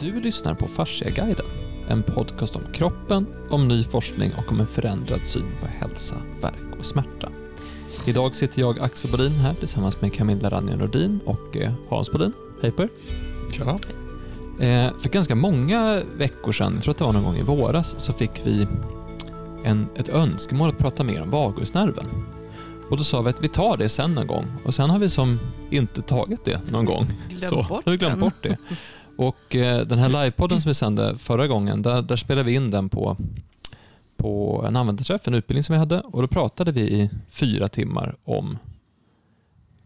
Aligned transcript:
Du 0.00 0.20
lyssnar 0.20 0.54
på 0.54 0.68
Fasciaguiden, 0.68 1.46
en 1.88 2.02
podcast 2.02 2.56
om 2.56 2.62
kroppen, 2.72 3.26
om 3.50 3.68
ny 3.68 3.84
forskning 3.84 4.32
och 4.34 4.52
om 4.52 4.60
en 4.60 4.66
förändrad 4.66 5.24
syn 5.24 5.50
på 5.60 5.66
hälsa, 5.66 6.16
värk 6.40 6.78
och 6.78 6.86
smärta. 6.86 7.28
Idag 8.06 8.36
sitter 8.36 8.60
jag, 8.60 8.78
Axel 8.78 9.10
Bodin, 9.10 9.32
här 9.32 9.54
tillsammans 9.54 10.00
med 10.00 10.14
Camilla 10.14 10.50
Ranja 10.50 10.76
Nordin 10.76 11.20
och 11.24 11.56
eh, 11.56 11.72
Hans 11.88 12.12
Bodin. 12.12 12.32
Hej 12.62 12.70
på 12.70 12.82
er. 12.82 12.88
Tjena. 13.52 13.72
Eh, 14.60 14.92
för 15.00 15.08
ganska 15.08 15.34
många 15.34 16.02
veckor 16.16 16.52
sedan, 16.52 16.74
jag 16.74 16.82
tror 16.82 16.92
att 16.92 16.98
det 16.98 17.04
var 17.04 17.12
någon 17.12 17.24
gång 17.24 17.36
i 17.36 17.42
våras, 17.42 18.00
så 18.00 18.12
fick 18.12 18.40
vi 18.44 18.66
en, 19.64 19.88
ett 19.96 20.08
önskemål 20.08 20.68
att 20.68 20.78
prata 20.78 21.04
mer 21.04 21.22
om 21.22 21.30
vagusnerven. 21.30 22.06
Och 22.90 22.96
då 22.96 23.04
sa 23.04 23.22
vi 23.22 23.30
att 23.30 23.44
vi 23.44 23.48
tar 23.48 23.76
det 23.76 23.88
sen 23.88 24.14
någon 24.14 24.26
gång. 24.26 24.46
Och 24.64 24.74
sen 24.74 24.90
har 24.90 24.98
vi 24.98 25.08
som 25.08 25.40
inte 25.70 26.02
tagit 26.02 26.44
det 26.44 26.70
någon 26.70 26.84
gång. 26.84 27.06
Glömt 27.28 27.44
så, 27.44 27.56
bort 27.56 27.84
har 27.84 27.92
vi 27.92 27.98
glömt 27.98 28.20
bort 28.20 28.42
det. 28.42 28.58
Och 29.18 29.56
eh, 29.56 29.86
den 29.86 29.98
här 29.98 30.08
livepodden 30.08 30.60
som 30.60 30.68
vi 30.68 30.74
sände 30.74 31.18
förra 31.18 31.46
gången, 31.46 31.82
där, 31.82 32.02
där 32.02 32.16
spelade 32.16 32.46
vi 32.46 32.54
in 32.54 32.70
den 32.70 32.88
på, 32.88 33.16
på 34.16 34.64
en 34.68 34.76
användarträff, 34.76 35.28
en 35.28 35.34
utbildning 35.34 35.62
som 35.62 35.72
vi 35.72 35.78
hade. 35.78 36.00
Och 36.00 36.22
då 36.22 36.28
pratade 36.28 36.72
vi 36.72 36.80
i 36.80 37.10
fyra 37.30 37.68
timmar 37.68 38.16
om 38.24 38.58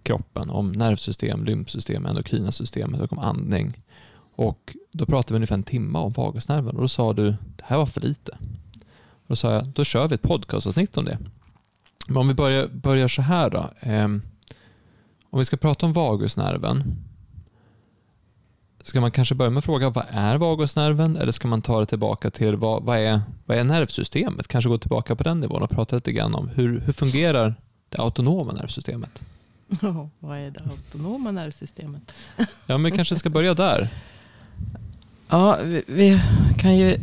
kroppen, 0.02 0.50
om 0.50 0.72
nervsystem, 0.72 1.44
lymfsystem, 1.44 2.06
endokrina 2.06 2.52
systemet 2.52 3.00
och 3.00 3.12
om 3.12 3.18
andning. 3.18 3.78
Och 4.34 4.76
då 4.92 5.06
pratade 5.06 5.34
vi 5.34 5.36
ungefär 5.36 5.54
en 5.54 5.62
timme 5.62 5.98
om 5.98 6.12
vagusnerven 6.12 6.74
och 6.74 6.80
då 6.80 6.88
sa 6.88 7.12
du, 7.12 7.30
det 7.30 7.64
här 7.64 7.76
var 7.76 7.86
för 7.86 8.00
lite. 8.00 8.32
Och 9.12 9.28
då 9.28 9.36
sa 9.36 9.52
jag, 9.52 9.66
då 9.66 9.84
kör 9.84 10.08
vi 10.08 10.14
ett 10.14 10.22
podcastavsnitt 10.22 10.96
om 10.96 11.04
det. 11.04 11.18
Men 12.06 12.16
om 12.16 12.28
vi 12.28 12.34
börjar, 12.34 12.66
börjar 12.66 13.08
så 13.08 13.22
här 13.22 13.50
då. 13.50 13.70
Eh, 13.80 14.08
om 15.30 15.38
vi 15.38 15.44
ska 15.44 15.56
prata 15.56 15.86
om 15.86 15.92
vagusnerven, 15.92 16.96
ska 18.82 19.00
man 19.00 19.10
kanske 19.10 19.34
börja 19.34 19.50
med 19.50 19.58
att 19.58 19.64
fråga 19.64 19.90
vad 19.90 20.04
är 20.10 20.36
vagusnerven? 20.36 21.16
Eller 21.16 21.32
ska 21.32 21.48
man 21.48 21.62
ta 21.62 21.80
det 21.80 21.86
tillbaka 21.86 22.30
till 22.30 22.56
vad, 22.56 22.82
vad, 22.82 22.98
är, 22.98 23.20
vad 23.46 23.58
är 23.58 23.64
nervsystemet? 23.64 24.48
Kanske 24.48 24.68
gå 24.68 24.78
tillbaka 24.78 25.16
på 25.16 25.22
den 25.22 25.40
nivån 25.40 25.62
och 25.62 25.70
prata 25.70 25.96
lite 25.96 26.12
grann 26.12 26.34
om 26.34 26.48
hur, 26.48 26.80
hur 26.80 26.92
fungerar 26.92 27.54
det 27.88 27.98
autonoma 27.98 28.52
nervsystemet? 28.52 29.22
Ja, 29.82 30.08
vad 30.18 30.38
är 30.38 30.50
det 30.50 30.60
autonoma 30.70 31.30
nervsystemet? 31.30 32.14
Ja, 32.66 32.78
men 32.78 32.82
vi 32.84 32.90
kanske 32.90 33.16
ska 33.16 33.30
börja 33.30 33.54
där. 33.54 33.88
Ja, 35.28 35.58
vi, 35.64 35.82
vi 35.86 36.20
kan 36.58 36.76
ju 36.76 36.98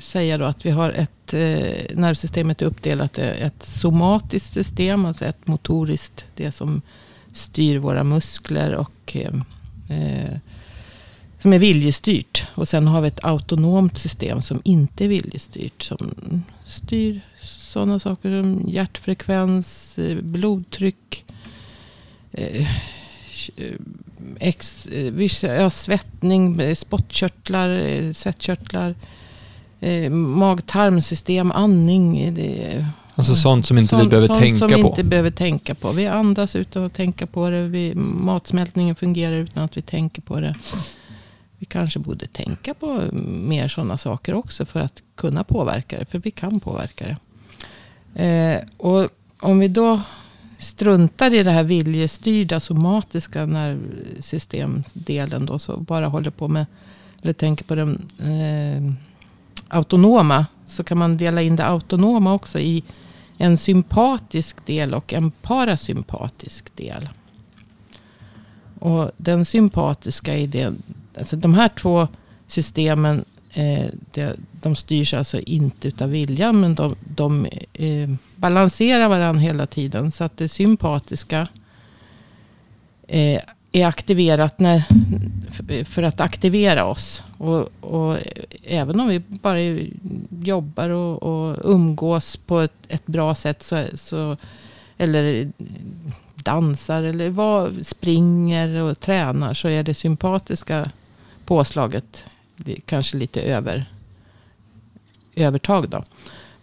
säga 0.00 0.38
då 0.38 0.44
att 0.44 0.66
vi 0.66 0.70
har 0.70 0.90
ett 0.90 1.34
eh, 1.34 1.96
nervsystemet 1.96 2.62
är 2.62 2.66
uppdelat 2.66 3.18
i 3.18 3.22
ett 3.22 3.62
somatiskt 3.62 4.52
system, 4.52 5.04
alltså 5.04 5.24
ett 5.24 5.46
motoriskt, 5.46 6.26
det 6.34 6.52
som 6.52 6.82
styr 7.32 7.78
våra 7.78 8.04
muskler 8.04 8.74
och 8.74 9.16
eh, 9.16 9.32
eh, 9.90 10.38
som 11.42 11.52
är 11.52 11.58
viljestyrt. 11.58 12.46
Och 12.54 12.68
sen 12.68 12.86
har 12.86 13.00
vi 13.00 13.08
ett 13.08 13.24
autonomt 13.24 13.98
system 13.98 14.42
som 14.42 14.60
inte 14.64 15.04
är 15.04 15.08
viljestyrt, 15.08 15.82
som 15.82 16.12
styr 16.64 17.20
sådana 17.40 17.98
saker 17.98 18.42
som 18.42 18.68
hjärtfrekvens, 18.68 19.98
eh, 19.98 20.16
blodtryck, 20.16 21.24
eh, 22.32 22.60
eh 23.56 23.74
ex, 24.40 24.86
eh, 24.86 25.30
ja, 25.42 25.70
svettning, 25.70 26.60
eh, 26.60 26.74
spottkörtlar, 26.74 28.12
svettkörtlar, 28.12 28.94
eh, 29.80 30.10
mag-tarmsystem, 30.10 31.52
andning. 31.52 32.34
Det, 32.34 32.86
Alltså 33.20 33.34
sånt 33.42 33.66
som 33.66 33.78
inte 33.78 33.96
vi 33.96 34.00
sånt- 34.00 34.10
behöver 34.10 34.26
sånt 34.28 34.40
tänka 34.40 34.58
som 34.58 34.68
på. 34.70 34.76
vi 34.76 34.82
inte 34.82 35.04
behöver 35.04 35.30
tänka 35.30 35.74
på. 35.74 35.92
Vi 35.92 36.06
andas 36.06 36.56
utan 36.56 36.84
att 36.84 36.94
tänka 36.94 37.26
på 37.26 37.50
det. 37.50 37.68
Vi, 37.68 37.94
matsmältningen 37.94 38.94
fungerar 38.94 39.34
utan 39.36 39.64
att 39.64 39.76
vi 39.76 39.82
tänker 39.82 40.22
på 40.22 40.40
det. 40.40 40.54
Vi 41.58 41.66
kanske 41.66 41.98
borde 41.98 42.26
tänka 42.26 42.74
på 42.74 43.02
mer 43.42 43.68
sådana 43.68 43.98
saker 43.98 44.34
också 44.34 44.66
för 44.66 44.80
att 44.80 45.02
kunna 45.16 45.44
påverka 45.44 45.98
det. 45.98 46.04
För 46.04 46.18
vi 46.18 46.30
kan 46.30 46.60
påverka 46.60 47.06
det. 47.06 47.16
Eh, 48.24 48.58
och 48.76 49.08
om 49.40 49.58
vi 49.58 49.68
då 49.68 50.00
struntar 50.58 51.34
i 51.34 51.42
det 51.42 51.50
här 51.50 51.64
viljestyrda 51.64 52.60
somatiska 52.60 53.46
nervsystemdelen 53.46 55.46
då. 55.46 55.58
Så 55.58 55.76
bara 55.76 56.06
håller 56.06 56.30
på 56.30 56.48
med, 56.48 56.66
eller 57.22 57.32
tänker 57.32 57.64
på 57.64 57.74
den 57.74 58.08
eh, 58.18 58.92
autonoma. 59.68 60.46
Så 60.66 60.84
kan 60.84 60.98
man 60.98 61.16
dela 61.16 61.42
in 61.42 61.56
det 61.56 61.66
autonoma 61.66 62.34
också 62.34 62.58
i 62.58 62.84
en 63.42 63.58
sympatisk 63.58 64.66
del 64.66 64.94
och 64.94 65.12
en 65.12 65.30
parasympatisk 65.30 66.76
del. 66.76 67.08
Och 68.78 69.10
den 69.16 69.44
sympatiska 69.44 70.36
är 70.36 70.46
det, 70.46 70.74
alltså 71.18 71.36
de 71.36 71.54
här 71.54 71.68
två 71.68 72.08
systemen, 72.46 73.24
eh, 73.52 73.86
det, 74.14 74.36
de 74.52 74.76
styrs 74.76 75.14
alltså 75.14 75.40
inte 75.40 75.88
utav 75.88 76.10
viljan, 76.10 76.60
men 76.60 76.74
de, 76.74 76.96
de 77.16 77.46
eh, 77.72 78.10
balanserar 78.36 79.08
varandra 79.08 79.40
hela 79.40 79.66
tiden. 79.66 80.12
Så 80.12 80.24
att 80.24 80.36
det 80.36 80.48
sympatiska 80.48 81.48
eh, 83.08 83.40
är 83.72 83.86
aktiverat 83.86 84.58
när, 84.58 84.84
för 85.84 86.02
att 86.02 86.20
aktivera 86.20 86.84
oss. 86.84 87.22
Och, 87.38 87.68
och 87.80 88.18
även 88.62 89.00
om 89.00 89.08
vi 89.08 89.18
bara 89.18 89.60
jobbar 90.30 90.88
och, 90.90 91.22
och 91.22 91.56
umgås 91.64 92.36
på 92.36 92.60
ett, 92.60 92.72
ett 92.88 93.06
bra 93.06 93.34
sätt, 93.34 93.62
så, 93.62 93.84
så, 93.94 94.36
eller 94.98 95.52
dansar 96.34 97.02
eller 97.02 97.30
vad, 97.30 97.86
springer 97.86 98.82
och 98.82 99.00
tränar, 99.00 99.54
så 99.54 99.68
är 99.68 99.82
det 99.82 99.94
sympatiska 99.94 100.90
påslaget 101.44 102.24
kanske 102.84 103.16
lite 103.16 103.40
över, 103.40 103.84
övertag. 105.34 105.88
Då. 105.88 106.04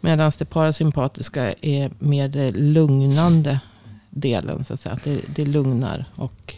Medan 0.02 0.32
det 0.38 0.46
parasympatiska 0.46 1.54
är 1.62 1.92
mer 2.00 2.52
lugnande 2.52 3.60
delen. 4.10 4.64
Så 4.64 4.74
att 4.74 4.80
säga. 4.80 4.96
Att 4.96 5.04
det, 5.04 5.22
det 5.36 5.46
lugnar 5.46 6.06
och 6.16 6.56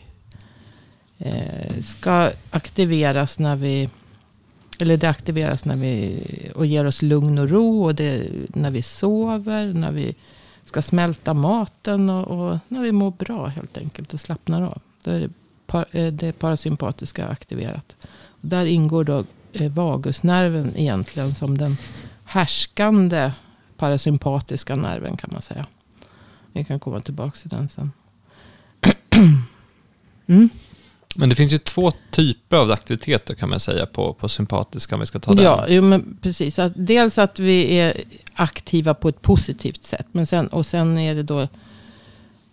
eh, 1.19 1.84
ska 1.84 2.31
aktiveras 2.50 3.40
när 3.40 3.56
vi 3.56 3.90
eller 4.80 4.97
det 4.97 5.09
aktiveras 5.09 5.66
när 5.66 5.75
vi 5.75 6.24
och 6.56 6.66
ger 6.66 6.85
oss 6.85 7.02
lugn 7.02 7.38
och 7.38 7.50
ro. 7.50 7.84
Och 7.84 7.96
det, 7.96 8.28
när 8.50 8.72
vi 8.72 8.81
sover, 8.81 9.74
när 9.74 9.91
vi 9.91 10.16
ska 10.66 10.81
smälta 10.81 11.34
maten 11.34 12.09
och, 12.09 12.28
och 12.28 12.57
när 12.68 12.81
vi 12.81 12.91
mår 12.91 13.12
bra 13.12 13.47
helt 13.47 13.78
enkelt 13.78 14.13
och 14.13 14.19
slappnar 14.19 14.62
av. 14.62 14.81
Då 15.03 15.12
är 15.12 15.19
det, 15.19 15.30
par, 15.66 15.85
eh, 15.91 16.13
det 16.13 16.40
parasympatiska 16.40 17.28
aktiverat. 17.28 17.96
Och 18.28 18.47
där 18.47 18.66
ingår 18.66 19.03
då 19.03 19.24
eh, 19.53 19.72
vagusnerven 19.72 20.74
egentligen 20.75 21.36
som 21.36 21.57
den 21.57 21.78
härskande 22.24 23.31
parasympatiska 23.78 24.75
nerven 24.75 25.18
kan 25.18 25.30
man 25.34 25.41
säga. 25.41 25.66
Vi 26.53 26.66
kan 26.66 26.80
komma 26.80 27.00
tillbaka 27.00 27.38
till 27.38 27.50
den 27.50 27.69
sen. 27.69 27.91
Mm. 30.28 30.50
Men 31.19 31.30
det 31.30 31.35
finns 31.35 31.53
ju 31.53 31.57
två 31.57 31.91
typer 32.12 32.57
av 32.57 32.72
aktiviteter 32.72 33.35
kan 33.35 33.50
man 33.50 33.59
säga 33.59 33.85
på, 33.85 34.13
på 34.13 34.30
sympatiska 34.30 34.96
om 34.96 35.00
vi 35.00 35.06
ska 35.07 35.19
ta 35.19 35.34
den. 35.34 35.46
Ja, 35.46 35.66
jo, 35.69 35.81
men 35.81 36.18
precis. 36.22 36.59
Att 36.59 36.74
dels 36.75 37.18
att 37.18 37.40
vi 37.40 37.80
är 37.80 37.94
aktiva 38.34 38.94
på 38.94 39.09
ett 39.09 39.22
positivt 39.22 39.84
sätt. 39.84 40.07
Men 40.12 40.28
sen, 40.28 40.47
och 40.47 40.66
sen 40.66 40.97
är 40.97 41.16
det 41.16 41.24
då 41.24 41.47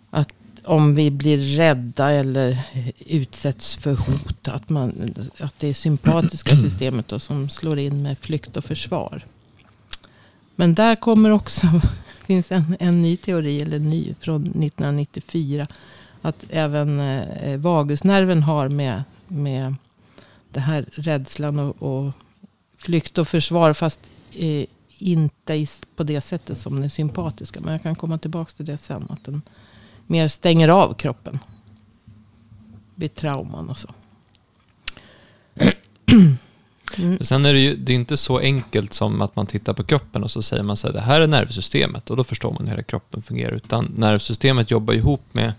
att 0.09 0.29
om 0.63 0.95
vi 0.95 1.11
blir 1.11 1.57
rädda 1.57 2.11
eller 2.11 2.59
utsätts 2.99 3.75
för 3.75 3.93
hot. 3.93 4.47
Att, 4.47 4.69
man, 4.69 5.13
att 5.39 5.59
det 5.59 5.67
är 5.67 5.73
sympatiska 5.73 6.57
systemet 6.63 7.07
då 7.07 7.19
som 7.19 7.49
slår 7.49 7.79
in 7.79 8.01
med 8.01 8.17
flykt 8.19 8.57
och 8.57 8.65
försvar. 8.65 9.25
Men 10.55 10.73
där 10.73 10.95
kommer 10.95 11.29
också, 11.31 11.67
finns 12.25 12.51
en, 12.51 12.75
en 12.79 13.01
ny 13.01 13.17
teori, 13.17 13.61
eller 13.61 13.79
ny 13.79 14.15
från 14.19 14.41
1994. 14.41 15.67
Att 16.27 16.43
även 16.49 16.99
eh, 16.99 17.57
vagusnerven 17.57 18.43
har 18.43 18.69
med, 18.69 19.03
med 19.27 19.75
det 20.49 20.59
här 20.59 20.85
rädslan 20.91 21.59
och, 21.59 21.83
och 21.83 22.11
flykt 22.77 23.17
och 23.17 23.27
försvar. 23.27 23.73
Fast 23.73 23.99
eh, 24.35 24.65
inte 24.97 25.53
i, 25.53 25.67
på 25.95 26.03
det 26.03 26.21
sättet 26.21 26.57
som 26.57 26.81
den 26.81 26.89
sympatiska. 26.89 27.59
Men 27.59 27.71
jag 27.71 27.83
kan 27.83 27.95
komma 27.95 28.17
tillbaka 28.17 28.51
till 28.55 28.65
det 28.65 28.77
sen. 28.77 29.07
Att 29.09 29.23
den 29.25 29.41
mer 30.07 30.27
stänger 30.27 30.69
av 30.69 30.93
kroppen. 30.93 31.39
Vid 32.95 33.15
trauman 33.15 33.69
och 33.69 33.79
så. 33.79 33.89
Mm. 36.97 37.17
Sen 37.21 37.45
är 37.45 37.53
det 37.53 37.59
ju 37.59 37.75
det 37.75 37.93
är 37.93 37.95
inte 37.95 38.17
så 38.17 38.39
enkelt 38.39 38.93
som 38.93 39.21
att 39.21 39.35
man 39.35 39.45
tittar 39.45 39.73
på 39.73 39.83
kroppen 39.83 40.23
och 40.23 40.31
så 40.31 40.41
säger 40.41 40.63
man 40.63 40.77
så 40.77 40.87
här, 40.87 40.93
det 40.93 41.01
här 41.01 41.21
är 41.21 41.27
nervsystemet 41.27 42.09
och 42.09 42.17
då 42.17 42.23
förstår 42.23 42.51
man 42.51 42.61
hur 42.61 42.69
hela 42.69 42.83
kroppen 42.83 43.21
fungerar. 43.21 43.51
Utan 43.51 43.93
nervsystemet 43.97 44.71
jobbar 44.71 44.93
ihop 44.93 45.21
med, 45.31 45.53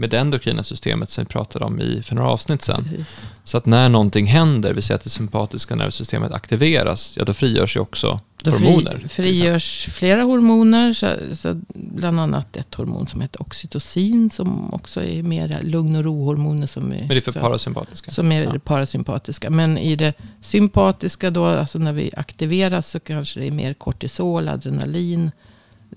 med 0.00 0.10
det 0.10 0.18
endokrina 0.18 0.62
systemet 0.62 1.10
som 1.10 1.24
vi 1.24 1.28
pratade 1.28 1.64
om 1.64 1.80
i, 1.80 2.02
för 2.02 2.14
några 2.14 2.28
avsnitt 2.30 2.62
sedan. 2.62 2.84
Precis. 2.84 3.06
Så 3.44 3.58
att 3.58 3.66
när 3.66 3.88
någonting 3.88 4.26
händer, 4.26 4.72
vi 4.74 4.82
säger 4.82 4.96
att 4.98 5.04
det 5.04 5.10
sympatiska 5.10 5.74
nervsystemet 5.74 6.32
aktiveras, 6.32 7.14
ja 7.16 7.24
då 7.24 7.32
frigörs 7.32 7.76
ju 7.76 7.80
också 7.80 8.20
Då 8.42 8.50
hormoner. 8.50 8.98
fri, 8.98 9.08
frigörs 9.08 9.86
flera 9.92 10.22
hormoner, 10.22 10.92
så, 10.94 11.06
så 11.36 11.60
bland 11.74 12.20
annat 12.20 12.56
ett 12.56 12.74
hormon 12.74 13.06
som 13.06 13.20
heter 13.20 13.42
oxytocin 13.42 14.30
som 14.30 14.74
också 14.74 15.02
är 15.04 15.22
mer 15.22 15.60
lugn 15.62 15.96
och 15.96 16.04
ro-hormoner 16.04 16.66
som 16.66 16.92
är, 16.92 16.98
Men 16.98 17.08
det 17.08 17.16
är 17.16 17.20
för 17.20 17.32
så- 17.32 17.40
parasympatiska. 17.40 18.10
som 18.10 18.32
är 18.32 18.42
Ja. 18.44 18.58
parasympatiska. 18.64 19.50
Men 19.50 19.78
i 19.78 19.96
det 19.96 20.14
sympatiska 20.42 21.30
då, 21.30 21.44
alltså 21.44 21.78
när 21.78 21.92
vi 21.92 22.10
aktiveras 22.16 22.88
så 22.90 23.00
kanske 23.00 23.40
det 23.40 23.46
är 23.46 23.50
mer 23.50 23.74
kortisol, 23.74 24.48
adrenalin, 24.48 25.30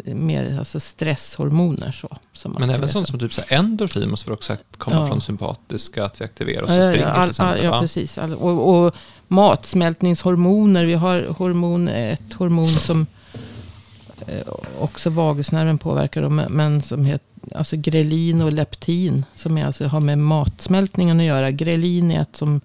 mer 0.05 0.59
alltså 0.59 0.79
stresshormoner. 0.79 1.91
Så, 1.91 2.17
som 2.33 2.55
Men 2.59 2.69
även 2.69 2.89
sånt 2.89 3.07
som 3.07 3.19
typ 3.19 3.33
så 3.33 3.41
här 3.47 3.57
endorfin 3.57 4.09
måste 4.09 4.29
väl 4.29 4.33
också 4.33 4.57
komma 4.77 4.95
Ja. 4.95 5.07
från 5.07 5.21
sympatiska, 5.21 6.05
att 6.05 6.21
vi 6.21 6.25
aktiverar 6.25 6.63
oss 6.63 6.69
och 6.69 6.75
ja, 6.75 6.81
springer 6.91 7.07
ja, 7.07 7.13
till 7.13 7.21
all, 7.21 7.29
exempel. 7.29 7.57
all, 7.59 7.65
ja 7.65 7.81
precis. 7.81 8.17
All, 8.17 8.33
och, 8.33 8.85
och 8.85 8.95
matsmältningshormoner. 9.27 10.85
Vi 10.85 10.93
har 10.93 11.21
hormon, 11.23 11.87
ett 11.87 12.33
hormon 12.33 12.69
som 12.69 13.05
eh, 14.27 14.47
också 14.79 15.09
vagusnerven 15.09 15.77
påverkar. 15.77 16.29
Men- 16.29 16.51
men 16.53 16.81
som 16.81 17.05
heter 17.05 17.27
alltså 17.55 17.75
grelin 17.77 18.41
och 18.41 18.53
leptin. 18.53 19.25
Som 19.35 19.57
är 19.57 19.65
alltså 19.65 19.87
har 19.87 19.99
med 19.99 20.17
matsmältningen 20.17 21.19
att 21.19 21.25
göra. 21.25 21.51
Grelin 21.51 22.11
är 22.11 22.21
ett 22.21 22.35
som 22.35 22.61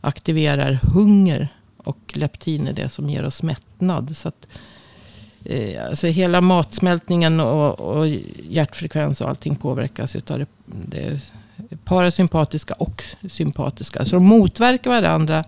aktiverar 0.00 0.72
hunger. 0.82 1.48
Och 1.76 2.12
leptin 2.14 2.66
är 2.66 2.72
det 2.72 2.88
som 2.88 3.10
ger 3.10 3.24
oss 3.24 3.42
mättnad. 3.42 4.16
Så 4.16 4.28
att, 4.28 4.46
eh, 5.44 5.86
alltså 5.86 6.06
hela 6.06 6.40
matsmältningen 6.40 7.40
och, 7.40 7.80
och 7.80 8.08
hjärtfrekvens 8.48 9.20
och 9.20 9.28
allting 9.28 9.56
påverkas 9.56 10.16
utav 10.16 10.38
det, 10.38 10.46
det 10.66 11.20
parasympatiska 11.84 12.74
och 12.74 13.02
sympatiska. 13.30 14.04
Så 14.04 14.16
de 14.16 14.24
motverkar 14.26 14.90
varandra. 14.90 15.44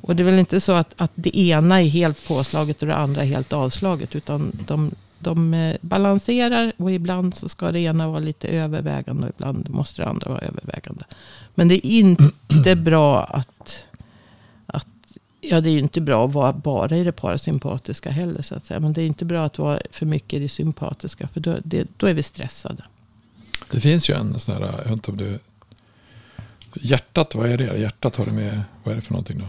Och 0.00 0.16
det 0.16 0.22
är 0.22 0.24
väl 0.24 0.38
inte 0.38 0.60
så 0.60 0.72
att, 0.72 0.94
att 0.96 1.12
det 1.14 1.38
ena 1.38 1.82
är 1.82 1.88
helt 1.88 2.28
påslaget 2.28 2.82
och 2.82 2.88
det 2.88 2.96
andra 2.96 3.22
är 3.22 3.26
helt 3.26 3.52
avslaget. 3.52 4.14
Utan 4.14 4.52
de, 4.66 4.90
de 5.18 5.54
eh, 5.54 5.76
balanserar 5.80 6.72
och 6.76 6.92
ibland 6.92 7.34
så 7.34 7.48
ska 7.48 7.72
det 7.72 7.80
ena 7.80 8.08
vara 8.08 8.18
lite 8.18 8.48
övervägande 8.48 9.26
och 9.26 9.32
ibland 9.36 9.70
måste 9.70 10.02
det 10.02 10.08
andra 10.08 10.30
vara 10.30 10.40
övervägande. 10.40 11.04
Men 11.54 11.68
det 11.68 11.86
är 11.86 11.90
inte 11.90 12.76
bra 12.76 13.24
att, 13.24 13.82
att 14.66 14.86
Ja, 15.50 15.60
det 15.60 15.70
är 15.70 15.72
ju 15.72 15.78
inte 15.78 16.00
bra 16.00 16.26
att 16.26 16.34
vara 16.34 16.52
bara 16.52 16.96
i 16.96 17.04
det 17.04 17.12
parasympatiska 17.12 18.10
heller. 18.10 18.42
Så 18.42 18.54
att 18.54 18.64
säga. 18.64 18.80
Men 18.80 18.92
det 18.92 19.02
är 19.02 19.06
inte 19.06 19.24
bra 19.24 19.44
att 19.44 19.58
vara 19.58 19.80
för 19.90 20.06
mycket 20.06 20.32
i 20.32 20.38
det 20.38 20.48
sympatiska. 20.48 21.28
För 21.28 21.40
då, 21.40 21.56
det, 21.64 21.88
då 21.96 22.06
är 22.06 22.14
vi 22.14 22.22
stressade. 22.22 22.84
Det 23.70 23.80
finns 23.80 24.10
ju 24.10 24.14
en 24.14 24.38
sån 24.38 24.54
här, 24.54 24.62
jag 24.62 24.84
vet 24.84 24.92
inte 24.92 25.10
om 25.10 25.16
du... 25.16 25.38
Hjärtat, 26.74 27.34
vad 27.34 27.50
är 27.50 27.58
det? 27.58 27.78
Hjärtat 27.78 28.16
har 28.16 28.24
det 28.24 28.32
med, 28.32 28.62
vad 28.84 28.92
är 28.92 28.96
det 28.96 29.02
för 29.02 29.12
någonting 29.12 29.38
då? 29.38 29.46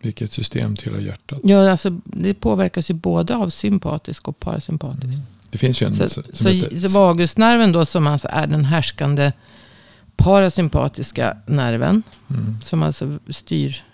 Vilket 0.00 0.32
system 0.32 0.76
tillhör 0.76 1.00
hjärtat? 1.00 1.38
Ja, 1.42 1.70
alltså, 1.70 1.90
det 2.04 2.34
påverkas 2.34 2.90
ju 2.90 2.94
både 2.94 3.36
av 3.36 3.50
sympatisk 3.50 4.28
och 4.28 4.40
parasympatisk. 4.40 5.18
Det 5.50 5.58
finns 5.58 5.82
ju 5.82 5.86
en 5.86 5.94
Så, 5.94 6.08
som 6.08 6.22
så, 6.32 6.48
heter... 6.48 6.80
så 6.80 6.88
vagusnerven 6.98 7.72
då 7.72 7.86
som 7.86 8.06
alltså 8.06 8.28
är 8.30 8.46
den 8.46 8.64
härskande 8.64 9.32
parasympatiska 10.16 11.36
nerven. 11.46 12.02
Mm. 12.30 12.56
Som 12.64 12.82
alltså 12.82 13.18
styr. 13.30 13.84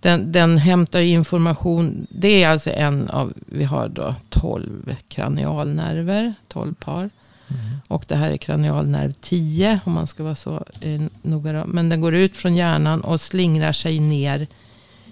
Den, 0.00 0.32
den 0.32 0.58
hämtar 0.58 1.00
information. 1.00 2.06
Det 2.10 2.42
är 2.42 2.48
alltså 2.48 2.70
en 2.70 3.10
av, 3.10 3.32
vi 3.46 3.64
har 3.64 3.88
då 3.88 4.14
12 4.28 4.96
kranialnerver, 5.08 6.34
12 6.48 6.74
par. 6.74 7.10
Mm. 7.48 7.60
Och 7.88 8.04
det 8.08 8.16
här 8.16 8.30
är 8.30 8.36
kranialnerv 8.36 9.12
10 9.20 9.80
om 9.84 9.92
man 9.92 10.06
ska 10.06 10.22
vara 10.22 10.34
så 10.34 10.64
eh, 10.80 11.02
noga. 11.22 11.64
Men 11.66 11.88
den 11.88 12.00
går 12.00 12.14
ut 12.14 12.36
från 12.36 12.56
hjärnan 12.56 13.00
och 13.00 13.20
slingrar 13.20 13.72
sig 13.72 14.00
ner 14.00 14.46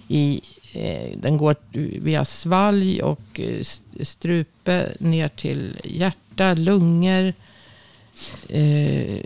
i 0.08 0.40
eh, 0.74 1.18
den 1.18 1.36
går 1.36 1.56
via 2.00 2.24
svalg 2.24 3.02
och 3.02 3.40
eh, 3.40 3.60
st- 3.60 4.04
strupe 4.04 4.88
ner 4.98 5.28
till 5.28 5.76
hjärta, 5.84 6.54
lungor, 6.54 7.32
eh, 8.48 9.18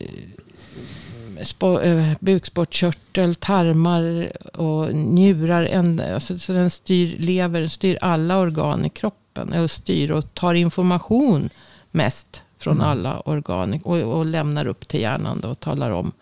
bukspottkörtel, 2.20 3.34
tarmar 3.34 4.32
och 4.56 4.94
njurar. 4.94 5.62
En, 5.64 6.00
alltså, 6.14 6.38
så 6.38 6.52
den 6.52 6.70
styr 6.70 7.18
lever, 7.18 7.68
styr 7.68 7.98
alla 8.00 8.38
organ 8.38 8.84
i 8.84 8.90
kroppen. 8.90 9.52
Och 9.52 9.70
styr 9.70 10.10
och 10.10 10.34
tar 10.34 10.54
information 10.54 11.50
mest 11.90 12.42
från 12.58 12.76
Mm. 12.76 12.86
alla 12.88 13.20
organ. 13.20 13.80
Och, 13.84 13.96
och 13.96 14.26
lämnar 14.26 14.66
upp 14.66 14.88
till 14.88 15.00
hjärnan 15.00 15.40
då 15.40 15.48
och 15.48 15.60
talar 15.60 15.90
om 15.90 16.12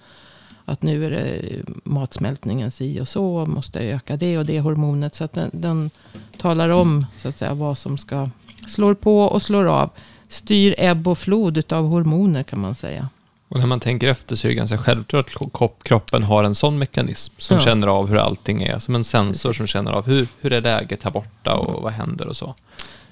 att 0.64 0.82
nu 0.82 1.06
är 1.06 1.10
det 1.10 1.42
matsmältningen 1.84 2.70
si 2.70 3.00
och 3.00 3.08
så. 3.08 3.36
och 3.36 3.48
Måste 3.48 3.80
öka 3.80 4.16
det 4.16 4.38
och 4.38 4.46
det 4.46 4.60
hormonet. 4.60 5.14
Så 5.14 5.24
att 5.24 5.32
den, 5.32 5.50
den 5.52 5.90
talar 6.38 6.68
om 6.68 7.06
så 7.22 7.28
att 7.28 7.36
säga, 7.36 7.54
vad 7.54 7.78
som 7.78 7.98
ska 7.98 8.30
slår 8.68 8.94
på 8.94 9.20
och 9.20 9.42
slår 9.42 9.64
av. 9.64 9.90
Styr 10.28 10.74
ebb 10.78 11.08
och 11.08 11.18
flod 11.18 11.56
utav 11.56 11.88
hormoner 11.88 12.42
kan 12.42 12.60
man 12.60 12.74
säga. 12.74 13.08
Och 13.48 13.58
när 13.58 13.66
man 13.66 13.80
tänker 13.80 14.08
efter 14.08 14.36
så 14.36 14.46
är 14.46 14.48
det 14.48 14.54
ganska 14.54 14.78
självklart 14.78 15.26
att 15.26 15.32
kropp- 15.52 15.82
kroppen 15.82 16.22
har 16.22 16.44
en 16.44 16.54
sån 16.54 16.78
mekanism 16.78 17.34
som 17.38 17.56
Ja. 17.56 17.62
känner 17.62 17.86
av 17.86 18.08
hur 18.08 18.16
allting 18.16 18.62
är. 18.62 18.78
Som 18.78 18.94
en 18.94 19.04
sensor 19.04 19.52
som 19.52 19.66
känner 19.66 19.90
av 19.92 20.06
hur, 20.06 20.28
hur 20.40 20.52
är 20.52 20.60
läget 20.60 21.02
här 21.02 21.10
borta 21.10 21.54
och 21.54 21.82
vad 21.82 21.92
händer 21.92 22.26
och 22.26 22.36
så. 22.36 22.54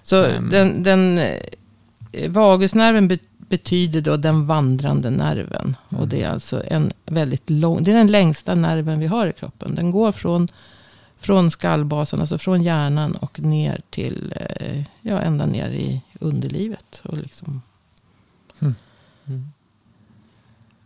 Så 0.03 0.25
Ehm. 0.25 0.51
den, 0.51 0.83
den 0.83 1.19
eh, 1.19 2.31
vagusnerven 2.31 3.09
be, 3.09 3.19
betyder 3.39 4.01
då 4.01 4.17
den 4.17 4.47
vandrande 4.47 5.11
nerven. 5.11 5.77
Och 5.89 6.09
det 6.09 6.23
är 6.23 6.29
alltså 6.31 6.63
en 6.67 6.93
väldigt 7.07 7.51
lång, 7.51 7.85
det 7.85 7.91
är 7.91 7.95
den 7.97 8.11
längsta 8.13 8.55
nerven 8.55 8.99
vi 9.01 9.07
har 9.07 9.27
i 9.27 9.33
kroppen. 9.33 9.75
Den 9.75 9.91
går 9.91 10.13
från, 10.13 10.49
från 11.21 11.51
skallbasen, 11.51 12.21
alltså 12.21 12.39
från 12.39 12.63
hjärnan 12.63 13.15
och 13.17 13.41
ner 13.41 13.81
till, 13.91 14.35
eh, 14.37 14.83
ja 15.01 15.21
ända 15.21 15.47
ner 15.47 15.71
i 15.71 16.01
underlivet. 16.21 17.01
Och, 17.05 17.17
liksom, 17.19 17.63
Mm. 18.61 18.75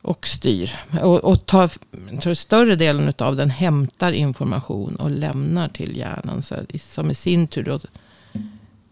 Och 0.09 0.29
styr. 0.29 0.77
Och, 1.03 1.25
och 1.25 1.47
tar, 1.47 1.71
tar 2.21 2.35
större 2.35 2.77
delen 2.77 3.13
av 3.19 3.37
den 3.37 3.51
hämtar 3.51 4.13
information 4.13 4.97
och 4.97 5.11
lämnar 5.11 5.69
till 5.69 5.97
hjärnan. 5.97 6.43
Så, 6.43 6.55
som 6.79 7.11
i 7.11 7.15
sin 7.15 7.47
tur 7.47 7.63
då 7.63 7.81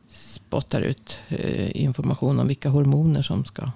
spottar 0.08 0.80
ut 0.80 1.18
eh, 1.28 1.82
information 1.82 2.40
om 2.40 2.48
vilka 2.48 2.68
hormoner 2.68 3.22
som 3.22 3.44
ska 3.44 3.70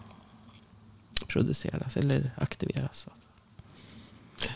produceras 1.26 1.96
eller 1.96 2.30
aktiveras. 2.36 3.06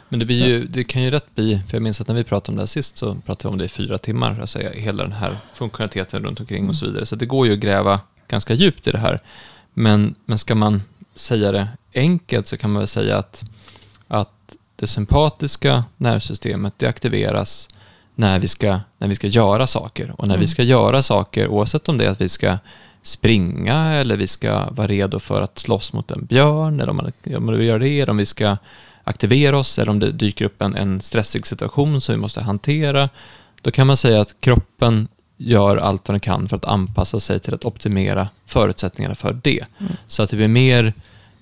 Men 0.09 0.19
det, 0.19 0.27
blir 0.27 0.47
ju, 0.47 0.67
det 0.67 0.85
kan 0.85 1.03
ju 1.03 1.11
rätt 1.11 1.35
bli, 1.35 1.63
för 1.69 1.77
jag 1.77 1.83
minns 1.83 2.01
att 2.01 2.09
när 2.09 2.15
vi 2.15 2.25
pratade 2.25 2.53
om 2.53 2.57
det 2.57 2.63
här 2.63 2.67
sist 2.67 2.97
så 2.97 3.15
pratade 3.15 3.49
vi 3.49 3.53
om 3.53 3.59
det 3.59 3.65
i 3.65 3.69
fyra 3.69 3.99
timmar, 3.99 4.41
alltså 4.41 4.59
hela 4.59 5.03
den 5.03 5.13
här 5.13 5.39
funktionaliteten 5.55 6.25
runt 6.25 6.41
omkring 6.41 6.69
och 6.69 6.77
så 6.77 6.87
vidare. 6.87 7.07
Så 7.07 7.17
det 7.17 7.27
går 7.27 7.47
ju 7.47 7.53
att 7.53 7.59
gräva 7.61 8.01
ganska 8.29 8.55
djupt 8.55 8.87
i 8.87 8.91
det 8.91 8.99
här. 8.99 9.21
Men, 9.75 10.15
men 10.25 10.39
ska 10.39 10.55
man 10.55 10.83
säga 11.17 11.53
det 11.53 11.69
enkelt 11.95 12.47
så 12.47 12.57
kan 12.57 12.71
man 12.73 12.81
väl 12.81 12.89
säga 12.89 13.19
att, 13.19 13.45
att 14.09 14.57
det 14.77 14.87
sympatiska 14.87 15.85
nervsystemet 15.97 16.75
det 16.77 16.87
aktiveras 16.87 17.69
när 18.15 18.39
vi 18.39 18.49
ska, 18.49 18.81
när 18.99 19.09
vi 19.09 19.15
ska 19.15 19.27
göra 19.27 19.67
saker. 19.67 20.15
Och 20.19 20.29
när 20.29 20.35
vi 20.35 20.39
Mm. 20.45 20.49
ska 20.49 20.63
göra 20.63 21.03
saker, 21.03 21.49
oavsett 21.49 21.89
om 21.89 21.99
det 21.99 22.05
är 22.05 22.11
att 22.11 22.21
vi 22.21 22.29
ska 22.29 22.59
springa 23.03 23.93
eller 23.93 24.17
vi 24.17 24.27
ska 24.27 24.71
vara 24.71 24.87
redo 24.87 25.19
för 25.21 25.43
att 25.43 25.59
slåss 25.59 25.93
mot 25.93 26.11
en 26.11 26.25
björn 26.25 26.81
eller 26.81 26.91
om, 26.91 26.97
man, 26.97 27.13
om 27.37 27.59
vi 27.59 27.65
gör 27.65 27.79
det, 27.79 28.01
eller 28.01 28.11
om 28.11 28.17
vi 28.17 28.27
ska 28.27 28.57
aktivera 29.05 29.59
oss 29.59 29.79
eller 29.79 29.91
om 29.91 29.99
det 29.99 30.13
dyker 30.13 30.45
upp 30.45 30.63
en, 30.63 30.75
en 30.77 31.01
stressig 31.01 31.47
situation 31.47 32.01
som 32.01 32.15
vi 32.15 32.21
måste 32.21 32.41
hantera. 32.43 33.09
Då 33.63 33.71
kan 33.71 33.87
man 33.87 33.97
säga 33.97 34.21
att 34.21 34.41
kroppen 34.41 35.09
gör 35.37 35.77
allt 35.77 36.09
vad 36.09 36.15
den 36.15 36.21
kan 36.21 36.49
för 36.49 36.57
att 36.57 36.65
anpassa 36.65 37.21
sig 37.21 37.41
till 37.41 37.55
att 37.55 37.65
optimera 37.65 38.29
förutsättningarna 38.47 39.15
för 39.15 39.41
det. 39.43 39.65
Mm. 39.81 39.93
Så 40.07 40.23
att 40.23 40.31
det 40.31 40.37
blir 40.37 40.49
mer 40.49 40.93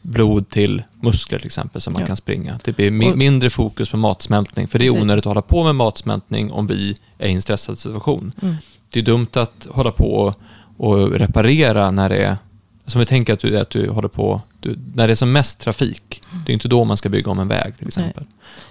blod 0.02 0.48
till 0.48 0.82
muskler 1.00 1.38
till 1.38 1.46
exempel 1.46 1.80
som 1.80 1.92
man 1.92 2.00
Ja. 2.02 2.06
kan 2.06 2.16
springa. 2.16 2.58
Det 2.64 2.72
blir 2.76 2.90
mi- 2.90 3.16
mindre 3.16 3.50
fokus 3.50 3.90
på 3.90 3.96
matsmältning 3.96 4.68
för 4.68 4.78
det 4.78 4.86
är 4.86 4.90
onödigt 5.02 5.22
att 5.26 5.30
hålla 5.30 5.42
på 5.42 5.64
med 5.64 5.74
matsmältning 5.74 6.50
om 6.52 6.66
vi 6.66 6.96
är 7.18 7.28
i 7.28 7.32
en 7.32 7.42
stressad 7.42 7.78
situation. 7.78 8.32
Mm. 8.42 8.54
Det 8.90 8.98
är 9.00 9.04
dumt 9.04 9.26
att 9.32 9.66
hålla 9.70 9.90
på 9.90 10.34
och, 10.76 11.10
reparera 11.12 11.90
när 11.90 12.08
det 12.08 12.16
är, 12.24 12.36
som 12.86 12.98
vi 12.98 13.06
tänker 13.06 13.32
att 13.32 13.40
du, 13.40 13.58
att 13.58 13.70
du 13.70 13.88
håller 13.90 14.08
på, 14.08 14.42
du, 14.60 14.78
när 14.94 15.06
det 15.06 15.12
är 15.12 15.14
som 15.14 15.32
mest 15.32 15.60
trafik. 15.60 16.22
Det 16.46 16.52
är 16.52 16.54
inte 16.54 16.68
då 16.68 16.84
man 16.84 16.96
ska 16.96 17.08
bygga 17.08 17.30
om 17.30 17.38
en 17.38 17.48
väg 17.48 17.78
till 17.78 17.86
exempel. 17.88 18.24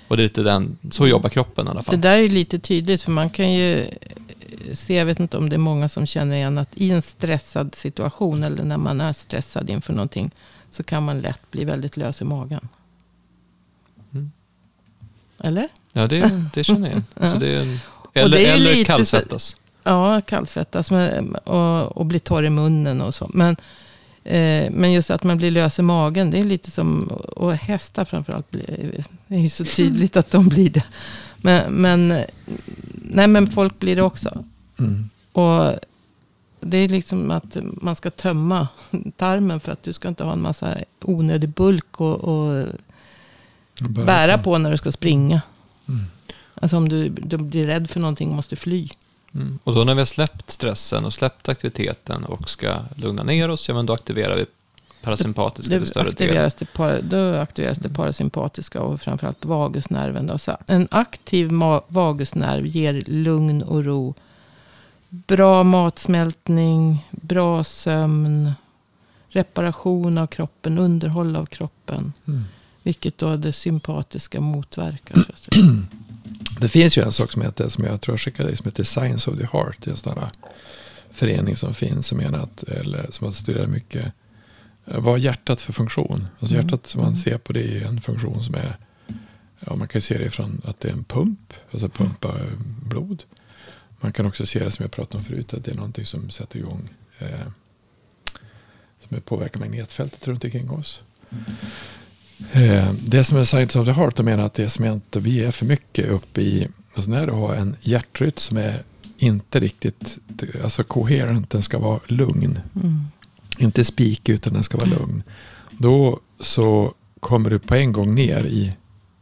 Och 0.07 0.17
det 0.17 0.21
är 0.23 0.27
lite 0.27 0.43
den, 0.43 0.77
så 0.91 1.07
jobbar 1.07 1.29
kroppen 1.29 1.67
i 1.67 1.69
alla 1.69 1.79
Det 1.79 1.85
fall. 1.85 2.01
där 2.01 2.17
är 2.17 2.29
lite 2.29 2.59
tydligt 2.59 3.01
för 3.01 3.11
man 3.11 3.29
kan 3.29 3.53
ju 3.53 3.85
se, 4.73 4.95
jag 4.95 5.05
vet 5.05 5.19
inte 5.19 5.37
om 5.37 5.49
det 5.49 5.55
är 5.55 5.57
många 5.57 5.89
som 5.89 6.05
känner 6.05 6.35
igen 6.35 6.57
att 6.57 6.69
i 6.75 6.91
en 6.91 7.01
stressad 7.01 7.75
situation 7.75 8.43
eller 8.43 8.63
när 8.63 8.77
man 8.77 9.01
är 9.01 9.13
stressad 9.13 9.69
inför 9.69 9.93
någonting 9.93 10.31
så 10.71 10.83
kan 10.83 11.03
man 11.03 11.19
lätt 11.19 11.51
bli 11.51 11.65
väldigt 11.65 11.97
lös 11.97 12.21
i 12.21 12.23
magen. 12.23 12.67
Mm. 14.13 14.31
Eller? 15.39 15.67
Ja, 15.93 16.07
det, 16.07 16.45
det 16.53 16.63
känner 16.63 16.89
jag. 16.89 17.01
Ja. 17.25 17.31
Så 17.31 17.37
det 17.37 17.47
är, 17.47 17.79
eller 18.13 18.37
det 18.37 18.47
är 18.47 18.55
eller 18.55 18.73
lite 18.73 18.83
kallsvettas. 18.85 19.55
Ja, 19.83 20.21
kallsvettas 20.21 20.91
men, 20.91 21.35
och, 21.35 21.97
och 21.97 22.05
bli 22.05 22.19
torr 22.19 22.43
i 22.43 22.49
munnen 22.49 23.01
och 23.01 23.15
så. 23.15 23.31
Men 23.33 23.55
Eh, 24.23 24.71
men 24.71 24.91
just 24.91 25.11
att 25.11 25.23
man 25.23 25.37
blir 25.37 25.51
lös 25.51 25.79
i 25.79 25.81
magen, 25.81 26.31
det 26.31 26.39
är 26.39 26.43
lite 26.43 26.71
som, 26.71 27.07
och 27.35 27.53
hästar 27.53 28.05
framförallt, 28.05 28.51
blir, 28.51 29.03
det 29.27 29.35
är 29.35 29.39
ju 29.39 29.49
så 29.49 29.65
tydligt 29.65 30.17
att 30.17 30.31
de 30.31 30.49
blir 30.49 30.69
det. 30.69 30.83
Men, 31.37 31.73
men, 31.73 32.07
nej, 32.93 33.27
men 33.27 33.47
folk 33.47 33.79
blir 33.79 33.95
det 33.95 34.01
också. 34.01 34.45
Mm. 34.79 35.09
Och 35.31 35.75
det 36.61 36.77
är 36.77 36.89
liksom 36.89 37.31
att 37.31 37.57
man 37.61 37.95
ska 37.95 38.09
tömma 38.09 38.67
tarmen 39.17 39.59
för 39.59 39.71
att 39.71 39.83
du 39.83 39.93
ska 39.93 40.07
inte 40.07 40.23
ha 40.23 40.33
en 40.33 40.41
massa 40.41 40.77
onödig 41.01 41.49
bulk 41.49 42.01
och, 42.01 42.15
och 42.15 42.65
Bära 43.89 44.37
på 44.37 44.57
när 44.57 44.71
du 44.71 44.77
ska 44.77 44.91
springa. 44.91 45.41
Mm. 45.87 46.01
Alltså 46.55 46.77
om 46.77 46.89
du, 46.89 47.09
du 47.09 47.37
blir 47.37 47.67
rädd 47.67 47.89
för 47.89 47.99
någonting 47.99 48.29
och 48.29 48.35
måste 48.35 48.55
fly. 48.55 48.89
Mm. 49.33 49.59
Och 49.63 49.75
då 49.75 49.83
när 49.83 49.93
vi 49.93 50.01
har 50.01 50.05
släppt 50.05 50.51
stressen 50.51 51.05
och 51.05 51.13
släppt 51.13 51.49
aktiviteten 51.49 52.25
och 52.25 52.49
ska 52.49 52.75
lugna 52.95 53.23
ner 53.23 53.49
oss, 53.49 53.67
ja 53.67 53.75
men 53.75 53.85
då 53.85 53.93
aktiverar 53.93 54.35
vi 54.35 54.45
parasympatiska 55.03 55.77
till 55.77 55.87
större 55.87 56.09
aktiveras 56.09 56.55
det, 56.55 56.65
para, 56.65 57.01
då 57.01 57.35
aktiveras 57.35 57.77
det 57.77 57.89
parasympatiska 57.89 58.81
och 58.81 59.01
framförallt 59.01 59.45
vagusnerven. 59.45 60.27
Då. 60.27 60.37
Så 60.37 60.57
en 60.67 60.87
aktiv 60.91 61.49
ma- 61.49 61.83
vagusnerv 61.87 62.67
ger 62.67 63.03
lugn 63.07 63.63
och 63.63 63.85
ro. 63.85 64.13
Bra 65.13 65.63
matsmältning, 65.63 67.07
bra 67.11 67.63
sömn, 67.63 68.51
reparation 69.29 70.17
av 70.17 70.27
kroppen, 70.27 70.77
underhåll 70.77 71.35
av 71.35 71.45
kroppen. 71.45 72.13
Mm. 72.27 72.43
Vilket 72.83 73.17
då 73.17 73.35
det 73.35 73.53
sympatiska 73.53 74.41
motverkar. 74.41 75.25
Det 76.59 76.67
finns 76.69 76.97
ju 76.97 77.01
en 77.03 77.11
sak 77.11 77.31
som 77.31 77.41
heter, 77.41 77.69
som 77.69 77.83
jag 77.83 78.01
tror 78.01 78.13
jag 78.13 78.19
skickade 78.19 78.49
dig, 78.49 78.57
som 78.57 78.65
heter 78.65 78.83
Science 78.83 79.31
of 79.31 79.37
the 79.37 79.45
Heart. 79.53 79.77
Det 79.79 79.87
är 79.87 79.91
en 79.91 79.97
sån 79.97 80.17
här 80.19 80.29
förening 81.11 81.55
som 81.55 81.73
finns, 81.73 82.07
som 82.07 82.17
menar 82.17 82.39
att, 82.39 82.63
eller 82.63 83.05
som 83.11 83.25
har 83.25 83.31
studerat 83.31 83.69
mycket. 83.69 84.13
eh, 84.85 84.99
Vad 84.99 85.19
hjärtat 85.19 85.61
för 85.61 85.73
funktion? 85.73 86.27
Alltså 86.39 86.55
Mm. 86.55 86.65
hjärtat 86.67 86.87
som 86.87 87.01
man 87.01 87.07
Mm. 87.07 87.19
ser 87.19 87.37
på 87.37 87.53
det 87.53 87.77
är 87.77 87.85
en 87.85 88.01
funktion 88.01 88.43
som 88.43 88.55
är, 88.55 88.77
ja 89.59 89.75
man 89.75 89.87
kan 89.87 90.01
se 90.01 90.17
det 90.17 90.29
från 90.29 90.61
att 90.65 90.79
det 90.79 90.87
är 90.89 90.93
en 90.93 91.03
pump, 91.03 91.53
alltså 91.71 91.89
pumpa 91.89 92.33
blod. 92.85 93.23
Man 94.01 94.13
kan 94.13 94.25
också 94.25 94.45
se 94.45 94.63
det 94.63 94.71
som 94.71 94.83
jag 94.83 94.91
pratade 94.91 95.17
om 95.17 95.23
förut, 95.23 95.53
att 95.53 95.65
det 95.65 95.71
är 95.71 95.75
någonting 95.75 96.05
som 96.05 96.29
sätter 96.29 96.59
igång, 96.59 96.89
eh, 97.19 97.47
som 98.99 99.21
påverkar 99.21 99.59
magnetfältet 99.59 100.27
runt 100.27 100.43
omkring 100.43 100.69
oss. 100.69 101.01
Eh, 102.51 102.93
det 102.93 103.23
som 103.23 103.37
är 103.37 103.43
Science 103.43 103.79
of 103.79 103.87
the 103.87 103.91
Heart, 103.91 104.15
de 104.15 104.23
menar 104.23 104.43
att 104.43 104.53
det 104.53 104.69
som 104.69 104.85
inte 104.85 105.19
vi 105.19 105.43
är 105.43 105.51
för 105.51 105.65
mycket 105.65 106.09
uppe 106.09 106.41
i, 106.41 106.67
alltså 106.93 107.11
när 107.11 107.27
du 107.27 107.33
har 107.33 107.55
en 107.55 107.75
hjärtrytm 107.81 108.37
som 108.37 108.57
är 108.57 108.83
inte 109.17 109.59
riktigt, 109.59 110.17
alltså 110.63 110.83
coherent, 110.83 111.49
den 111.49 111.63
ska 111.63 111.79
vara 111.79 111.99
lugn. 112.07 112.59
Mm. 112.75 113.05
Inte 113.57 113.83
spik 113.83 114.29
utan 114.29 114.53
den 114.53 114.63
ska 114.63 114.77
vara 114.77 114.89
lugn. 114.89 115.23
Då 115.69 116.19
så 116.39 116.93
kommer 117.19 117.49
du 117.49 117.59
på 117.59 117.75
en 117.75 117.91
gång 117.91 118.15
ner 118.15 118.43
i, 118.43 118.73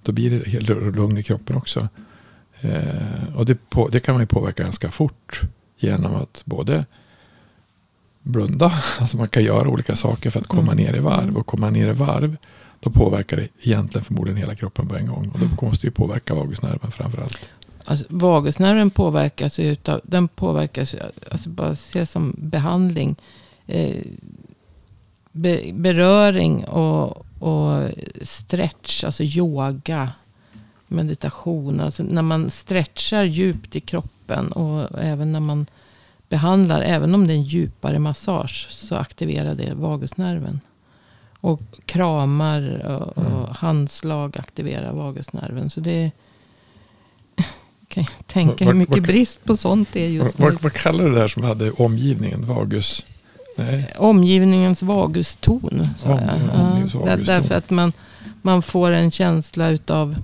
då 0.04 0.12
blir 0.12 0.32
det 0.32 0.92
lugn 0.92 1.18
i 1.18 1.24
kroppen 1.24 1.56
också. 1.56 1.90
Eh, 2.62 3.36
och 3.36 3.46
det, 3.46 3.70
på, 3.70 3.88
det 3.88 4.00
kan 4.00 4.16
man 4.16 4.22
ju 4.22 4.28
påverka 4.28 4.64
ganska 4.64 4.92
fort 4.92 5.42
genom 5.78 6.16
att 6.16 6.42
både 6.46 6.86
blunda, 8.24 8.74
alltså 9.00 9.18
man 9.18 9.28
kan 9.28 9.44
göra 9.44 9.70
olika 9.70 9.96
saker 9.96 10.30
för 10.30 10.40
att 10.40 10.48
komma 10.48 10.72
Mm. 10.72 10.84
ner 10.86 10.96
i 10.96 11.00
varv. 11.00 11.38
Och 11.38 11.46
komma 11.46 11.70
ner 11.70 11.90
i 11.90 11.94
varv, 11.94 12.38
då 12.80 12.90
påverkar 12.90 13.38
det 13.38 13.48
egentligen 13.62 14.06
förmodligen 14.06 14.38
hela 14.38 14.56
kroppen 14.56 14.88
på 14.88 14.96
en 14.96 15.08
gång. 15.08 15.30
Och 15.34 15.40
då 15.40 15.66
måste 15.66 15.88
ju 15.88 15.92
påverka 15.92 16.34
vagusnerven 16.36 16.92
framförallt. 16.92 17.50
Alltså, 17.86 18.06
vagusnerven 18.10 18.90
påverkas 18.90 19.60
ju 19.60 19.72
utav, 19.72 20.02
den 20.04 20.28
påverkas, 20.28 20.96
alltså 21.32 21.50
bara 21.50 21.76
se 21.76 22.06
som 22.06 22.36
behandling. 22.38 23.16
Eh, 23.68 23.96
be, 25.32 25.62
beröring 25.74 26.64
och, 26.66 27.26
och 27.40 27.90
stretch, 28.24 29.04
alltså 29.04 29.24
yoga, 29.24 30.10
meditation. 30.90 31.80
Alltså 31.80 32.04
när 32.04 32.22
man 32.22 32.52
stretchar 32.52 33.24
djupt 33.24 33.76
i 33.76 33.80
kroppen 33.80 34.52
och 34.52 35.00
även 35.02 35.32
när 35.32 35.40
man 35.40 35.66
behandlar, 36.30 36.82
även 36.82 37.16
om 37.16 37.28
det 37.28 37.34
är 37.34 37.38
en 37.38 37.44
djupare 37.44 38.00
massage, 38.00 38.68
så 38.72 38.96
aktiverar 38.96 39.56
det 39.56 39.74
vagusnerven. 39.74 40.60
Och 41.42 41.62
kramar 41.86 42.86
och, 42.86 43.18
och 43.18 43.26
Mm. 43.26 43.46
handslag 43.56 44.38
aktiverar 44.38 44.94
vagusnerven. 44.94 45.70
Så 45.70 45.80
det 45.80 45.92
är, 45.92 46.12
kan 47.88 48.04
jag 48.18 48.28
tänka 48.28 48.66
hur 48.66 48.74
mycket 48.74 48.96
vad- 48.98 49.04
brist 49.08 49.46
på 49.46 49.58
sånt 49.58 49.90
det 49.94 50.06
är 50.06 50.10
just 50.10 50.40
Vad, 50.40 50.52
nu. 50.54 50.58
vad, 50.62 50.74
kallar 50.74 51.04
du 51.06 51.10
det 51.10 51.20
där 51.20 51.28
som 51.28 51.44
hade 51.44 51.72
omgivningen? 51.72 52.46
Vagus? 52.48 53.06
Nej. 53.58 53.94
Omgivningens 53.98 54.82
vaguston. 54.84 55.88
Om- 56.06 56.12
omgivningens 56.12 56.94
Ja, 56.94 57.00
vaguston. 57.00 57.26
därför 57.26 57.56
att 57.56 57.70
man, 57.70 57.94
man 58.42 58.62
får 58.62 58.92
en 58.92 59.12
känsla 59.12 59.70
utav 59.70 60.16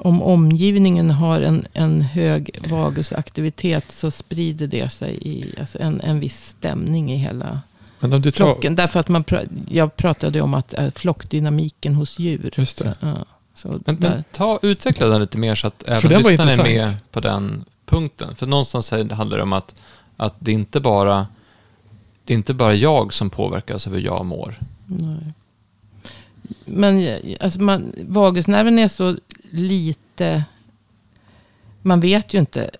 om 0.00 0.22
omgivningen 0.22 1.10
har 1.10 1.40
en, 1.40 1.66
en 1.72 2.00
hög 2.00 2.58
vagusaktivitet 2.70 3.92
så 3.92 4.10
sprider 4.10 4.66
det 4.66 4.90
sig 4.92 5.18
i 5.22 5.54
alltså 5.60 5.78
en, 5.80 6.00
en 6.00 6.20
viss 6.20 6.46
stämning 6.46 7.12
i 7.12 7.16
hela 7.16 7.60
Men 8.00 8.12
om 8.12 8.22
du 8.22 8.30
tar, 8.30 8.36
flocken. 8.36 8.74
Därför 8.74 9.00
att 9.00 9.08
man, 9.08 9.24
pra- 9.24 9.48
jag 9.70 9.96
pratade 9.96 10.40
om 10.40 10.54
att 10.54 10.74
äh, 10.74 10.90
flockdynamiken 10.90 11.94
hos 11.94 12.18
djur. 12.18 12.54
Just 12.56 12.78
det. 12.78 12.94
Så, 13.00 13.06
ja, 13.06 13.24
så 13.54 13.80
Men, 13.84 13.96
men 14.00 14.24
ta, 14.32 14.58
utveckla 14.62 15.06
den 15.06 15.20
lite 15.20 15.38
mer 15.38 15.54
så 15.54 15.66
att 15.66 15.88
även 15.88 16.22
lyssnarna 16.22 16.52
är 16.52 16.64
med 16.64 16.96
på 17.10 17.20
den 17.20 17.64
punkten. 17.86 18.36
För 18.36 18.46
någonstans 18.46 18.90
här 18.90 19.10
handlar 19.10 19.36
det 19.36 19.42
om 19.42 19.52
att, 19.52 19.74
att 20.16 20.34
det 20.38 20.52
inte 20.52 20.80
bara 20.80 21.26
det 22.24 22.34
är 22.34 22.36
inte 22.36 22.54
bara 22.54 22.74
jag 22.74 23.14
som 23.14 23.30
påverkas 23.30 23.86
av 23.86 23.92
hur 23.92 24.00
jag 24.00 24.26
mår. 24.26 24.58
Nej. 24.86 25.32
Men 26.64 27.18
alltså 27.40 27.60
man, 27.60 27.92
vagusnerven 28.02 28.78
är 28.78 28.88
så 28.88 29.16
lite... 29.50 30.44
Man 31.82 32.00
vet 32.00 32.34
ju 32.34 32.38
inte 32.38 32.70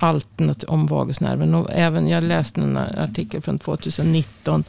allt 0.00 0.64
om 0.64 0.86
vagusnerven. 0.86 1.54
Och 1.54 1.70
även, 1.72 2.08
jag 2.08 2.24
läste 2.24 2.60
en 2.60 2.76
artikel 2.76 3.42
från 3.42 3.58
2019. 3.58 4.64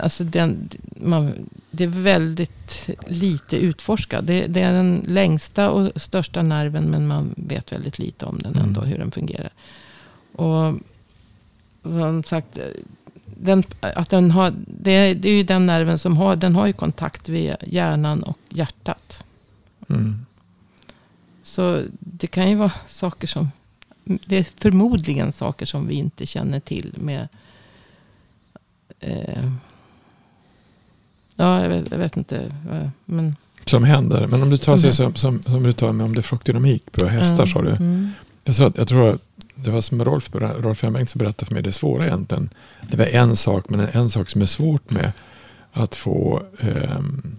Alltså 0.00 0.24
den, 0.24 0.68
man, 0.96 1.32
det 1.70 1.84
är 1.84 1.88
väldigt 1.88 2.90
lite 3.06 3.56
utforskat. 3.56 4.26
Det, 4.26 4.46
det 4.46 4.60
är 4.60 4.72
den 4.72 5.04
längsta 5.06 5.70
och 5.70 6.02
största 6.02 6.42
nerven. 6.42 6.84
Men 6.84 7.06
man 7.06 7.34
vet 7.36 7.72
väldigt 7.72 7.98
lite 7.98 8.26
om 8.26 8.38
den 8.38 8.54
ändå. 8.54 8.80
Mm. 8.80 8.90
Hur 8.90 8.98
den 8.98 9.10
fungerar. 9.10 9.52
Och 10.32 10.74
som 11.82 12.24
sagt. 12.24 12.58
Den, 13.42 13.62
att 13.80 14.10
den 14.10 14.30
har, 14.30 14.52
det, 14.66 15.14
det 15.14 15.28
är 15.28 15.34
ju 15.34 15.42
den 15.42 15.66
nerven 15.66 15.98
som 15.98 16.16
har, 16.16 16.36
den 16.36 16.54
har 16.54 16.66
ju 16.66 16.72
kontakt 16.72 17.28
via 17.28 17.56
hjärnan 17.62 18.22
och 18.22 18.38
hjärtat. 18.48 19.24
Mm. 19.90 20.26
Så 21.42 21.82
det 21.98 22.26
kan 22.26 22.50
ju 22.50 22.56
vara 22.56 22.72
saker 22.88 23.26
som, 23.26 23.50
det 24.04 24.36
är 24.36 24.46
förmodligen 24.56 25.32
saker 25.32 25.66
som 25.66 25.86
vi 25.86 25.94
inte 25.94 26.26
känner 26.26 26.60
till 26.60 26.94
med, 26.98 27.28
eh, 29.00 29.52
ja 31.36 31.62
jag 31.62 31.68
vet, 31.68 31.90
jag 31.90 31.98
vet 31.98 32.16
inte, 32.16 32.38
eh, 32.70 32.88
men. 33.04 33.36
Som 33.64 33.84
händer. 33.84 34.26
Men 34.26 34.42
om 34.42 34.50
du 34.50 34.56
tar, 34.56 34.72
Som 34.72 34.78
sig 34.78 34.92
som, 34.92 35.14
som, 35.14 35.42
som 35.42 35.62
du 35.62 35.72
tar 35.72 35.92
med 35.92 36.06
om 36.06 36.14
det 36.14 36.20
är 36.20 36.22
flockdynamik 36.22 36.92
på 36.92 37.06
hästar 37.06 37.46
sa 37.46 37.62
du. 37.62 37.70
Mm. 37.70 38.10
Jag, 38.44 38.54
sa 38.54 38.66
att, 38.66 38.78
jag 38.78 38.88
tror 38.88 39.08
att 39.08 39.22
det 39.54 39.70
var 39.70 39.80
som 39.80 40.04
Rolf, 40.04 40.30
Rolf 40.34 40.84
M. 40.84 40.92
Bengtsson 40.92 41.18
berättade 41.18 41.46
för 41.46 41.54
mig, 41.54 41.62
det 41.62 41.72
svåra 41.72 42.06
egentligen. 42.06 42.50
Det 42.90 42.96
var 42.96 43.06
en 43.06 43.36
sak, 43.36 43.68
men 43.68 43.80
en 43.80 44.10
sak 44.10 44.30
som 44.30 44.42
är 44.42 44.46
svårt 44.46 44.90
med 44.90 45.12
att 45.72 45.94
få, 45.94 46.42
ehm, 46.60 47.36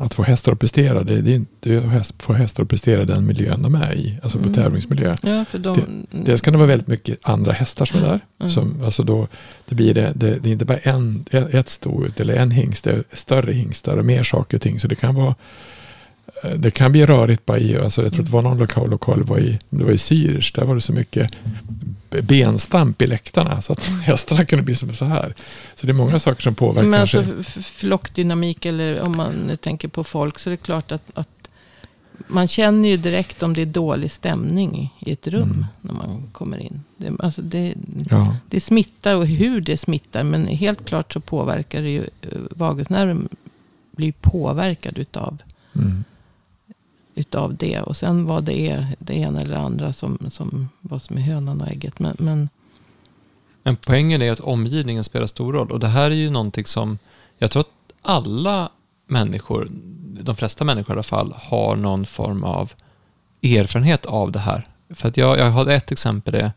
att 0.00 0.14
få 0.14 0.22
hästar 0.22 0.52
att 0.52 0.58
prestera. 0.58 1.02
Det, 1.02 1.20
det 1.20 1.30
är 1.30 1.34
inte 1.34 1.98
att 2.00 2.22
få 2.22 2.32
hästar 2.32 2.62
att 2.62 2.68
prestera 2.68 3.04
den 3.04 3.26
miljön 3.26 3.62
de 3.62 3.74
är 3.74 3.94
i, 3.94 4.18
alltså 4.22 4.38
på 4.38 4.44
Mm. 4.44 4.54
tävlingsmiljö. 4.54 5.16
Ja, 5.22 5.44
för 5.44 5.58
de, 5.58 6.06
Dels 6.10 6.40
kan 6.40 6.52
det 6.52 6.58
vara 6.58 6.68
väldigt 6.68 6.88
mycket 6.88 7.18
andra 7.22 7.52
hästar 7.52 7.84
som 7.84 8.00
är 8.00 8.04
där. 8.04 8.20
Mm. 8.40 8.50
Som, 8.52 8.82
alltså 8.84 9.02
då, 9.02 9.28
det, 9.68 9.74
blir 9.74 9.94
det, 9.94 10.12
det, 10.14 10.38
det 10.38 10.48
är 10.48 10.52
inte 10.52 10.64
bara 10.64 10.78
en, 10.78 11.24
ett 11.30 11.68
sto 11.68 12.06
eller 12.16 12.36
en 12.36 12.50
hingst, 12.50 12.84
det 12.84 12.90
är 12.90 13.04
större 13.12 13.52
hingstar 13.52 13.96
och 13.96 14.04
mer 14.04 14.22
saker 14.22 14.56
och 14.56 14.62
ting. 14.62 14.80
Så 14.80 14.88
det 14.88 14.94
kan 14.96 15.14
vara 15.14 15.34
det 16.56 16.70
kan 16.70 16.92
bli 16.92 17.06
rörigt 17.06 17.46
bara 17.46 17.58
i, 17.58 17.78
alltså 17.78 18.02
jag 18.02 18.12
tror 18.12 18.20
att 18.20 18.26
det 18.26 18.32
var 18.32 18.42
någon 18.42 18.58
lokal, 18.58 18.90
lokal 18.90 19.22
var 19.22 19.38
i, 19.38 19.58
det 19.70 19.84
var 19.84 19.90
i 19.92 19.96
Zürich, 19.96 20.54
där 20.54 20.64
var 20.64 20.74
det 20.74 20.80
så 20.80 20.92
mycket 20.92 21.30
benstamp 22.22 23.02
i 23.02 23.06
läktarna 23.06 23.62
så 23.62 23.72
att 23.72 23.86
hästarna 23.86 24.44
kunde 24.44 24.62
bli 24.62 24.74
som 24.74 24.94
så 24.94 25.04
här. 25.04 25.34
Så 25.74 25.86
det 25.86 25.92
är 25.92 25.94
många 25.94 26.18
saker 26.18 26.42
som 26.42 26.54
påverkar 26.54 26.88
men 26.88 27.00
alltså 27.00 27.24
flockdynamik 27.62 28.66
eller 28.66 29.00
om 29.00 29.16
man 29.16 29.32
nu 29.32 29.56
tänker 29.56 29.88
på 29.88 30.04
folk 30.04 30.38
så 30.38 30.48
är 30.48 30.50
det 30.50 30.56
klart 30.56 30.92
att, 30.92 31.02
att 31.14 31.28
man 32.28 32.48
känner 32.48 32.88
ju 32.88 32.96
direkt 32.96 33.42
om 33.42 33.54
det 33.54 33.62
är 33.62 33.66
dålig 33.66 34.10
stämning 34.10 34.94
i 35.00 35.12
ett 35.12 35.26
rum 35.26 35.42
Mm. 35.50 35.64
när 35.80 35.92
man 35.94 36.22
kommer 36.32 36.58
in. 36.58 36.80
Det, 36.96 37.12
alltså 37.18 37.42
det, 37.42 37.74
Ja, 38.10 38.36
det 38.50 38.60
smittar 38.60 39.16
och 39.16 39.26
hur 39.26 39.60
det 39.60 39.76
smittar. 39.76 40.22
Men 40.24 40.46
helt 40.46 40.84
klart 40.84 41.12
så 41.12 41.20
påverkar 41.20 41.82
det 41.82 41.90
ju. 41.90 42.02
eh, 42.22 42.38
Vagusnerven 42.50 43.28
blir 43.96 44.12
påverkad 44.20 44.98
utav, 44.98 45.38
mm 45.74 46.04
utav 47.18 47.56
det. 47.56 47.80
Och 47.80 47.96
sen 47.96 48.26
vad 48.26 48.44
det 48.44 48.58
är, 48.70 48.86
det 48.98 49.14
ena 49.14 49.40
eller 49.40 49.56
andra 49.56 49.92
som, 49.92 50.18
som 50.30 50.68
vad 50.80 51.02
som 51.02 51.16
är 51.16 51.20
hönan 51.20 51.60
och 51.60 51.68
ägget. 51.68 51.98
Men, 51.98 52.16
men 52.18 52.48
Men 53.62 53.76
poängen 53.76 54.22
är 54.22 54.32
att 54.32 54.40
omgivningen 54.40 55.04
spelar 55.04 55.26
stor 55.26 55.52
roll. 55.52 55.70
Och 55.72 55.80
det 55.80 55.88
här 55.88 56.10
är 56.10 56.14
ju 56.14 56.30
någonting 56.30 56.64
som 56.64 56.98
jag 57.38 57.50
tror 57.50 57.60
att 57.60 57.92
alla 58.02 58.70
människor, 59.06 59.68
de 60.22 60.36
flesta 60.36 60.64
människor 60.64 60.90
i 60.90 60.94
alla 60.94 61.02
fall, 61.02 61.34
har 61.36 61.76
någon 61.76 62.06
form 62.06 62.44
av 62.44 62.72
erfarenhet 63.42 64.06
av 64.06 64.32
det 64.32 64.38
här. 64.38 64.64
För 64.94 65.08
att 65.08 65.16
jag, 65.16 65.38
jag 65.38 65.50
har 65.50 65.66
ett 65.66 65.92
exempel. 65.92 66.32
Det, 66.32 66.52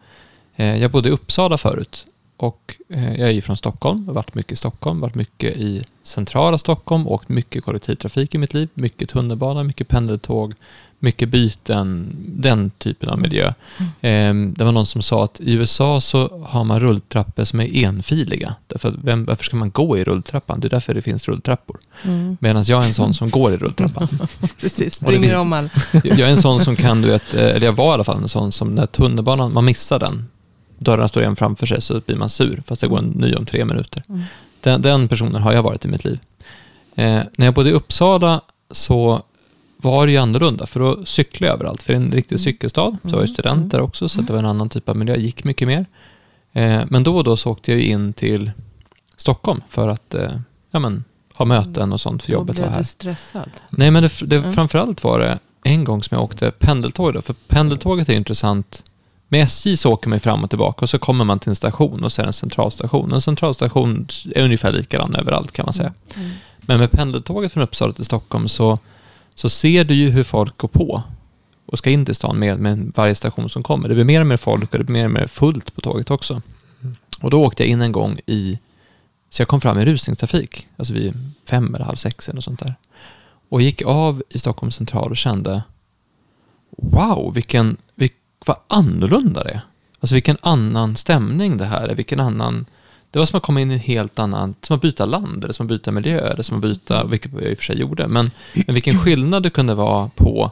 eh, 0.56 0.82
jag 0.82 0.92
bodde 0.92 1.10
i 1.10 1.12
Uppsala 1.12 1.58
förut 1.58 2.06
och 2.42 2.76
eh, 2.90 3.20
jag 3.20 3.30
är 3.30 3.34
ju 3.34 3.42
från 3.42 3.58
Stockholm, 3.58 4.08
har 4.08 4.14
varit 4.14 4.36
mycket 4.36 4.52
i 4.52 4.56
Stockholm, 4.56 5.00
varit 5.00 5.16
mycket 5.16 5.58
i 5.58 5.84
centrala 6.04 6.58
Stockholm, 6.58 7.08
åkt 7.08 7.30
mycket 7.30 7.64
kollektivtrafik 7.64 8.36
i 8.36 8.38
mitt 8.38 8.54
liv, 8.54 8.70
mycket 8.74 9.10
tunnelbana, 9.10 9.64
mycket 9.64 9.88
pendeltåg, 9.88 10.54
mycket 11.00 11.30
byten, 11.30 12.16
den 12.28 12.70
typen 12.70 13.10
av 13.10 13.20
miljö. 13.20 13.54
Mm. 13.78 14.52
Eh, 14.52 14.58
det 14.58 14.64
var 14.64 14.72
någon 14.72 14.86
som 14.86 15.02
sa 15.02 15.24
att 15.24 15.40
i 15.40 15.54
USA 15.54 16.02
så 16.02 16.46
har 16.46 16.64
man 16.64 16.80
rulltrappor 16.80 17.44
som 17.44 17.60
är 17.60 17.86
enfiliga. 17.86 18.56
Därför 18.68 18.94
vem, 19.04 19.26
varför 19.26 19.44
ska 19.44 19.58
man 19.58 19.72
gå 19.72 19.98
i 19.98 20.04
rulltrappan? 20.04 20.60
Det 20.60 20.68
är 20.68 20.70
därför 20.70 20.94
det 20.94 21.02
finns 21.02 21.28
rulltrappor. 21.28 21.78
Mm. 22.04 22.38
Medan 22.40 22.64
jag 22.68 22.84
är 22.84 22.88
en 22.88 22.94
sån 22.94 23.14
som 23.22 23.30
går 23.30 23.54
i 23.54 23.58
rulltrappan. 23.58 24.08
Precis, 24.62 24.94
springer 24.94 25.40
om 25.40 25.54
all. 25.54 25.70
jag 26.04 26.20
är 26.20 26.32
en 26.32 26.38
sån 26.38 26.62
som 26.62 26.76
kan, 26.76 27.02
du 27.02 27.08
vet, 27.08 27.34
eh, 27.34 27.46
eller 27.46 27.66
jag 27.66 27.74
var 27.74 27.92
i 27.92 27.94
alla 27.94 28.04
fall 28.04 28.22
en 28.22 28.30
sån 28.30 28.52
som 28.52 28.76
när 28.76 28.86
tunnelbanan, 28.86 29.54
man 29.54 29.66
missar 29.66 30.00
den, 30.00 30.28
dörrarna 30.84 31.08
står 31.08 31.24
igen 31.24 31.36
framför 31.36 31.66
sig 31.66 31.82
så 31.82 32.02
blir 32.06 32.16
man 32.16 32.30
sur, 32.30 32.64
fast 32.68 32.82
det 32.82 32.88
går 32.88 33.00
en 33.00 33.10
ny 33.10 33.34
om 33.34 33.46
tre 33.46 33.66
minuter. 33.66 34.04
Mm. 34.10 34.22
Den, 34.62 34.82
den, 34.82 35.08
personen 35.08 35.42
har 35.42 35.54
jag 35.54 35.64
varit 35.64 35.86
i 35.86 35.88
mitt 35.88 36.04
liv. 36.04 36.20
Eh, 36.96 37.22
när 37.38 37.46
jag 37.46 37.54
bodde 37.54 37.70
i 37.70 37.74
Uppsala 37.74 38.42
så 38.72 39.22
var 39.78 40.06
det 40.06 40.12
ju 40.12 40.18
annorlunda, 40.18 40.66
för 40.66 40.80
då 40.80 41.06
cyklade 41.06 41.48
jag 41.48 41.56
överallt. 41.56 41.84
För 41.84 41.94
det 41.94 42.00
är 42.00 42.04
en 42.04 42.12
riktig 42.12 42.36
mm. 42.36 42.44
cykelstad, 42.44 42.98
så 43.04 43.10
var 43.10 43.12
jag 43.12 43.18
mm. 43.18 43.28
student 43.28 43.72
där 43.72 43.82
också, 43.82 44.10
så 44.10 44.22
det 44.22 44.34
var 44.34 44.40
en 44.40 44.46
annan 44.46 44.70
typ 44.70 44.90
av 44.90 44.98
miljö, 44.98 45.14
jag 45.14 45.24
gick 45.24 45.44
mycket 45.44 45.68
mer. 45.68 45.86
Eh, 46.54 46.82
men 46.90 47.04
då 47.04 47.18
och 47.18 47.24
då 47.24 47.38
så 47.38 47.52
åkte 47.52 47.72
jag 47.72 47.82
in 47.82 48.14
till 48.14 48.52
Stockholm 49.18 49.62
för 49.70 49.88
att 49.88 50.14
eh, 50.14 50.32
ja, 50.72 50.80
men, 50.80 51.04
ha 51.36 51.46
möten 51.46 51.94
och 51.94 52.02
sånt 52.02 52.24
för 52.24 52.32
jobbet 52.32 52.60
var 52.60 52.66
här. 52.66 52.72
Då 52.72 52.76
blev 52.76 52.84
du 52.84 52.88
stressad? 52.88 53.50
Nej, 53.70 53.92
men 53.92 54.04
det, 54.04 54.12
det, 54.26 54.38
mm. 54.38 54.54
framförallt 54.54 55.04
var 55.04 55.20
det 55.20 55.40
en 55.64 55.84
gång 55.84 56.04
som 56.04 56.16
jag 56.16 56.24
åkte 56.24 56.52
pendeltåg 56.52 57.14
då, 57.14 57.22
för 57.22 57.36
pendeltåget 57.48 58.10
är 58.10 58.14
intressant 58.14 58.84
med 59.32 59.44
SJ 59.44 59.78
så 59.78 59.92
åker 59.94 60.10
man 60.10 60.20
fram 60.20 60.44
och 60.44 60.50
tillbaka 60.50 60.86
och 60.86 60.90
så 60.90 61.00
kommer 61.00 61.26
man 61.26 61.40
till 61.40 61.50
en 61.50 61.56
station 61.56 62.04
och 62.04 62.14
så 62.14 62.22
är 62.22 62.24
det 62.24 62.30
en 62.30 62.34
centralstation. 62.34 63.12
En 63.12 63.22
centralstation 63.22 64.08
är 64.36 64.44
ungefär 64.44 64.72
likadan 64.72 65.16
överallt 65.16 65.52
kan 65.52 65.66
man 65.66 65.74
säga. 65.74 65.94
Mm. 66.16 66.26
mm. 66.26 66.38
Men 66.62 66.80
med 66.80 66.92
pendeltåget 66.92 67.52
från 67.52 67.64
Uppsala 67.64 67.94
till 67.94 68.06
Stockholm 68.06 68.48
så, 68.48 68.80
så 69.36 69.50
ser 69.50 69.84
du 69.84 69.94
ju 69.94 70.10
hur 70.10 70.24
folk 70.24 70.58
går 70.58 70.68
på 70.68 71.04
och 71.66 71.78
ska 71.78 71.90
in 71.90 72.06
till 72.06 72.16
stan 72.16 72.40
med, 72.40 72.60
med 72.60 72.92
varje 72.96 73.16
station 73.16 73.50
som 73.50 73.64
kommer. 73.64 73.90
Det 73.90 73.96
blir 73.96 74.06
mer 74.06 74.22
och 74.22 74.28
mer 74.28 74.38
folk 74.38 74.74
och 74.74 74.80
det 74.80 74.84
blir 74.84 74.94
mer 74.94 75.06
och 75.06 75.12
mer 75.12 75.28
fullt 75.28 75.76
på 75.76 75.82
tåget 75.82 76.12
också. 76.12 76.42
Mm. 76.82 76.96
Och 77.22 77.30
då 77.30 77.46
åkte 77.46 77.64
jag 77.64 77.70
in 77.70 77.82
en 77.82 77.92
gång 77.92 78.20
i, 78.26 78.60
så 79.30 79.42
jag 79.42 79.48
kom 79.48 79.62
fram 79.62 79.80
i 79.80 79.86
rusningstrafik, 79.86 80.68
alltså 80.78 80.94
vid 80.94 81.14
fem 81.50 81.76
eller 81.76 81.86
halv 81.86 81.96
sex 81.96 82.30
eller 82.30 82.36
något 82.36 82.44
sånt 82.44 82.60
där. 82.60 82.76
Och 83.50 83.62
gick 83.62 83.82
av 83.82 84.24
i 84.30 84.40
Stockholms 84.40 84.76
central 84.76 85.12
och 85.12 85.18
kände, 85.18 85.64
wow, 86.78 87.34
vilken, 87.34 87.78
vilken 87.96 88.21
vad 88.46 88.58
annorlunda 88.68 89.44
det 89.44 89.50
är. 89.50 89.62
Alltså 90.00 90.14
vilken 90.14 90.38
annan 90.42 90.96
stämning 90.96 91.58
det 91.58 91.66
här 91.66 91.88
är, 91.88 91.96
vilken 91.96 92.20
annan... 92.20 92.66
Det 93.12 93.20
var 93.20 93.26
som 93.26 93.38
att 93.38 93.44
komma 93.44 93.62
in 93.62 93.72
i 93.72 93.74
en 93.74 93.80
helt 93.80 94.20
annan, 94.20 94.56
som 94.62 94.76
att 94.76 94.82
byta 94.82 95.06
land, 95.06 95.44
eller 95.44 95.54
som 95.54 95.66
att 95.66 95.70
byta 95.70 95.92
miljö, 95.92 96.20
eller 96.20 96.44
som 96.44 96.56
att 96.58 96.62
byta, 96.62 97.06
vilket 97.06 97.32
jag 97.34 97.44
i 97.44 97.54
och 97.54 97.58
för 97.58 97.66
sig 97.66 97.80
gjorde, 97.80 98.08
men, 98.08 98.32
men 98.54 98.74
vilken 98.74 99.00
skillnad 99.00 99.44
det 99.44 99.50
kunde 99.50 99.76
vara 99.76 100.10
på 100.16 100.52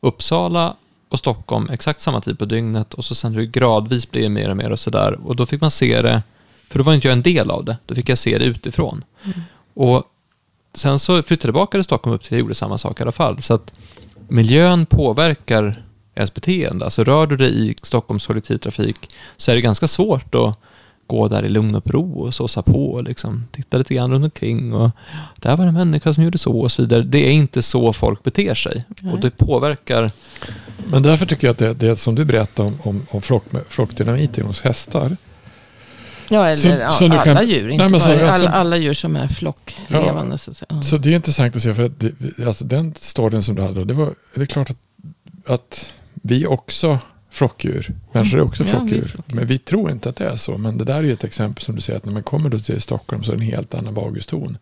Uppsala 0.00 0.76
och 1.08 1.18
Stockholm, 1.18 1.68
exakt 1.70 2.00
samma 2.00 2.20
tid 2.20 2.38
på 2.38 2.44
dygnet, 2.44 2.94
och 2.94 3.04
så 3.04 3.14
sen 3.14 3.32
hur 3.32 3.40
det 3.40 3.46
gradvis 3.46 4.10
blir 4.10 4.28
mer 4.28 4.50
och 4.50 4.56
mer 4.56 4.70
och 4.70 4.80
sådär. 4.80 5.18
Och 5.24 5.36
då 5.36 5.46
fick 5.46 5.60
man 5.60 5.70
se 5.70 6.02
det, 6.02 6.22
för 6.70 6.78
då 6.78 6.84
var 6.84 6.94
inte 6.94 7.08
jag 7.08 7.12
en 7.12 7.22
del 7.22 7.50
av 7.50 7.64
det, 7.64 7.76
då 7.86 7.94
fick 7.94 8.08
jag 8.08 8.18
se 8.18 8.38
det 8.38 8.44
utifrån. 8.44 9.04
Mm. 9.24 9.40
Och 9.74 10.04
sen 10.74 10.98
så 10.98 11.12
flyttade 11.22 11.32
jag 11.32 11.40
tillbaka 11.40 11.78
till 11.78 11.84
Stockholm 11.84 12.14
upp 12.16 12.22
till 12.22 12.32
jag 12.32 12.40
gjorde 12.40 12.54
samma 12.54 12.78
sak 12.78 13.00
i 13.00 13.02
alla 13.02 13.12
fall. 13.12 13.42
Så 13.42 13.54
att 13.54 13.74
miljön 14.28 14.86
påverkar 14.86 15.84
ens 16.14 16.34
beteende. 16.34 16.84
Alltså 16.84 17.04
rör 17.04 17.26
du 17.26 17.36
dig 17.36 17.70
i 17.70 17.74
Stockholms 17.82 18.26
kollektivtrafik 18.26 18.96
så 19.36 19.50
är 19.50 19.54
det 19.54 19.60
ganska 19.60 19.88
svårt 19.88 20.34
att 20.34 20.58
gå 21.06 21.28
där 21.28 21.44
i 21.44 21.48
lugn 21.48 21.74
och 21.74 21.90
ro 21.90 22.20
och 22.20 22.34
såsa 22.34 22.62
på 22.62 22.92
och 22.92 23.04
liksom 23.04 23.44
titta 23.52 23.78
lite 23.78 23.94
grann 23.94 24.10
runt 24.10 24.24
omkring 24.24 24.72
och 24.72 24.90
där 25.36 25.56
var 25.56 25.64
det 25.64 25.68
en 25.68 25.74
människa 25.74 26.12
som 26.12 26.24
gjorde 26.24 26.38
så 26.38 26.60
och 26.60 26.72
så 26.72 26.82
vidare. 26.82 27.02
Det 27.02 27.18
är 27.18 27.32
inte 27.32 27.62
så 27.62 27.92
folk 27.92 28.22
beter 28.22 28.54
sig 28.54 28.84
Nej. 29.00 29.12
och 29.12 29.20
det 29.20 29.30
påverkar. 29.30 30.10
Men 30.86 31.02
därför 31.02 31.26
tycker 31.26 31.46
jag 31.46 31.52
att 31.52 31.58
det, 31.58 31.74
det 31.74 31.96
som 31.96 32.14
du 32.14 32.24
berättade 32.24 32.68
om, 32.68 32.78
om, 32.82 33.06
om 33.10 33.22
flock, 33.22 33.44
flockdynamiken 33.68 34.46
hos 34.46 34.62
hästar. 34.62 35.16
Ja, 36.28 36.46
eller 36.46 36.56
så, 36.56 36.68
ja, 36.68 36.90
så 36.90 37.04
alla 37.04 37.24
kan, 37.24 37.48
djur. 37.48 37.68
Inte 37.68 37.88
nej, 37.88 38.00
bara, 38.00 38.12
alltså, 38.12 38.26
alla, 38.26 38.50
alla, 38.50 38.76
djur 38.76 38.94
som 38.94 39.16
är 39.16 39.28
flocklevande. 39.28 40.34
Ja, 40.34 40.38
så, 40.38 40.54
så, 40.54 40.64
så, 40.82 40.98
det 40.98 41.08
är 41.08 41.14
intressant 41.14 41.56
att 41.56 41.62
se, 41.62 41.74
för 41.74 41.84
att 41.84 42.00
det, 42.00 42.46
alltså, 42.46 42.64
den 42.64 42.94
storyn 42.96 43.42
som 43.42 43.54
du 43.54 43.62
hade, 43.62 43.84
det, 43.84 43.94
var, 43.94 44.14
det 44.34 44.40
är 44.40 44.46
klart 44.46 44.70
att, 44.70 44.76
att 45.46 45.92
vi 46.22 46.42
är 46.42 46.50
också 46.50 46.98
flockdjur. 47.30 47.94
Människor 48.12 48.38
är 48.38 48.42
också 48.42 48.64
flockdjur. 48.64 49.14
Ja, 49.16 49.34
men 49.34 49.46
vi 49.46 49.58
tror 49.58 49.90
inte 49.90 50.08
att 50.08 50.16
det 50.16 50.28
är 50.28 50.36
så. 50.36 50.58
Men 50.58 50.78
det 50.78 50.84
där 50.84 50.94
är 50.94 51.02
ju 51.02 51.12
ett 51.12 51.24
exempel 51.24 51.64
som 51.64 51.74
du 51.74 51.80
säger 51.80 51.96
att 51.96 52.04
när 52.04 52.12
man 52.12 52.22
kommer 52.22 52.50
då 52.50 52.58
till 52.58 52.80
Stockholm 52.80 53.22
så 53.22 53.32
är 53.32 53.36
det 53.36 53.42
en 53.42 53.48
helt 53.48 53.74
annan 53.74 53.94
vaguston. 53.94 54.58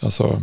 Alltså 0.00 0.42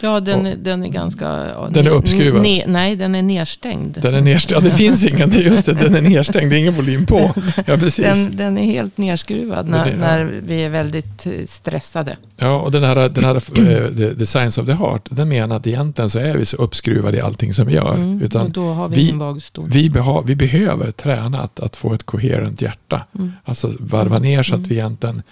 Ja, 0.00 0.20
den, 0.20 0.46
är, 0.46 0.56
den 0.56 0.82
är 0.82 0.88
ganska... 0.88 1.28
Den 1.70 1.86
är 1.86 1.90
uppskruvad? 1.90 2.42
Ne, 2.42 2.64
nej, 2.66 2.96
den 2.96 3.14
är 3.14 3.22
nedstängd. 3.22 3.98
Den 4.02 4.14
är 4.14 4.20
nedstängd. 4.20 4.64
Ja, 4.64 4.70
det 4.70 4.76
finns 4.76 5.04
ingen. 5.06 5.30
Det 5.30 5.38
just 5.38 5.66
det, 5.66 5.72
den 5.72 5.94
är 5.94 6.02
nedstängd. 6.02 6.50
Det 6.50 6.56
är 6.56 6.58
ingen 6.58 6.74
volym 6.74 7.06
på. 7.06 7.34
Ja, 7.66 7.76
precis. 7.76 8.04
Den, 8.04 8.36
den 8.36 8.58
är 8.58 8.64
helt 8.64 8.98
nedskruvad 8.98 9.68
när, 9.68 9.86
är, 9.86 9.96
när 9.96 10.24
vi 10.24 10.64
är 10.64 10.70
väldigt 10.70 11.26
eh, 11.26 11.32
stressade. 11.46 12.16
Ja, 12.36 12.60
och 12.60 12.70
den 12.70 12.84
här, 12.84 13.08
den 13.08 13.24
här 13.24 13.34
uh, 13.34 13.96
the, 13.96 14.14
the, 14.14 14.26
Science 14.26 14.60
of 14.60 14.66
the 14.66 14.72
Heart, 14.72 15.08
den 15.10 15.28
menar 15.28 15.56
att 15.56 15.66
egentligen 15.66 16.10
så 16.10 16.18
är 16.18 16.36
vi 16.36 16.44
så 16.44 16.56
uppskruvade 16.56 17.16
i 17.16 17.20
allting 17.20 17.54
som 17.54 17.66
vi 17.66 17.74
gör. 17.74 17.94
Mm, 17.94 18.22
utan 18.22 18.46
och 18.46 18.50
då 18.50 18.72
har 18.72 18.88
vi, 18.88 18.96
vi 18.96 19.08
ingen 19.08 19.40
vi, 19.66 19.90
beha, 19.90 20.22
vi 20.26 20.36
behöver 20.36 20.90
träna 20.90 21.40
att, 21.40 21.60
att 21.60 21.76
få 21.76 21.94
ett 21.94 22.06
coherent 22.06 22.62
hjärta. 22.62 23.06
Mm. 23.14 23.32
Alltså 23.44 23.72
varva 23.80 24.18
ner 24.18 24.42
så 24.42 24.54
att 24.54 24.58
mm. 24.58 24.68
vi 24.68 24.74
egentligen 24.74 25.22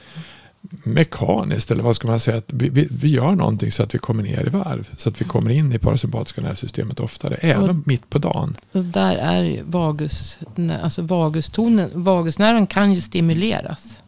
mekaniskt, 0.71 1.71
eller 1.71 1.83
vad 1.83 1.97
ska 1.97 2.09
man 2.09 2.21
säga, 2.21 2.37
att 2.37 2.45
vi, 2.47 2.69
vi, 2.69 2.89
vi, 2.91 3.09
gör 3.09 3.35
någonting 3.35 3.73
så 3.73 3.83
att 3.83 3.95
vi 3.95 3.99
kommer 3.99 4.23
ner 4.23 4.47
i 4.47 4.51
varv. 4.51 4.89
Så 4.97 5.09
att 5.09 5.21
vi 5.21 5.25
kommer 5.25 5.51
in 5.51 5.73
i 5.73 5.79
parasympatiska 5.79 6.41
nervsystemet 6.41 7.01
oftare, 7.01 7.35
även 7.35 7.71
och, 7.71 7.87
mitt 7.87 8.11
på 8.11 8.19
dagen. 8.19 8.57
Och 8.73 8.85
där 8.85 9.17
är 9.17 9.63
vagus, 9.63 10.39
alltså 10.83 11.03
vagustonen, 11.03 11.91
vagusnerven 11.95 12.67
kan 12.67 12.93
ju 12.93 13.01
stimuleras. 13.01 14.01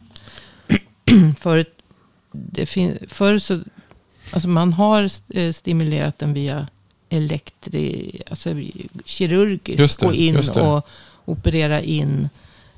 För 1.39 1.65
det 2.31 2.65
fin, 2.65 2.97
förr 3.07 3.39
så, 3.39 3.59
alltså 4.31 4.49
man 4.49 4.73
har 4.73 5.09
eh, 5.29 5.51
stimulerat 5.51 6.19
den 6.19 6.33
via 6.33 6.67
elektri, 7.09 8.21
alltså 8.29 8.49
kirurgiskt, 9.05 10.01
gå 10.01 10.13
in 10.13 10.37
och 10.37 10.87
operera 11.25 11.81
in 11.81 12.29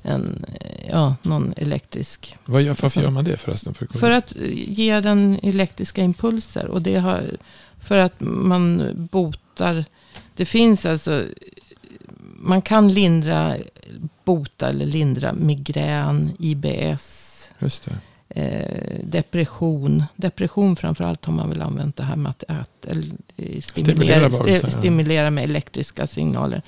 en, 0.02 0.44
ja, 0.88 1.16
någon 1.22 1.54
elektrisk. 1.56 2.36
Vad 2.44 2.62
gör, 2.62 2.68
varför 2.68 2.86
alltså, 2.86 3.00
gör 3.00 3.10
man 3.10 3.24
det 3.24 3.36
förresten? 3.36 3.74
För, 3.74 3.86
för 3.86 4.10
att 4.10 4.36
ge 4.52 5.00
den 5.00 5.38
elektriska 5.42 6.02
impulser. 6.02 6.66
Och 6.66 6.82
det 6.82 6.96
har, 6.96 7.22
för 7.78 7.98
att 7.98 8.14
man 8.20 8.90
botar. 9.10 9.84
Det 10.36 10.44
finns 10.44 10.86
alltså. 10.86 11.24
Man 12.40 12.62
kan 12.62 12.92
lindra, 12.92 13.56
bota 14.24 14.68
eller 14.68 14.86
lindra 14.86 15.32
migrän, 15.32 16.30
IBS. 16.38 17.50
Just 17.58 17.84
det. 17.84 17.98
Eh, 18.28 19.04
depression. 19.04 20.04
Depression 20.16 20.76
framförallt 20.76 21.24
har 21.24 21.32
man 21.32 21.48
väl 21.48 21.62
använt 21.62 21.96
det 21.96 22.02
här 22.02 22.16
med 22.16 22.30
att, 22.30 22.44
att 22.48 22.86
stimulera, 23.62 24.30
stimulera, 24.30 24.70
stimulera 24.70 25.30
med 25.30 25.44
elektriska 25.44 26.06
signaler. 26.06 26.62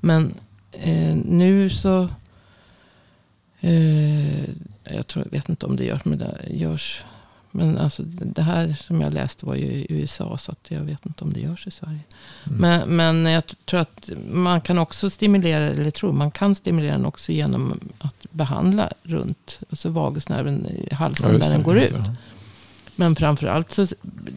Men 0.00 0.34
eh, 0.72 1.16
nu 1.24 1.70
så 1.70 2.02
Eh, 2.02 2.27
jag 4.84 5.06
tror, 5.06 5.24
vet 5.30 5.48
inte 5.48 5.66
om 5.66 5.76
det 5.76 5.84
görs, 5.84 6.04
men 6.04 6.18
det 6.18 6.38
görs. 6.50 7.04
Men 7.50 7.78
alltså 7.78 8.02
det 8.02 8.42
här 8.42 8.76
som 8.86 9.00
jag 9.00 9.14
läste 9.14 9.46
var 9.46 9.54
ju 9.54 9.66
i 9.66 9.86
USA. 9.88 10.38
Så 10.38 10.52
att 10.52 10.66
jag 10.68 10.80
vet 10.80 11.06
inte 11.06 11.24
om 11.24 11.32
det 11.32 11.40
görs 11.40 11.66
i 11.66 11.70
Sverige. 11.70 12.00
Mm. 12.46 12.58
Men, 12.58 12.96
men 12.96 13.32
jag 13.32 13.42
tror 13.64 13.80
att 13.80 14.10
man 14.30 14.60
kan 14.60 14.78
också 14.78 15.10
stimulera, 15.10 15.64
eller 15.64 15.90
tror 15.90 16.12
man 16.12 16.30
kan 16.30 16.54
stimulera 16.54 16.92
den 16.92 17.06
också 17.06 17.32
genom 17.32 17.80
att 17.98 18.26
behandla 18.30 18.90
runt. 19.02 19.58
Alltså 19.70 19.88
vagusnerven 19.88 20.66
i 20.66 20.94
halsen 20.94 21.32
ja, 21.32 21.38
där 21.38 21.50
den 21.50 21.62
går 21.62 21.78
ut. 21.78 21.92
Ja. 21.92 22.14
Men 22.96 23.16
framförallt 23.16 23.72
så, 23.72 23.86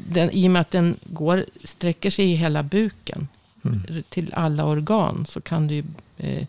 den, 0.10 0.32
i 0.32 0.48
och 0.48 0.52
med 0.52 0.62
att 0.62 0.72
den 0.72 0.96
går, 1.04 1.46
sträcker 1.64 2.12
sig 2.12 2.32
i 2.32 2.36
hela 2.36 2.64
buken. 2.64 3.28
Mm. 3.66 4.04
Till 4.10 4.34
alla 4.34 4.66
organ. 4.66 5.26
Så 5.30 5.42
kan 5.42 5.68
du 5.68 5.76
ju 5.76 5.84
eh, 6.18 6.46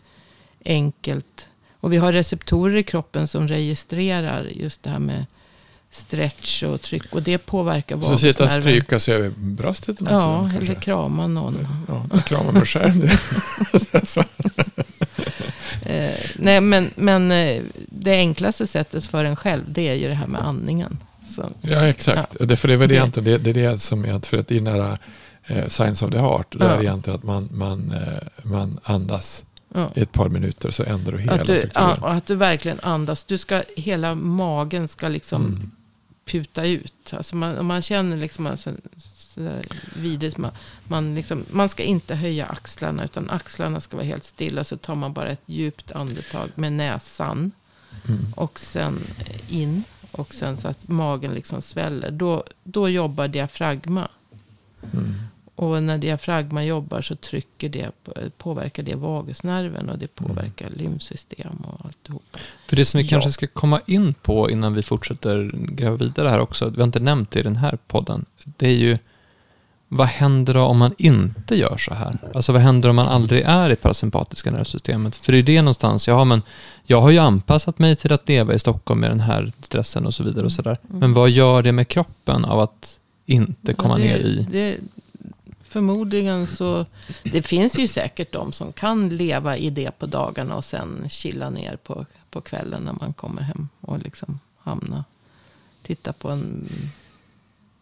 enkelt 0.65 1.49
och 1.83 1.93
vi 1.93 1.97
har 1.97 2.13
receptorer 2.13 2.77
i 2.77 2.83
kroppen 2.83 3.29
som 3.29 3.49
registrerar 3.49 4.45
just 4.45 4.83
det 4.83 4.91
här 4.91 4.99
med 4.99 5.27
stretch 5.91 6.63
och 6.63 6.83
tryck. 6.83 7.15
Och 7.15 7.23
det 7.23 7.39
påverkar 7.39 7.97
vagusnerven. 7.97 8.19
Så 8.19 8.27
sitta 8.33 8.45
och 8.45 8.51
stryka 8.51 8.99
sig 8.99 9.15
över 9.15 9.31
bröstet? 9.37 9.97
Ja, 10.11 10.49
eller 10.49 10.67
kanske. 10.67 10.75
krama 10.75 11.27
någon. 11.27 11.67
Ja, 11.89 12.07
krama 12.27 12.53
mig 12.53 12.65
själv. 12.67 13.05
eh, 15.83 16.11
nej, 16.37 16.61
men, 16.61 16.91
men 16.95 17.33
eh, 17.33 17.63
det 17.89 18.13
enklaste 18.13 18.67
sättet 18.67 19.07
för 19.07 19.25
en 19.25 19.37
själv, 19.37 19.63
det 19.69 19.89
är 19.89 19.95
ju 19.95 20.09
det 20.09 20.15
här 20.15 20.27
med 20.27 20.41
andningen. 20.43 20.99
Så, 21.37 21.43
Ja, 21.61 21.87
exakt. 21.89 22.35
Och 22.37 22.47
det, 22.47 22.57
för 22.57 22.69
det 22.69 22.77
väl 22.77 22.89
Det- 22.89 22.95
egentligen 22.95 23.25
det, 23.25 23.53
det, 23.53 23.61
är 23.61 23.71
det 23.73 23.79
som 23.79 24.05
är, 24.05 24.27
för 24.27 24.39
att 24.39 24.51
i 24.51 24.61
här 24.61 24.99
eh, 25.47 25.69
Science 25.69 26.05
of 26.07 26.13
the 26.13 26.19
Heart, 26.19 26.47
det 26.59 26.65
Ja. 26.65 26.71
är 26.71 26.81
egentligen 26.81 27.19
att 27.19 27.25
man, 27.25 27.49
man, 27.53 27.91
eh, 27.93 28.45
man 28.51 28.81
andas 28.83 29.45
ja. 29.75 29.91
i 29.95 30.01
ett 30.01 30.13
par 30.13 30.29
minuter 30.29 30.71
så 30.71 30.83
ändrar 30.83 31.13
du 31.13 31.19
hela 31.19 31.33
Att 31.33 31.47
du, 31.47 31.57
strukturen. 31.57 31.89
ja, 31.89 31.97
och 32.01 32.13
att 32.13 32.27
du 32.27 32.35
verkligen 32.35 32.81
andas. 32.81 33.25
Du 33.25 33.39
ska, 33.39 33.63
hela 33.77 34.15
magen 34.15 34.89
ska 34.89 35.09
liksom 35.09 35.47
Mm. 35.47 35.71
puta 36.25 36.67
ut. 36.67 37.15
Alltså 37.15 37.37
man, 37.37 37.59
om 37.59 37.67
man 37.67 37.83
känner 37.83 38.17
liksom 38.17 38.47
alltså, 38.47 38.71
vidrigt. 39.97 40.39
Man, 40.39 40.51
man, 40.85 41.15
liksom, 41.15 41.45
man 41.51 41.69
ska 41.69 41.83
inte 41.83 42.15
höja 42.15 42.47
axlarna. 42.47 43.05
Utan 43.05 43.31
axlarna 43.31 43.81
ska 43.81 43.97
vara 43.97 44.07
helt 44.07 44.25
stilla. 44.25 44.65
Så 44.65 44.77
tar 44.77 44.95
man 44.95 45.13
bara 45.13 45.29
ett 45.29 45.43
djupt 45.47 45.93
andetag 45.93 46.49
med 46.55 46.73
näsan. 46.73 47.51
Mm. 48.09 48.33
Och 48.37 48.61
sen 48.61 49.01
in. 49.49 49.85
Och 50.11 50.35
sen 50.35 50.57
så 50.57 50.69
att 50.69 50.89
magen 50.89 51.35
liksom 51.35 51.63
sväller. 51.63 52.11
Då, 52.11 52.45
då 52.65 52.89
jobbar 52.89 53.29
diafragma. 53.29 54.09
Mm. 54.93 55.15
Och 55.55 55.83
när 55.83 55.99
diafragma 55.99 56.65
jobbar 56.65 57.03
så 57.03 57.17
trycker 57.17 57.69
det, 57.69 57.91
påverkar 58.39 58.83
det 58.83 58.95
vagusnerven. 58.95 59.89
Och 59.91 59.99
det 59.99 60.15
påverkar 60.15 60.71
lymfsystem 60.71 61.57
och 61.65 61.85
alltihopa. 61.87 62.39
För 62.69 62.77
det 62.77 62.85
som 62.85 62.99
vi 62.99 63.05
Ja. 63.05 63.11
kanske 63.11 63.31
ska 63.31 63.47
komma 63.47 63.81
in 63.87 64.15
på 64.15 64.51
innan 64.51 64.75
vi 64.75 64.83
fortsätter 64.83 65.51
gräva 65.55 65.97
vidare 65.97 66.29
här 66.29 66.41
också, 66.41 66.69
vi 66.69 66.77
har 66.77 66.85
inte 66.85 67.01
nämnt 67.01 67.31
det 67.31 67.41
i 67.41 67.43
den 67.43 67.57
här 67.57 67.79
podden, 67.87 68.25
det 68.45 68.67
är 68.69 68.75
ju 68.77 68.99
vad 69.89 70.07
händer 70.07 70.55
då 70.55 70.61
om 70.61 70.79
man 70.79 70.95
inte 70.99 71.57
gör 71.57 71.77
så 71.77 71.95
här? 71.95 72.19
Alltså 72.35 72.53
vad 72.53 72.63
händer 72.63 72.89
om 72.89 72.97
man 72.97 73.09
aldrig 73.09 73.43
är 73.43 73.71
i 73.71 73.77
parasympatiska 73.77 74.51
nervsystemet? 74.51 75.17
För 75.17 75.33
det 75.33 75.39
är 75.39 75.43
det 75.43 75.63
någonstans, 75.63 76.09
ja 76.09 76.25
men 76.25 76.43
jag 76.85 77.01
har 77.01 77.11
ju 77.11 77.19
anpassat 77.19 77.79
mig 77.79 77.97
till 77.97 78.13
att 78.13 78.29
leva 78.29 78.55
i 78.55 78.59
Stockholm 78.59 79.01
med 79.01 79.11
den 79.11 79.21
här 79.21 79.53
stressen 79.61 80.07
och 80.07 80.15
så 80.15 80.23
vidare 80.25 80.45
och 80.45 80.53
sådär. 80.53 80.77
Mm. 80.89 80.99
Men 81.01 81.13
vad 81.13 81.31
gör 81.31 81.63
det 81.63 81.73
med 81.73 81.89
kroppen 81.89 82.45
av 82.45 82.61
att 82.61 82.99
inte 83.27 83.75
komma 83.75 83.99
Ja, 84.01 84.05
det, 84.05 84.11
ner 84.11 84.19
i... 84.19 84.47
Det, 84.51 84.77
förmodligen 85.73 86.47
så... 86.47 86.87
Det 87.23 87.43
finns 87.43 87.79
ju 87.79 87.89
säkert 87.89 88.33
de 88.33 88.53
som 88.53 88.73
kan 88.73 89.09
leva 89.09 89.57
i 89.57 89.71
det 89.71 89.99
på 89.99 90.07
dagarna 90.07 90.57
och 90.57 90.65
sen 90.65 91.09
chilla 91.11 91.51
ner 91.51 91.77
på, 91.77 92.07
på 92.31 92.41
kvällen 92.41 92.83
när 92.83 92.93
man 93.01 93.13
kommer 93.13 93.43
hem. 93.43 93.69
Och 93.81 93.99
liksom 93.99 94.41
hamna... 94.59 95.05
Titta 95.83 96.13
på 96.13 96.31
en 96.31 96.69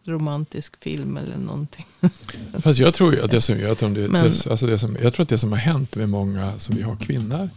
romantisk 0.05 0.83
film 0.83 1.17
eller 1.17 1.37
någonting. 1.37 1.85
Fast 2.59 2.79
jag 2.79 2.93
tror 2.93 3.13
ju 3.13 3.23
att 3.23 3.31
det 3.31 3.41
som, 3.41 3.59
jag 3.59 3.77
tror, 3.77 3.89
det, 3.89 4.07
Men- 4.07 4.23
det, 4.23 4.47
alltså 4.51 4.67
det 4.67 4.79
som, 4.79 4.97
jag 5.01 5.13
tror 5.13 5.23
att 5.23 5.29
det 5.29 5.37
som 5.37 5.51
har 5.51 5.59
hänt 5.59 5.95
med 5.95 6.09
många 6.09 6.59
som 6.59 6.75
vi 6.75 6.81
har 6.81 6.95
kvinnor, 6.95 7.49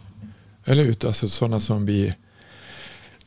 eller 0.65 0.83
ut, 0.83 1.05
alltså 1.05 1.29
sådana 1.29 1.59
som 1.59 1.85
blir 1.85 2.15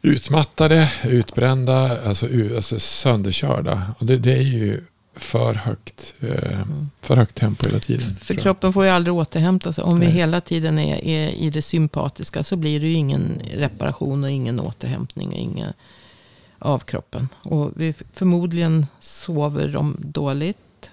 utmattade, 0.02 0.92
utbrända, 1.04 2.08
alltså, 2.08 2.26
alltså 2.56 2.80
sönderkörda. 2.80 3.94
Och 3.98 4.06
det, 4.06 4.16
det 4.16 4.32
är 4.32 4.42
ju 4.42 4.84
för 5.18 5.54
högt, 5.54 6.14
eh, 6.20 6.60
för 7.00 7.16
högt 7.16 7.34
tempo 7.34 7.66
hela 7.66 7.78
tiden. 7.78 8.16
För 8.20 8.34
kroppen 8.34 8.72
får 8.72 8.84
ju 8.84 8.90
aldrig 8.90 9.14
återhämta 9.14 9.72
sig. 9.72 9.84
Om 9.84 10.00
vi 10.00 10.06
Nej. 10.06 10.14
hela 10.14 10.40
tiden 10.40 10.78
är, 10.78 11.04
är 11.04 11.28
i 11.28 11.50
det 11.50 11.62
sympatiska 11.62 12.44
så 12.44 12.56
blir 12.56 12.80
det 12.80 12.86
ju 12.86 12.92
ingen 12.92 13.42
reparation 13.54 14.24
och 14.24 14.30
ingen 14.30 14.60
återhämtning. 14.60 15.28
Och 15.28 15.34
ingen 15.34 15.72
av 16.58 16.78
kroppen. 16.78 17.28
Och 17.42 17.72
vi, 17.76 17.94
förmodligen 18.12 18.86
sover 19.00 19.68
de 19.68 19.96
dåligt. 19.98 20.90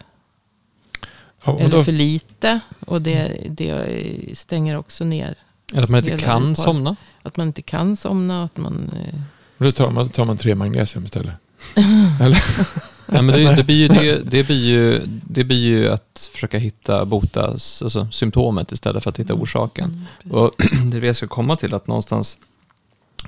Ja, 1.45 1.51
och 1.51 1.61
Eller 1.61 1.77
då, 1.77 1.83
för 1.83 1.91
lite. 1.91 2.59
Och 2.85 3.01
det, 3.01 3.47
det 3.49 3.87
stänger 4.33 4.77
också 4.77 5.03
ner. 5.05 5.35
Eller 5.73 5.83
att 5.83 5.89
man 5.89 6.03
inte 6.03 6.17
kan 6.17 6.55
par. 6.55 6.63
somna. 6.63 6.95
Att 7.21 7.37
man 7.37 7.47
inte 7.47 7.61
kan 7.61 7.97
somna. 7.97 8.43
Att 8.43 8.57
man, 8.57 8.91
eh, 8.95 9.19
då, 9.57 9.71
tar 9.71 9.91
man, 9.91 10.05
då 10.05 10.11
tar 10.11 10.25
man 10.25 10.37
tre 10.37 10.55
magnesium 10.55 11.05
istället. 11.05 11.35
Nej, 13.07 13.21
men 13.21 13.35
det, 13.35 13.55
det, 13.55 13.63
blir 13.63 13.75
ju, 13.75 13.87
det, 13.87 14.21
det, 14.31 14.43
blir 14.43 14.65
ju, 14.69 15.01
det 15.29 15.43
blir 15.43 15.63
ju 15.67 15.89
att 15.89 16.29
försöka 16.33 16.57
hitta, 16.57 17.05
bota 17.05 17.47
alltså, 17.47 18.07
symptomet 18.11 18.71
istället 18.71 19.03
för 19.03 19.09
att 19.09 19.19
hitta 19.19 19.33
orsaken. 19.33 20.05
Mm, 20.25 20.37
Och 20.37 20.51
det 20.91 20.97
är 20.97 21.01
det 21.01 21.07
jag 21.07 21.15
ska 21.15 21.27
komma 21.27 21.55
till, 21.55 21.73
att 21.73 21.87
någonstans, 21.87 22.37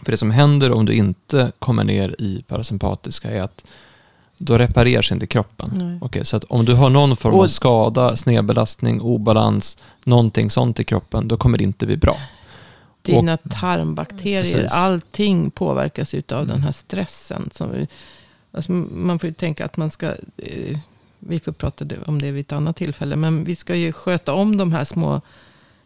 för 0.03 0.11
det 0.11 0.17
som 0.17 0.31
händer 0.31 0.71
om 0.71 0.85
du 0.85 0.93
inte 0.93 1.51
kommer 1.59 1.83
ner 1.83 2.15
i 2.19 2.43
parasympatiska 2.47 3.29
är 3.31 3.41
att 3.41 3.63
då 4.37 4.57
repareras 4.57 5.11
inte 5.11 5.27
kroppen. 5.27 5.71
Nej. 5.75 5.97
Okej, 6.01 6.25
så 6.25 6.37
att 6.37 6.43
om 6.43 6.65
du 6.65 6.73
har 6.73 6.89
någon 6.89 7.15
form 7.15 7.33
av 7.33 7.39
Och- 7.39 7.51
skada, 7.51 8.17
snedbelastning, 8.17 9.01
obalans, 9.01 9.77
någonting 10.03 10.49
sånt 10.49 10.79
i 10.79 10.83
kroppen, 10.83 11.27
då 11.27 11.37
kommer 11.37 11.57
det 11.57 11.63
inte 11.63 11.85
bli 11.85 11.97
bra. 11.97 12.17
Dina 13.01 13.37
tarmbakterier, 13.37 14.43
Precis. 14.43 14.71
allting 14.73 15.51
påverkas 15.51 16.13
utav 16.13 16.47
den 16.47 16.59
här 16.63 16.71
stressen. 16.71 17.49
Som, 17.53 17.71
vi- 17.73 17.87
alltså 18.51 18.71
man 18.71 19.19
får 19.19 19.27
ju 19.27 19.33
tänka 19.33 19.65
att 19.65 19.77
man 19.77 19.91
ska, 19.91 20.07
eh, 20.37 20.79
vi 21.19 21.39
får 21.39 21.51
prata 21.51 21.85
om 22.05 22.21
det 22.21 22.31
vid 22.31 22.41
ett 22.41 22.51
annat 22.51 22.75
tillfälle, 22.75 23.15
men 23.15 23.43
vi 23.43 23.55
ska 23.55 23.75
ju 23.75 23.91
sköta 23.91 24.33
om 24.33 24.57
de 24.57 24.71
här 24.71 24.83
små 24.83 25.21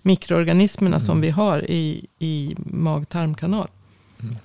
mikroorganismerna 0.02 1.00
som 1.00 1.22
vi 1.22 1.30
har 1.30 1.72
i, 1.72 2.06
i 2.20 2.56
mag-tarmkanal. 2.58 3.68
Mm. 4.20 4.36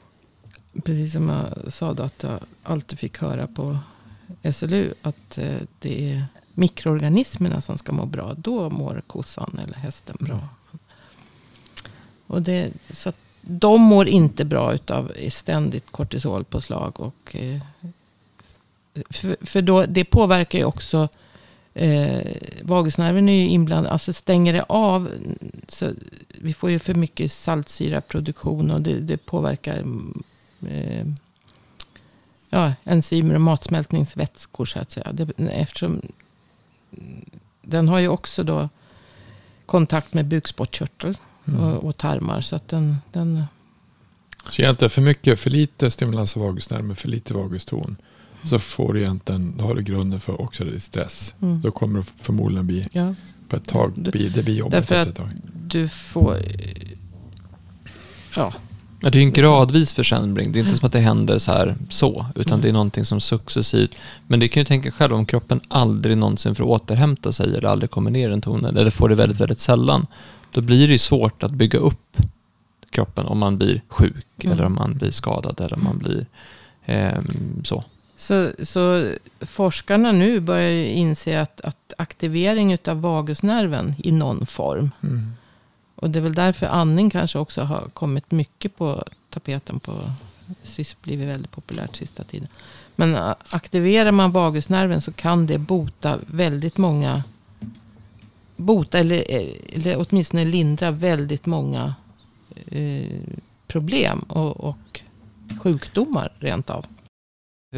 Precis 0.85 1.12
som 1.12 1.29
jag 1.29 1.72
sa 1.72 1.92
då 1.92 2.02
att 2.02 2.22
jag 2.22 2.40
alltid 2.62 2.98
fick 2.98 3.18
höra 3.18 3.46
på 3.46 3.79
SLU 4.52 4.94
att 5.02 5.38
eh, 5.38 5.61
det 5.79 6.12
är 6.12 6.24
mikroorganismerna 6.55 7.61
som 7.61 7.79
ska 7.79 7.92
må 7.92 8.07
bra. 8.07 8.35
Då 8.35 8.70
mår 8.70 9.02
kossan 9.07 9.59
eller 9.64 9.74
hästen 9.74 10.16
bra. 10.20 10.48
Och 12.26 12.42
det, 12.42 12.72
så 12.90 13.12
de 13.40 13.81
mår 13.81 14.09
inte 14.09 14.44
bra 14.44 14.74
utav 14.74 15.12
ständigt 15.31 15.90
kortisolpåslag. 15.90 17.00
Och, 17.00 17.37
eh, 17.37 17.61
för, 19.11 19.37
för 19.47 19.63
då, 19.63 19.87
det 19.87 20.05
påverkar 20.05 20.59
ju 20.59 20.65
också 20.65 21.09
eh, 21.75 22.37
vagusnerven 22.63 23.29
är 23.29 23.33
ju 23.33 23.49
inblandad. 23.49 23.93
Alltså 23.93 24.13
stänger 24.13 24.53
det 24.53 24.63
av. 24.63 25.11
Så 25.69 25.91
vi 26.29 26.55
får 26.55 26.71
ju 26.71 26.79
för 26.79 26.95
mycket 26.95 27.33
saltsyraproduktion. 27.33 28.71
Och 28.71 28.81
det, 28.81 29.01
det 29.01 29.17
påverkar 29.17 29.85
eh, 30.69 31.07
ja, 32.51 32.73
enzymer 32.85 33.35
och 33.35 33.41
matsmältningsvätskor 33.41 34.65
så 34.65 34.79
att 34.79 34.91
säga. 34.91 35.13
Det, 35.13 35.33
eftersom 35.39 36.03
den 37.63 37.89
har 37.89 37.99
ju 37.99 38.09
också 38.09 38.45
då 38.45 38.69
kontakt 39.67 40.15
med 40.15 40.27
bukspottkörtel 40.27 41.17
Mm. 41.49 41.61
och, 41.61 41.85
och 41.85 41.97
tarmar. 41.97 42.41
Så 42.41 42.57
att 42.57 42.69
den, 42.69 42.97
den 43.13 43.45
Så 44.49 44.63
egentligen 44.63 44.91
för 44.91 45.03
mycket, 45.03 45.41
för 45.41 45.51
lite 45.51 45.91
stimulans 45.91 46.37
av 46.37 46.43
vagusnerven, 46.43 46.97
för 46.97 47.09
lite 47.09 47.35
vaguston. 47.35 47.97
Så 48.47 48.59
får 48.59 48.93
du 48.93 49.01
egentligen, 49.01 49.55
då 49.59 49.65
har 49.65 49.75
du 49.75 49.83
grunden 49.83 50.21
för 50.21 50.41
oxidativ 50.41 50.79
stress. 50.79 51.35
mm, 51.43 51.61
Då 51.61 51.71
kommer 51.71 51.99
det 51.99 52.07
förmodligen 52.21 52.67
bli, 52.67 52.89
ja, 52.93 53.15
på 53.49 53.57
ett 53.57 53.69
tag, 53.69 53.93
Du- 53.97 54.11
bli, 54.11 54.29
det 54.29 54.43
blir 54.43 54.55
jobbigt 54.55 54.73
därför 54.73 54.95
efter 54.95 55.23
att- 55.23 55.29
ett 55.31 55.37
tag. 55.43 55.51
du 55.67 55.89
får... 55.89 56.37
eh, 56.37 56.89
Ja, 58.37 58.53
Ja, 59.01 59.11
det 59.11 59.19
är 59.19 59.23
en 59.23 59.33
gradvis 59.33 59.93
försämring. 59.93 60.53
Det 60.53 60.59
är 60.59 60.65
inte 60.65 60.77
som 60.77 60.87
att 60.87 60.93
det 60.93 60.99
händer 61.01 61.39
så 61.39 61.53
här 61.53 61.75
så, 61.89 62.27
utan 62.35 62.53
Mm. 62.53 62.63
det 62.63 62.69
är 62.69 62.73
någonting 62.73 63.05
som 63.05 63.21
successivt. 63.21 63.95
Men 64.27 64.41
det 64.41 64.49
kan 64.49 64.61
ju 64.61 64.65
tänka 64.65 64.91
själv 64.91 65.15
om 65.15 65.27
kroppen 65.27 65.61
aldrig 65.69 66.19
någonsin 66.19 66.55
får 66.55 66.65
återhämta 66.65 67.33
sig 67.33 67.55
eller 67.57 67.69
aldrig 67.69 67.91
kommer 67.91 68.11
ner 68.11 68.31
en 68.31 68.41
ton 68.41 68.65
eller 68.65 68.91
får 68.91 69.09
det 69.09 69.15
väldigt, 69.15 69.41
väldigt 69.41 69.61
sällan. 69.61 70.07
Då 70.53 70.61
blir 70.61 70.87
det 70.87 70.93
ju 70.93 70.99
svårt 70.99 71.43
att 71.43 71.51
bygga 71.53 71.79
upp 71.79 72.17
kroppen 72.91 73.27
om 73.27 73.39
man 73.39 73.59
blir 73.59 73.83
sjuk 73.89 74.27
Mm. 74.45 74.53
eller 74.53 74.65
om 74.67 74.75
man 74.75 74.95
blir 74.99 75.11
skadad 75.11 75.61
eller 75.61 75.75
om 75.77 75.85
man 75.85 75.99
blir 75.99 76.27
ehm, 76.87 77.65
så. 77.65 77.85
Så, 78.16 78.52
så 78.62 79.12
forskarna 79.40 80.12
nu 80.12 80.40
börjar 80.40 80.70
ju 80.70 80.87
inse 80.87 81.40
att, 81.40 81.61
att 81.61 81.92
aktivering 81.98 82.79
av 82.88 83.00
vagusnerven 83.00 83.94
i 83.98 84.12
någon 84.12 84.46
form. 84.46 84.90
Mm. 85.02 85.33
Och 85.94 86.11
det 86.11 86.18
är 86.18 86.22
väl 86.22 86.35
därför 86.35 86.66
andning 86.66 87.11
kanske 87.11 87.38
också 87.38 87.62
har 87.62 87.88
kommit 87.92 88.31
mycket 88.31 88.76
på 88.76 89.05
tapeten 89.31 89.81
på 89.81 90.11
blivit 91.02 91.29
väldigt 91.29 91.50
populärt 91.50 91.96
sista 91.96 92.24
tiden. 92.24 92.48
Men 92.96 93.35
aktiverar 93.50 94.12
man 94.12 94.33
vagusnerven 94.33 95.02
så 95.02 95.12
kan 95.12 95.46
det 95.46 95.59
bota 95.59 96.18
väldigt 96.26 96.79
många 96.79 97.22
bota 98.57 98.98
eller, 98.98 99.24
eller 99.72 100.07
åtminstone 100.09 100.44
lindra 100.44 100.90
väldigt 100.90 101.46
många 101.46 101.94
eh, 102.66 103.20
problem 103.66 104.18
och, 104.18 104.57
och 104.57 105.00
sjukdomar 105.62 106.33
rent 106.38 106.70
av. 106.70 106.87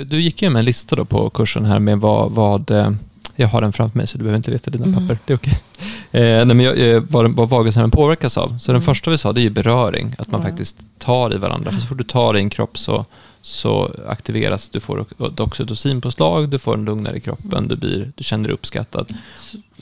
Du 0.04 0.20
gick 0.20 0.42
ju 0.42 0.50
med 0.50 0.60
en 0.60 0.64
lista 0.64 0.96
då 0.96 1.04
på 1.04 1.30
kursen 1.30 1.64
här 1.64 1.78
med 1.78 2.00
vad, 2.00 2.30
vad 2.32 2.70
eh, 2.70 2.90
jag 3.36 3.48
har 3.48 3.60
den 3.60 3.72
framför 3.72 3.98
mig 3.98 4.06
så 4.06 4.18
du 4.18 4.24
behöver 4.24 4.36
inte 4.36 4.50
leta 4.50 4.70
dina 4.70 4.84
Mm. 4.86 4.94
papper, 5.00 5.18
det 5.26 5.32
är 5.32 5.36
okej. 5.36 5.60
Eh, 6.12 6.20
nej, 6.20 6.44
men 6.46 6.60
jag, 6.60 6.90
eh, 6.90 7.02
vad, 7.08 7.30
vad 7.30 7.48
vagusnerven 7.48 7.90
påverkas 7.90 8.36
av. 8.38 8.48
Så 8.58 8.72
den 8.72 8.76
Mm. 8.76 8.82
första 8.86 9.10
vi 9.10 9.18
sa 9.18 9.32
det 9.32 9.40
är 9.40 9.42
ju 9.42 9.50
beröring, 9.50 10.14
att 10.18 10.28
man 10.30 10.40
Ja. 10.40 10.48
faktiskt 10.48 10.76
tar 10.98 11.34
i 11.34 11.38
varandra. 11.38 11.72
För 11.72 11.80
så 11.80 11.86
fort 11.86 11.98
du 11.98 12.04
tar 12.04 12.36
i 12.36 12.40
en 12.40 12.50
kropp 12.50 12.78
så, 12.78 13.04
så 13.42 13.90
aktiveras, 14.08 14.68
du 14.68 14.80
får 14.80 15.04
oxytocinpåslag, 15.40 16.48
du 16.48 16.58
får 16.58 16.74
en 16.74 16.84
lugnare 16.84 17.16
i 17.16 17.20
kroppen, 17.20 17.68
du, 17.68 17.76
blir, 17.76 18.12
du 18.16 18.24
känner 18.24 18.44
dig 18.44 18.54
uppskattad. 18.54 19.14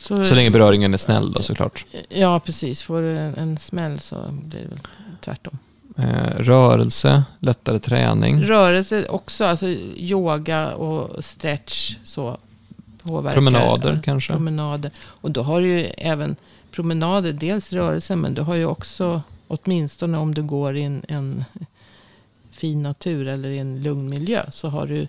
Så, 0.01 0.25
Så 0.25 0.35
länge 0.35 0.51
beröringen 0.51 0.95
är 0.95 0.99
snäll 0.99 1.33
då 1.33 1.43
såklart. 1.43 1.85
Ja, 2.09 2.41
precis. 2.41 2.83
Får 2.83 3.01
du 3.03 3.19
en, 3.19 3.35
en 3.35 3.59
smäll 3.59 4.01
så 4.01 4.17
blir 4.31 4.61
det 4.61 4.69
väl 4.69 4.79
tvärtom. 5.25 5.59
Eh, 5.99 6.39
rörelse, 6.39 7.25
lättare 7.41 7.79
träning. 7.79 8.43
Rörelse 8.43 9.07
också, 9.09 9.45
alltså 9.45 9.67
yoga 9.97 10.75
och 10.75 11.25
stretch 11.25 11.97
så 12.05 12.39
påverkar. 13.03 13.35
Promenader 13.35 13.93
ja, 13.93 14.03
kanske. 14.05 14.33
Promenader. 14.33 14.91
Och 14.99 15.31
då 15.31 15.43
har 15.43 15.61
du 15.61 15.67
ju 15.69 15.85
även 15.85 16.37
promenader, 16.71 17.33
dels 17.33 17.73
rörelse, 17.73 18.17
men 18.17 18.35
du 18.35 18.43
har 18.43 18.55
ju 18.55 18.67
också, 18.67 19.23
åtminstone 19.49 20.19
om 20.19 20.35
du 20.35 20.43
går 20.43 20.77
i 20.77 20.83
en, 20.83 21.03
en 21.09 21.45
fin 22.51 22.83
natur 22.83 23.27
eller 23.29 23.49
i 23.49 23.59
en 23.59 23.83
lugn 23.83 24.09
miljö, 24.09 24.45
så 24.51 24.69
har 24.69 24.87
du 24.87 25.09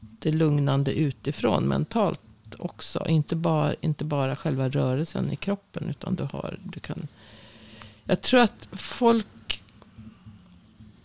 det 0.00 0.32
lugnande 0.32 0.92
utifrån 0.92 1.64
mentalt 1.64 2.20
också. 2.58 3.06
Inte 3.08 3.36
bara, 3.36 3.74
inte 3.80 4.04
bara 4.04 4.36
själva 4.36 4.68
rörelsen 4.68 5.32
i 5.32 5.36
kroppen, 5.36 5.86
utan 5.90 6.14
du 6.14 6.24
har, 6.24 6.58
du 6.64 6.80
kan... 6.80 7.08
Jag 8.04 8.20
tror 8.22 8.40
att 8.40 8.68
folk 8.72 9.26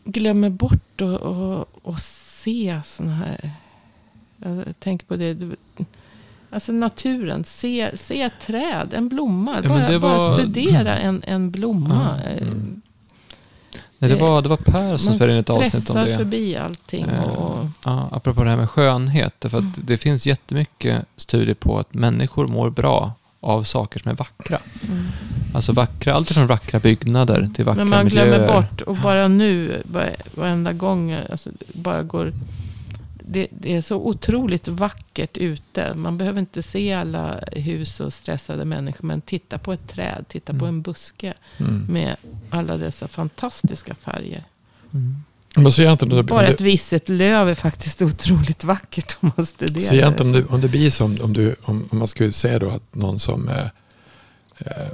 glömmer 0.04 0.50
bort 0.50 1.02
att 1.02 1.22
och, 1.22 1.68
och 1.86 2.00
se 2.00 2.82
sådana 2.86 3.16
här... 3.16 3.52
Jag 4.38 4.80
tänker 4.80 5.06
på 5.06 5.16
det. 5.16 5.38
Alltså 6.50 6.72
naturen. 6.72 7.44
Se, 7.44 7.92
se 7.98 8.22
ett 8.22 8.34
träd, 8.46 8.94
en 8.94 9.10
blomma. 9.10 9.56
Ja, 9.64 9.70
bara, 9.70 9.90
det 9.90 10.00
bara 10.00 10.18
var- 10.18 10.38
studera 10.38 10.98
en, 10.98 11.24
en 11.28 11.52
blomma. 11.52 12.20
Ja, 12.24 12.30
mm. 12.30 12.82
Nej, 13.98 14.10
det, 14.12 14.16
var, 14.16 14.42
det 14.42 14.50
var 14.50 14.58
Per 14.58 14.98
som 14.98 15.10
Man 15.10 15.18
spelade 15.20 15.34
in 15.34 15.40
ett 15.40 15.50
avsnitt 15.50 15.74
om 15.74 15.82
stressar 15.82 16.06
det. 16.06 16.18
förbi 16.18 16.56
allting. 16.56 17.06
Eh, 17.06 17.24
Och, 17.30 17.66
Ja, 17.86 18.10
apropå 18.12 18.44
det 18.44 18.50
här 18.50 18.58
med 18.58 18.70
skönhet. 18.70 19.34
För 19.40 19.48
att 19.48 19.54
Mm. 19.62 19.72
Det 19.84 19.98
finns 19.98 20.26
jättemycket 20.28 21.06
studier 21.18 21.56
på 21.56 21.80
att 21.80 21.94
människor 21.94 22.48
mår 22.48 22.70
bra 22.70 23.14
av 23.42 23.64
saker 23.64 24.00
som 24.00 24.12
är 24.12 24.16
vackra. 24.16 24.60
mm. 24.90 25.06
Alltså 25.54 25.74
vackra, 25.74 26.14
allt 26.14 26.32
från 26.32 26.48
vackra 26.48 26.80
byggnader 26.80 27.50
till 27.56 27.66
vackra 27.66 27.78
Men 27.86 27.90
man 27.90 28.06
miljöer. 28.06 28.28
glömmer 28.28 28.48
bort. 28.62 28.82
Och 28.82 28.96
bara 28.98 29.28
nu, 29.28 29.82
bara- 29.86 30.10
varenda 30.36 30.74
gång, 30.74 31.12
alltså, 31.12 31.50
bara 31.74 32.04
går... 32.04 32.32
Det, 33.34 33.48
det 33.52 33.76
är 33.76 33.82
så 33.82 33.96
otroligt 33.96 34.68
vackert 34.68 35.38
ute. 35.38 35.94
Man 35.96 36.18
behöver 36.18 36.40
inte 36.40 36.64
se 36.64 36.94
alla 36.94 37.40
hus 37.52 38.00
och 38.00 38.14
stressade 38.14 38.66
människor. 38.66 39.06
Men 39.06 39.22
titta 39.22 39.58
på 39.58 39.74
ett 39.74 39.88
träd, 39.88 40.26
titta 40.30 40.54
på 40.54 40.66
Mm. 40.66 40.68
en 40.76 40.82
buske. 40.82 41.34
Mm. 41.58 41.86
Med 41.90 42.16
alla 42.50 42.78
dessa 42.78 43.08
fantastiska 43.08 43.96
färger. 43.96 44.44
Mm. 44.94 45.24
Men 45.56 45.72
så 45.72 45.82
egentligen, 45.82 46.20
om 46.20 46.26
Bara 46.26 46.42
det, 46.42 46.54
ett 46.54 46.62
visset 46.62 47.10
löv 47.10 47.50
är 47.50 47.56
faktiskt 47.56 48.02
otroligt 48.02 48.64
vackert 48.64 49.18
om 49.20 49.32
man 49.38 49.46
studerar 49.46 49.82
så 49.82 49.94
egentligen 49.94 50.32
om, 50.32 50.34
det. 50.34 50.48
du, 50.48 50.54
om 50.54 50.62
det 50.62 50.68
blir 50.68 50.90
som, 50.90 51.18
om, 51.22 51.34
du, 51.34 51.56
om, 51.64 51.88
om 51.92 51.98
man 51.98 52.08
skulle 52.08 52.32
säga 52.32 52.60
då 52.60 52.70
att 52.70 52.96
någon 52.96 53.20
som 53.20 53.48
är, 53.48 53.72
eh, 54.58 54.88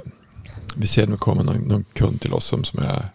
vi 0.74 0.86
ser 0.86 1.06
nu 1.06 1.16
kommer 1.16 1.42
någon, 1.42 1.56
någon 1.56 1.84
kund 1.92 2.20
till 2.20 2.32
oss 2.32 2.44
som, 2.44 2.64
som 2.64 2.78
är 2.78 3.08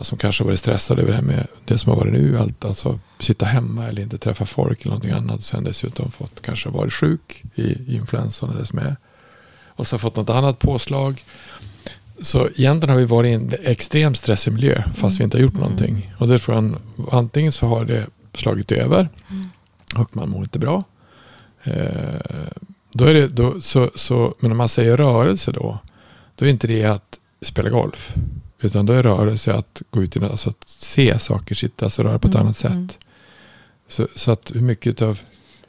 som 0.00 0.18
kanske 0.18 0.44
har 0.44 0.46
varit 0.46 0.60
stressad 0.60 0.98
över 0.98 1.10
det 1.10 1.16
här 1.16 1.22
med 1.22 1.46
det 1.64 1.78
som 1.78 1.90
har 1.90 1.98
varit 1.98 2.12
nu. 2.12 2.38
Allt, 2.38 2.64
alltså 2.64 3.00
sitta 3.20 3.46
hemma 3.46 3.88
eller 3.88 4.02
inte 4.02 4.18
träffa 4.18 4.46
folk 4.46 4.80
eller 4.80 4.90
någonting 4.90 5.12
annat. 5.12 5.36
Och 5.36 5.44
sen 5.44 5.64
dessutom 5.64 6.10
fått 6.10 6.42
kanske 6.42 6.68
varit 6.68 6.92
sjuk 6.92 7.42
i, 7.54 7.62
i 7.62 7.96
influensan 7.96 8.50
eller 8.50 8.60
det 8.60 8.66
som 8.66 8.78
är. 8.78 8.96
Och 9.66 9.86
så 9.86 9.98
fått 9.98 10.16
något 10.16 10.30
annat 10.30 10.58
påslag. 10.58 11.24
Så 12.22 12.48
egentligen 12.56 12.88
har 12.90 12.96
vi 13.00 13.04
varit 13.04 13.28
i 13.28 13.32
en 13.32 13.52
extremt 13.62 14.18
stressig 14.18 14.52
miljö 14.52 14.82
fast 14.94 15.20
vi 15.20 15.24
inte 15.24 15.36
har 15.36 15.42
gjort 15.42 15.52
Mm. 15.54 15.62
någonting. 15.62 16.14
Och 16.18 16.28
det 16.28 16.38
tror 16.38 16.56
jag, 16.56 16.76
antingen 17.12 17.52
så 17.52 17.66
har 17.66 17.84
det 17.84 18.06
slagit 18.34 18.72
över 18.72 19.08
Mm. 19.30 19.48
och 19.96 20.16
man 20.16 20.28
mår 20.30 20.42
inte 20.42 20.58
bra. 20.58 20.84
Eh, 21.62 22.20
då 22.92 23.04
är 23.04 23.14
det, 23.14 23.28
då, 23.28 23.60
så, 23.60 23.90
så, 23.94 24.34
men 24.40 24.50
om 24.50 24.58
man 24.58 24.68
säger 24.68 24.96
rörelse 24.96 25.52
då, 25.52 25.78
då 26.36 26.44
är 26.44 26.50
inte 26.50 26.66
det 26.66 26.84
att 26.84 27.20
spela 27.42 27.68
golf. 27.70 28.14
Utan 28.60 28.86
då 28.86 28.92
är 28.92 29.02
rörelse 29.02 29.54
att 29.54 29.82
gå 29.90 30.02
ut 30.02 30.16
i 30.16 30.24
alltså 30.24 30.50
att 30.50 30.68
se 30.68 31.18
saker 31.18 31.54
sitta, 31.54 31.86
alltså 31.86 32.02
röra 32.02 32.18
på 32.18 32.28
ett 32.28 32.34
Mm, 32.34 32.46
annat 32.46 32.56
sätt. 32.56 32.70
mm. 32.72 32.88
Så, 33.88 34.06
så 34.14 34.32
att 34.32 34.52
hur 34.54 34.60
mycket 34.60 35.02
av, 35.02 35.18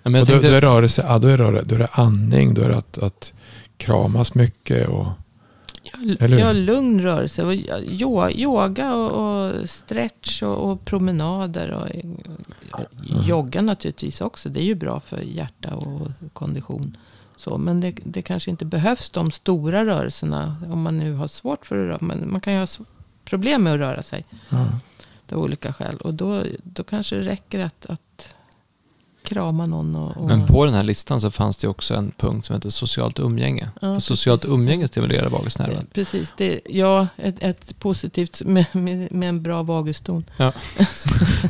Ja, 0.04 0.10
men 0.10 0.20
då, 0.22 0.26
tänkte, 0.26 0.50
då 0.50 0.56
är 0.56 0.62
rörelse, 0.62 1.06
ja, 1.08 1.20
då 1.20 1.28
är 1.28 1.38
rörelse, 1.38 1.66
då 1.68 1.76
är 1.76 1.80
det 1.80 1.88
andning, 1.92 2.54
då 2.54 2.62
är 2.62 2.70
det 2.70 2.78
att, 2.78 2.98
att 2.98 3.34
kramas 3.78 4.34
mycket 4.36 4.88
och 4.88 5.08
Ja, 5.97 6.15
Eller 6.19 6.38
hur? 6.38 6.45
ja, 6.45 6.51
lugn 6.53 7.01
rörelse. 7.01 7.43
Och 7.43 7.53
yoga 8.34 8.93
och, 8.95 9.12
och 9.12 9.69
stretch 9.69 10.43
och, 10.43 10.71
och 10.71 10.86
promenader. 10.86 11.71
Och, 11.71 11.88
och 12.71 12.86
jogga 13.25 13.62
naturligtvis 13.62 14.21
också. 14.21 14.49
Det 14.49 14.60
är 14.62 14.65
ju 14.65 14.75
bra 14.75 14.99
för 14.99 15.17
hjärta 15.21 15.75
och 15.75 16.08
kondition. 16.34 16.97
Så, 17.38 17.58
men 17.58 17.79
det, 17.82 17.95
det 18.03 18.21
kanske 18.21 18.49
inte 18.51 18.65
behövs 18.65 19.10
de 19.10 19.32
stora 19.32 19.86
rörelserna. 19.86 20.58
Om 20.71 20.82
man 20.82 20.97
nu 20.99 21.13
har 21.13 21.27
svårt 21.27 21.65
för 21.65 21.75
att 21.77 21.88
röra 21.88 21.97
Men 22.01 22.32
man 22.32 22.41
kan 22.41 22.53
ju 22.53 22.60
ha 22.60 22.67
problem 23.25 23.63
med 23.63 23.73
att 23.73 23.79
röra 23.79 24.03
sig. 24.03 24.25
ja. 24.49 24.67
Av 25.32 25.39
olika 25.41 25.73
skäl. 25.73 25.97
Och 25.97 26.13
då, 26.13 26.43
då 26.63 26.84
kanske 26.84 27.15
det 27.15 27.21
räcker 27.21 27.60
att, 27.60 27.86
att 27.86 28.36
krama 29.24 29.66
någon. 29.66 29.96
Och, 29.96 30.18
och, 30.18 30.28
men 30.28 30.46
på 30.46 30.66
den 30.66 30.74
här 30.74 30.84
listan 30.84 31.22
så 31.22 31.32
fanns 31.32 31.58
det 31.58 31.68
också 31.68 31.96
en 31.96 32.12
punkt 32.18 32.46
som 32.46 32.56
heter 32.56 32.70
socialt 32.70 33.20
umgänge. 33.20 33.70
Ja, 33.82 34.00
socialt 34.00 34.42
precis. 34.42 34.54
umgänge 34.54 34.88
stimulerar 34.88 35.30
vagusnerven. 35.30 35.88
Precis, 35.94 36.34
det, 36.38 36.62
ja, 36.70 37.08
ett, 37.18 37.36
ett 37.40 37.80
positivt 37.80 38.42
med, 38.46 38.66
med, 38.72 39.12
med 39.12 39.30
en 39.30 39.44
bra 39.44 39.64
vaguston. 39.64 40.26
Nej, 40.38 40.52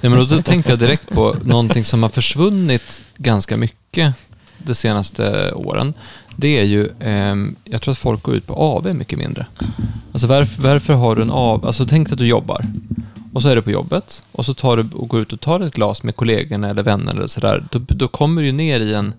men 0.01 0.27
då, 0.27 0.41
tänkte 0.41 0.71
jag 0.71 0.79
direkt 0.79 1.09
på 1.09 1.35
någonting 1.43 1.85
som 1.85 2.03
har 2.03 2.09
försvunnit 2.09 3.03
ganska 3.17 3.57
mycket 3.57 4.13
de 4.57 4.75
senaste 4.75 5.53
åren. 5.53 5.93
Det 6.35 6.59
är 6.59 6.63
ju, 6.63 6.89
ehm, 6.99 7.55
jag 7.63 7.81
tror 7.81 7.91
att 7.91 7.97
folk 7.97 8.23
går 8.23 8.35
ut 8.35 8.47
på 8.47 8.53
AV 8.53 8.95
mycket 8.95 9.19
mindre. 9.19 9.45
Alltså 10.11 10.27
varför, 10.27 10.61
varför 10.61 10.93
har 10.93 11.15
du 11.15 11.21
en 11.21 11.31
AV? 11.31 11.65
Alltså 11.65 11.85
tänk 11.85 12.11
att 12.11 12.17
du 12.17 12.27
jobbar. 12.27 12.65
Och 13.33 13.41
så 13.41 13.47
är 13.47 13.55
du 13.55 13.61
på 13.61 13.71
jobbet. 13.71 14.23
Och 14.31 14.45
så 14.45 14.53
tar 14.53 14.77
du 14.77 14.89
och 14.97 15.07
går 15.09 15.21
ut 15.21 15.33
och 15.33 15.39
tar 15.41 15.59
ett 15.59 15.73
glas 15.73 16.03
med 16.03 16.15
kollegorna 16.15 16.69
eller 16.69 16.83
vänner 16.83 17.13
eller 17.13 17.27
sådär. 17.27 17.65
Då, 17.71 17.79
då 17.79 18.07
kommer 18.07 18.41
du 18.41 18.51
ner 18.51 18.79
i 18.79 18.93
en, 18.93 19.13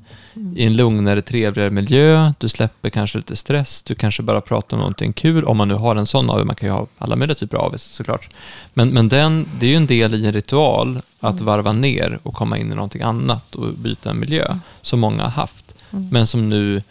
i 0.56 0.64
en 0.66 0.76
lugnare, 0.76 1.22
trevligare 1.22 1.70
miljö. 1.70 2.32
Du 2.38 2.48
släpper 2.48 2.90
kanske 2.90 3.18
lite 3.18 3.36
stress. 3.36 3.82
Du 3.82 3.94
kanske 3.94 4.22
bara 4.22 4.40
pratar 4.40 4.76
om 4.76 4.80
någonting 4.80 5.12
kul. 5.12 5.44
Om 5.44 5.56
man 5.56 5.68
nu 5.68 5.74
har 5.74 5.96
en 5.96 6.06
sån 6.06 6.30
AV. 6.30 6.46
Man 6.46 6.56
kan 6.56 6.68
ju 6.68 6.72
ha 6.72 6.86
alla 6.98 7.16
möjliga 7.16 7.34
typer 7.34 7.56
av 7.56 7.64
AV 7.64 7.76
såklart. 7.76 8.28
Men, 8.74 8.88
men 8.88 9.08
den, 9.08 9.48
det 9.60 9.66
är 9.66 9.70
ju 9.70 9.76
en 9.76 9.86
del 9.86 10.14
i 10.14 10.26
en 10.26 10.32
ritual 10.32 11.00
att 11.20 11.34
Mm. 11.34 11.46
varva 11.46 11.72
ner 11.72 12.18
och 12.22 12.34
komma 12.34 12.58
in 12.58 12.72
i 12.72 12.74
någonting 12.74 13.02
annat 13.02 13.54
och 13.54 13.74
byta 13.74 14.10
en 14.10 14.20
miljö 14.20 14.58
som 14.82 15.00
många 15.00 15.22
har 15.22 15.30
haft. 15.30 15.74
Mm. 15.90 16.08
Men 16.12 16.26
som 16.26 16.48
nu 16.48 16.82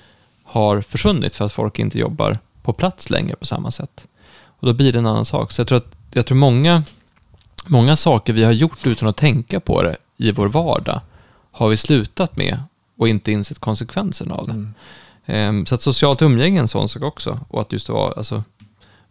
har 0.43 0.81
försvunnit 0.81 1.35
för 1.35 1.45
att 1.45 1.51
folk 1.53 1.79
inte 1.79 1.99
jobbar 1.99 2.39
på 2.63 2.73
plats 2.73 3.09
längre 3.09 3.35
på 3.35 3.45
samma 3.45 3.71
sätt. 3.71 4.07
Och 4.45 4.67
då 4.67 4.73
blir 4.73 4.93
det 4.93 4.99
en 4.99 5.05
annan 5.07 5.25
sak. 5.25 5.51
Så 5.51 5.59
jag 5.61 5.67
tror 5.67 5.77
att 5.77 5.95
jag 6.15 6.25
tror 6.25 6.37
många, 6.37 6.83
många 7.67 7.95
saker 7.95 8.33
vi 8.33 8.43
har 8.43 8.51
gjort 8.51 8.85
utan 8.85 9.09
att 9.09 9.17
tänka 9.17 9.59
på 9.59 9.83
det 9.83 9.95
i 10.17 10.31
vår 10.31 10.47
vardag 10.47 11.01
har 11.51 11.69
vi 11.69 11.77
slutat 11.77 12.37
med 12.37 12.59
och 12.97 13.07
inte 13.07 13.31
insett 13.31 13.59
konsekvenserna 13.59 14.35
av 14.35 14.45
det. 14.47 14.53
Mm. 14.53 14.73
Ehm, 15.25 15.65
Så 15.65 15.75
att 15.75 15.81
socialt 15.81 16.21
umgänge 16.21 16.59
är 16.59 16.61
en 16.61 16.67
sån 16.67 16.89
sak 16.89 17.03
också. 17.03 17.39
Och 17.49 17.61
att 17.61 17.71
just 17.71 17.89
vara, 17.89 18.13
alltså, 18.13 18.43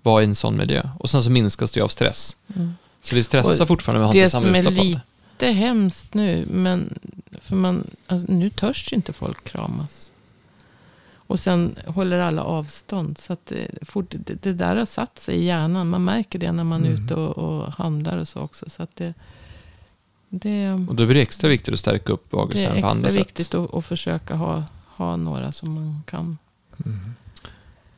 vara 0.03 0.23
i 0.23 0.25
en 0.25 0.35
sån 0.35 0.57
miljö. 0.57 0.88
Och 0.99 1.11
sen 1.11 1.23
så 1.23 1.31
minskas 1.31 1.73
det 1.73 1.81
ju 1.81 1.85
av 1.85 1.88
stress. 1.88 2.37
Mm. 2.57 2.75
Så 3.03 3.15
vi 3.15 3.23
stressar 3.23 3.62
Och 3.62 3.69
fortfarande 3.69 3.99
men 4.01 4.07
har 4.09 4.15
inte 4.15 4.31
samma 4.31 4.47
som 4.47 4.55
är 4.55 4.62
det. 4.62 5.01
Det 5.37 5.47
är 5.49 5.53
hemskt 5.53 6.15
nu, 6.15 6.47
men 6.51 6.99
för 7.41 7.57
man, 7.57 7.87
alltså, 8.07 8.33
nu 8.33 8.51
törs 8.51 8.93
inte 8.93 9.12
folk 9.12 9.45
kramas. 9.45 10.12
Och 11.33 11.40
sen 11.40 11.77
håller 11.87 12.18
alla 12.18 12.42
avstånd. 12.45 13.18
Så 13.18 13.33
att 13.33 13.47
det, 13.47 13.68
fort, 13.83 14.14
det, 14.27 14.42
det 14.42 14.53
där 14.53 14.77
har 14.77 14.87
satt 14.87 15.18
sig 15.18 15.35
i 15.35 15.45
hjärnan. 15.45 15.90
Man 15.90 16.05
märker 16.05 16.38
det 16.38 16.53
när 16.53 16.64
man 16.64 16.85
är 16.85 16.90
Mm. 16.90 17.05
ute 17.05 17.14
och, 17.14 17.38
och 17.38 17.73
handlar 17.73 18.18
och 18.18 18.29
så 18.29 18.40
också. 18.40 18.71
Så 18.71 18.83
att 18.83 18.97
det, 18.97 19.14
det, 20.29 20.73
Och 20.73 20.95
då 20.95 21.07
blir 21.07 21.14
det 21.14 21.23
extra 21.23 21.49
viktigt 21.49 21.75
att 21.75 21.81
stärka 21.81 22.12
upp 22.12 22.31
det 22.31 22.37
är 22.37 22.38
vagusnerven 22.38 22.83
på 22.83 22.88
andra 22.88 23.09
extra 23.09 23.21
sätt. 23.21 23.29
viktigt 23.29 23.55
att, 23.55 23.75
att 23.75 23.85
försöka 23.87 24.35
ha, 24.35 24.64
ha 24.87 25.16
några 25.16 25.53
som 25.53 25.75
man 25.75 26.03
kan. 26.07 26.38
Mm. 26.85 26.99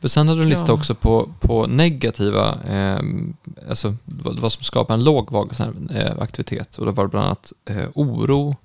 För 0.01 0.09
sen 0.09 0.29
hade 0.29 0.40
du 0.40 0.44
en 0.44 0.51
lista 0.51 0.73
också 0.73 0.94
på, 0.94 1.29
på 1.40 1.66
negativa, 1.66 2.59
eh, 2.62 2.99
alltså 3.68 3.97
vad, 4.05 4.38
vad 4.38 4.53
som 4.53 4.62
skapar 4.62 4.94
en 4.94 5.05
låg 5.05 5.31
vagusnervaktivitet. 5.33 6.79
Och 6.79 6.87
då 6.87 6.92
var 6.92 7.05
det 7.05 7.11
bland 7.11 7.27
annat 7.27 7.53
eh, 7.64 7.88
oro, 7.94 8.57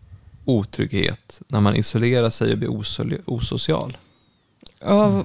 otrygghet, 0.45 1.41
när 1.47 1.61
man 1.61 1.75
isolerar 1.75 2.29
sig 2.29 2.51
och 2.51 2.57
blir 2.57 2.69
osocial. 3.25 3.97
Ja, 4.79 5.23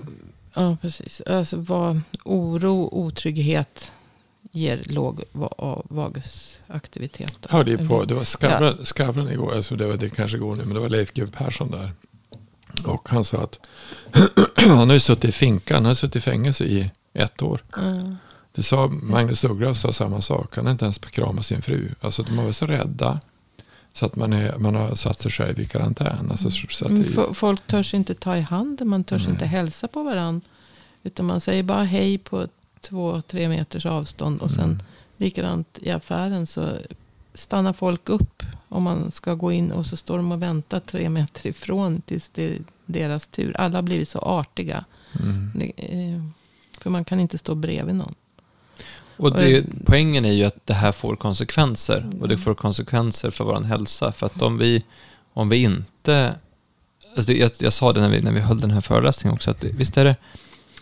ja 0.55 0.77
precis. 0.83 1.21
Alltså 1.27 1.57
vad 1.57 2.01
oro, 2.25 2.89
otrygghet 2.93 3.93
ger 4.53 4.83
låg 4.87 5.23
va- 5.33 5.83
vagusaktivitet. 5.85 7.47
hörde 7.49 7.71
ju 7.71 7.89
på, 7.89 8.05
det 8.05 8.15
var 8.15 8.25
Skavlan, 8.25 8.87
Skavlan 8.87 9.29
igår, 9.31 9.55
alltså 9.55 9.77
det, 9.77 9.87
var, 9.87 9.97
det 9.97 10.11
kanske 10.11 10.39
går 10.39 10.57
nu, 10.57 10.65
men 10.65 10.75
det 10.75 10.81
var 10.81 10.89
Leif 10.89 11.13
GW 11.13 11.31
Persson 11.33 11.71
där. 11.71 11.93
Och 12.85 13.09
han 13.09 13.25
sa 13.25 13.39
att 13.39 13.59
han 14.57 14.89
har 14.89 14.93
ju 14.95 15.01
suttit 15.01 15.25
i 15.25 15.33
finkan, 15.33 15.75
han 15.77 15.85
har 15.85 15.95
suttit 15.95 16.17
i 16.17 16.21
fängelse 16.21 16.65
i 16.65 16.91
ett 17.13 17.43
år. 17.43 17.65
Ja. 17.77 18.17
Det 18.55 18.63
sa 18.63 18.87
Magnus 18.87 19.45
Uggla 19.45 19.75
sa 19.75 19.93
samma 19.93 20.21
sak, 20.21 20.57
han 20.57 20.65
har 20.67 20.73
inte 20.73 20.85
ens 20.85 20.99
kramat 20.99 21.47
sin 21.47 21.63
fru. 21.63 21.95
Alltså 22.01 22.23
de 22.23 22.37
var 22.37 22.53
så 22.53 22.67
rädda 22.67 23.21
så 23.97 24.07
att 24.07 24.17
man, 24.17 24.33
är, 24.33 24.59
man 24.59 24.75
har 24.75 24.95
satt 24.95 25.19
sig 25.19 25.31
själv 25.31 25.61
i 25.61 25.67
karantän. 25.67 26.31
Alltså, 26.31 26.51
så 26.51 26.85
att 26.85 26.93
Men 26.93 27.03
det, 27.03 27.09
fo- 27.09 27.33
Folk 27.35 27.67
törs 27.67 27.95
inte 27.95 28.15
ta 28.15 28.37
i 28.37 28.41
handen, 28.41 28.89
man 28.89 29.05
törs 29.05 29.23
Nej. 29.25 29.33
inte 29.33 29.47
hälsa 29.47 29.89
på 29.89 30.03
varandra. 30.03 30.47
Utan 31.03 31.27
man 31.27 31.41
säger 31.41 31.63
bara 31.63 31.85
hej 31.85 32.19
på 32.19 32.49
två, 32.81 33.23
tre 33.23 33.49
meters 33.49 33.87
avstånd 33.87 34.41
och 34.41 34.51
sen 34.51 34.65
Mm. 34.65 34.79
Likadant 35.17 35.79
i 35.83 35.91
affären 35.91 36.47
så 36.47 36.69
stannar 37.35 37.73
folk 37.73 38.09
upp 38.09 38.43
om 38.69 38.83
man 38.83 39.11
ska 39.11 39.35
gå 39.35 39.53
in 39.53 39.73
och 39.73 39.87
så 39.87 39.97
står 39.97 40.17
de 40.17 40.33
och 40.33 40.43
väntar 40.43 40.81
tre 40.81 41.09
meter 41.11 41.47
ifrån 41.47 42.01
tills 42.01 42.29
det 42.35 42.45
är 42.55 42.59
deras 42.87 43.27
tur. 43.27 43.57
Alla 43.57 43.79
har 43.79 43.83
blivit 43.83 44.09
så 44.09 44.19
artiga. 44.19 44.85
Mm. 45.21 45.73
Eh, 45.77 46.23
för 46.81 46.91
man 46.91 47.05
kan 47.05 47.21
inte 47.21 47.39
stå 47.39 47.55
bredvid 47.55 47.95
någon. 47.95 48.15
Och 49.17 49.33
det, 49.33 49.65
poängen 49.85 50.25
är 50.25 50.33
ju 50.33 50.45
att 50.45 50.67
det 50.67 50.75
här 50.75 50.93
får 50.93 51.17
konsekvenser. 51.17 52.11
Och 52.21 52.29
det 52.29 52.39
får 52.39 52.55
konsekvenser 52.55 53.31
för 53.31 53.45
vår 53.45 53.61
hälsa. 53.61 54.13
För 54.13 54.27
att 54.27 54.43
om 54.43 54.59
vi, 54.59 54.83
om 55.33 55.49
vi 55.49 55.57
inte... 55.63 56.35
Alltså 57.17 57.33
det, 57.33 57.39
jag, 57.39 57.51
jag 57.61 57.73
sa 57.73 57.93
det 57.93 58.01
när 58.01 58.09
vi, 58.09 58.21
när 58.21 58.33
vi 58.33 58.41
höll 58.41 58.61
den 58.61 58.71
här 58.71 58.81
föreläsningen 58.81 59.35
också. 59.35 59.51
Att 59.51 59.61
det, 59.61 59.69
visst 59.69 59.97
är 59.97 60.05
det... 60.05 60.17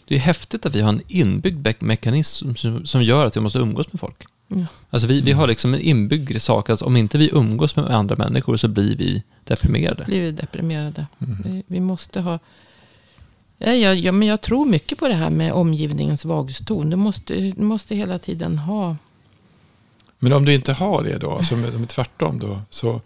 Det 0.09 0.15
är 0.15 0.21
häftigt 0.21 0.67
att 0.67 0.75
vi 0.75 0.81
har 0.81 0.89
en 0.89 1.03
inbyggd 1.09 1.67
me- 1.67 1.75
mekanism 1.85 2.55
som, 2.55 2.87
som 2.87 3.03
gör 3.03 3.27
att 3.27 3.37
vi 3.37 3.41
måste 3.41 3.59
umgås 3.59 3.93
med 3.93 4.01
folk. 4.01 4.25
Ja. 4.49 4.67
Alltså 4.91 5.09
vi, 5.09 5.21
vi 5.21 5.33
har 5.33 5.47
liksom 5.47 5.75
en 5.75 5.81
inbyggd 5.81 6.43
sak. 6.43 6.71
Alltså 6.71 6.85
om 6.85 6.97
inte 6.97 7.19
vi 7.19 7.31
umgås 7.33 7.77
med 7.77 7.91
andra 7.91 8.17
människor 8.17 8.57
så 8.57 8.69
blir 8.69 8.97
vi 8.97 9.23
deprimerade. 9.45 10.05
Blir 10.05 10.21
vi 10.21 10.31
deprimerade. 10.31 11.07
Mm. 11.19 11.37
Det- 11.43 11.63
Vi 11.67 11.81
måste 11.81 12.21
ha... 12.21 12.39
Ja, 13.65 13.73
ja, 13.73 13.95
ja, 13.95 14.13
men 14.13 14.29
jag 14.29 14.41
tror 14.41 14.67
mycket 14.67 14.99
på 14.99 15.09
det 15.09 15.15
här 15.15 15.31
med 15.31 15.53
omgivningens 15.53 16.25
vaguston. 16.25 16.91
Du 16.91 16.97
måste, 16.97 17.35
du 17.35 17.63
måste 17.63 17.95
hela 17.95 18.19
tiden 18.19 18.59
ha... 18.59 18.97
Men 20.19 20.33
om 20.33 20.45
du 20.45 20.55
inte 20.55 20.73
har 20.73 21.05
det 21.05 21.19
då, 21.19 21.43
som 21.43 21.65
om 21.65 21.87
tvärtom 21.87 22.39
då, 22.39 22.61
så... 22.71 23.01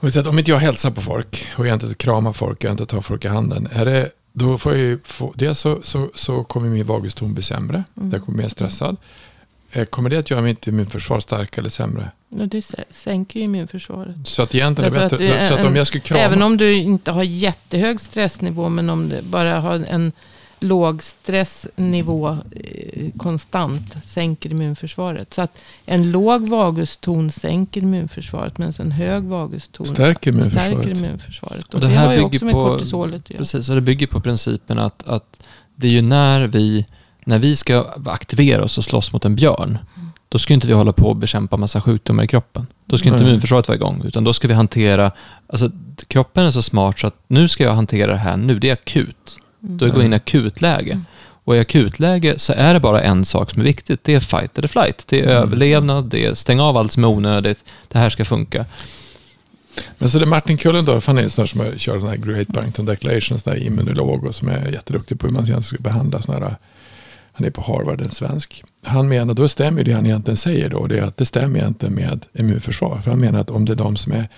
Säger 0.00 0.28
om 0.28 0.38
inte 0.38 0.50
jag 0.50 0.58
hälsar 0.58 0.90
på 0.90 1.00
folk 1.00 1.46
och 1.56 1.66
jag 1.66 1.74
inte 1.74 1.94
kramar 1.94 2.32
folk, 2.32 2.64
jag 2.64 2.70
inte 2.72 2.86
tar 2.86 3.00
folk 3.00 3.24
i 3.24 3.28
handen, 3.28 3.68
är 3.72 3.84
det, 3.84 4.10
då 4.32 4.58
får 4.58 4.72
jag 4.72 4.80
ju 4.80 4.98
få, 5.04 5.32
dels 5.36 5.58
så, 5.58 5.78
så, 5.82 6.10
så 6.14 6.44
kommer 6.44 6.68
min 6.68 6.86
vaguston 6.86 7.34
bli 7.34 7.42
sämre, 7.42 7.84
Mm. 7.96 8.10
jag 8.12 8.24
kommer 8.24 8.36
bli 8.36 8.42
mer 8.42 8.48
stressad. 8.48 8.96
Eh, 9.72 9.84
Kommer 9.84 10.10
det 10.10 10.18
att 10.18 10.30
göra 10.30 10.42
mitt 10.42 10.66
immunförsvar 10.66 11.20
starkare 11.20 11.60
eller 11.62 11.70
sämre? 11.70 12.10
Det 12.28 12.60
sä- 12.60 12.84
sänker 12.90 13.40
ju 13.40 13.44
immunförsvaret. 13.44 14.16
Så 14.24 14.42
att 14.42 14.54
egentligen 14.54 14.92
är 14.92 14.94
det 14.94 15.00
Därför 15.00 15.16
att 15.16 15.20
bättre, 15.20 15.36
det 15.38 15.44
är 15.44 15.48
så 15.48 15.54
att 15.54 15.64
om 15.64 15.76
jag 15.76 15.86
skulle 15.86 16.00
krama... 16.00 16.20
Även 16.22 16.42
om 16.42 16.56
du 16.56 16.74
inte 16.76 17.10
har 17.10 17.22
jättehög 17.22 18.00
stressnivå. 18.00 18.68
Men 18.68 18.90
om 18.90 19.08
du 19.08 19.22
bara 19.22 19.60
har 19.60 19.74
en 19.90 20.12
låg 20.60 21.02
stressnivå 21.02 22.28
eh, 22.30 23.10
konstant. 23.16 23.94
Sänker 24.04 24.50
immunförsvaret. 24.50 25.34
Så 25.34 25.42
att 25.42 25.58
en 25.86 26.10
låg 26.10 26.48
vaguston 26.48 27.30
sänker 27.32 27.82
immunförsvaret. 27.82 28.58
Medan 28.58 28.74
en 28.78 28.92
hög 28.92 29.22
vaguston 29.24 29.86
Stärker 29.86 30.30
immunförsvaret. 30.30 30.72
stärker 30.74 30.90
immunförsvaret. 30.90 31.74
Och 31.74 31.80
det, 31.80 31.86
det 31.86 31.92
här 31.92 32.06
har 32.06 32.12
ju 32.12 32.18
bygger 32.18 32.26
också 32.26 32.44
med 32.44 32.54
på- 32.54 32.64
kortisolet 32.64 33.20
att 33.24 33.30
göra. 33.30 33.38
Precis, 33.38 33.68
och 33.68 33.74
det 33.74 33.80
bygger 33.80 34.06
på 34.06 34.20
principen 34.20 34.78
att, 34.78 35.08
att 35.08 35.42
det 35.74 35.86
är 35.86 35.92
ju 35.92 36.02
när 36.02 36.46
vi, 36.46 36.86
när 37.28 37.38
vi 37.38 37.56
ska 37.56 37.86
aktivera 38.06 38.64
oss 38.64 38.78
och 38.78 38.84
slåss 38.84 39.12
mot 39.12 39.24
en 39.24 39.36
björn, 39.36 39.78
då 40.28 40.38
ska 40.38 40.54
inte 40.54 40.66
vi 40.66 40.72
hålla 40.72 40.92
på 40.92 41.08
och 41.08 41.16
bekämpa 41.16 41.56
massa 41.56 41.80
sjukdomar 41.80 42.24
i 42.24 42.26
kroppen. 42.26 42.66
Då 42.86 42.98
ska 42.98 43.08
inte 43.08 43.22
immunförsvaret 43.22 43.68
vara 43.68 43.76
igång, 43.76 44.02
utan 44.04 44.24
då 44.24 44.32
ska 44.32 44.48
vi 44.48 44.54
hantera, 44.54 45.10
alltså 45.46 45.70
kroppen 46.08 46.44
är 46.46 46.50
så 46.50 46.62
smart 46.62 46.98
så 46.98 47.06
att 47.06 47.14
nu 47.26 47.48
ska 47.48 47.64
jag 47.64 47.74
hantera 47.74 48.10
det 48.10 48.18
här 48.18 48.36
nu, 48.36 48.58
det 48.58 48.68
är 48.68 48.72
akut. 48.72 49.38
Då 49.60 49.86
går 49.86 49.96
jag 49.96 50.04
in 50.04 50.12
i 50.12 50.16
akutläge. 50.16 50.92
Mm. 50.92 51.04
Och 51.44 51.56
i 51.56 51.60
akutläge 51.60 52.38
så 52.38 52.52
är 52.52 52.74
det 52.74 52.80
bara 52.80 53.00
en 53.00 53.24
sak 53.24 53.50
som 53.50 53.60
är 53.60 53.64
viktigt, 53.64 54.04
det 54.04 54.14
är 54.14 54.20
fight 54.20 54.58
eller 54.58 54.68
flight. 54.68 55.04
Det 55.08 55.18
är 55.20 55.22
Mm. 55.22 55.42
överlevnad, 55.42 56.04
det 56.04 56.26
är 56.26 56.34
stäng 56.34 56.60
av 56.60 56.76
allt 56.76 56.92
som 56.92 57.04
är 57.04 57.08
onödigt, 57.08 57.58
det 57.88 57.98
här 57.98 58.10
ska 58.10 58.24
funka. 58.24 58.66
Men 59.98 60.08
så 60.08 60.18
det 60.18 60.24
är 60.24 60.26
Martin 60.26 60.56
Kullendorf, 60.56 61.06
han 61.06 61.18
är 61.18 61.22
en 61.22 61.30
sån 61.30 61.48
som 61.48 61.64
kör 61.76 61.98
den 61.98 62.08
här 62.08 62.16
Great 62.16 62.48
Barrington 62.48 62.86
Declaration, 62.86 63.38
sån 63.38 63.52
där 63.52 63.62
immunolog 63.62 64.24
och 64.24 64.34
som 64.34 64.48
är 64.48 64.68
jätteduktig 64.72 65.20
på 65.20 65.26
hur 65.26 65.34
man 65.34 65.62
ska 65.62 65.76
behandla 65.78 66.22
såna 66.22 66.38
här, 66.38 66.56
han 67.38 67.46
är 67.46 67.50
på 67.50 67.60
Harvard, 67.62 68.00
en 68.00 68.10
svensk. 68.10 68.62
Han 68.82 69.08
menar, 69.08 69.34
då 69.34 69.48
stämmer 69.48 69.84
det 69.84 69.92
han 69.92 70.06
egentligen 70.06 70.36
säger 70.36 70.68
då, 70.70 70.86
det 70.86 70.98
är 70.98 71.02
att 71.02 71.16
det 71.16 71.24
stämmer 71.24 71.58
egentligen 71.58 71.94
med 71.94 72.26
immunförsvar. 72.32 73.00
För 73.00 73.10
han 73.10 73.20
menar 73.20 73.38
att 73.40 73.50
om 73.50 73.64
det 73.64 73.72
är 73.72 73.76
de 73.76 73.96
som 73.96 74.12
är 74.12 74.28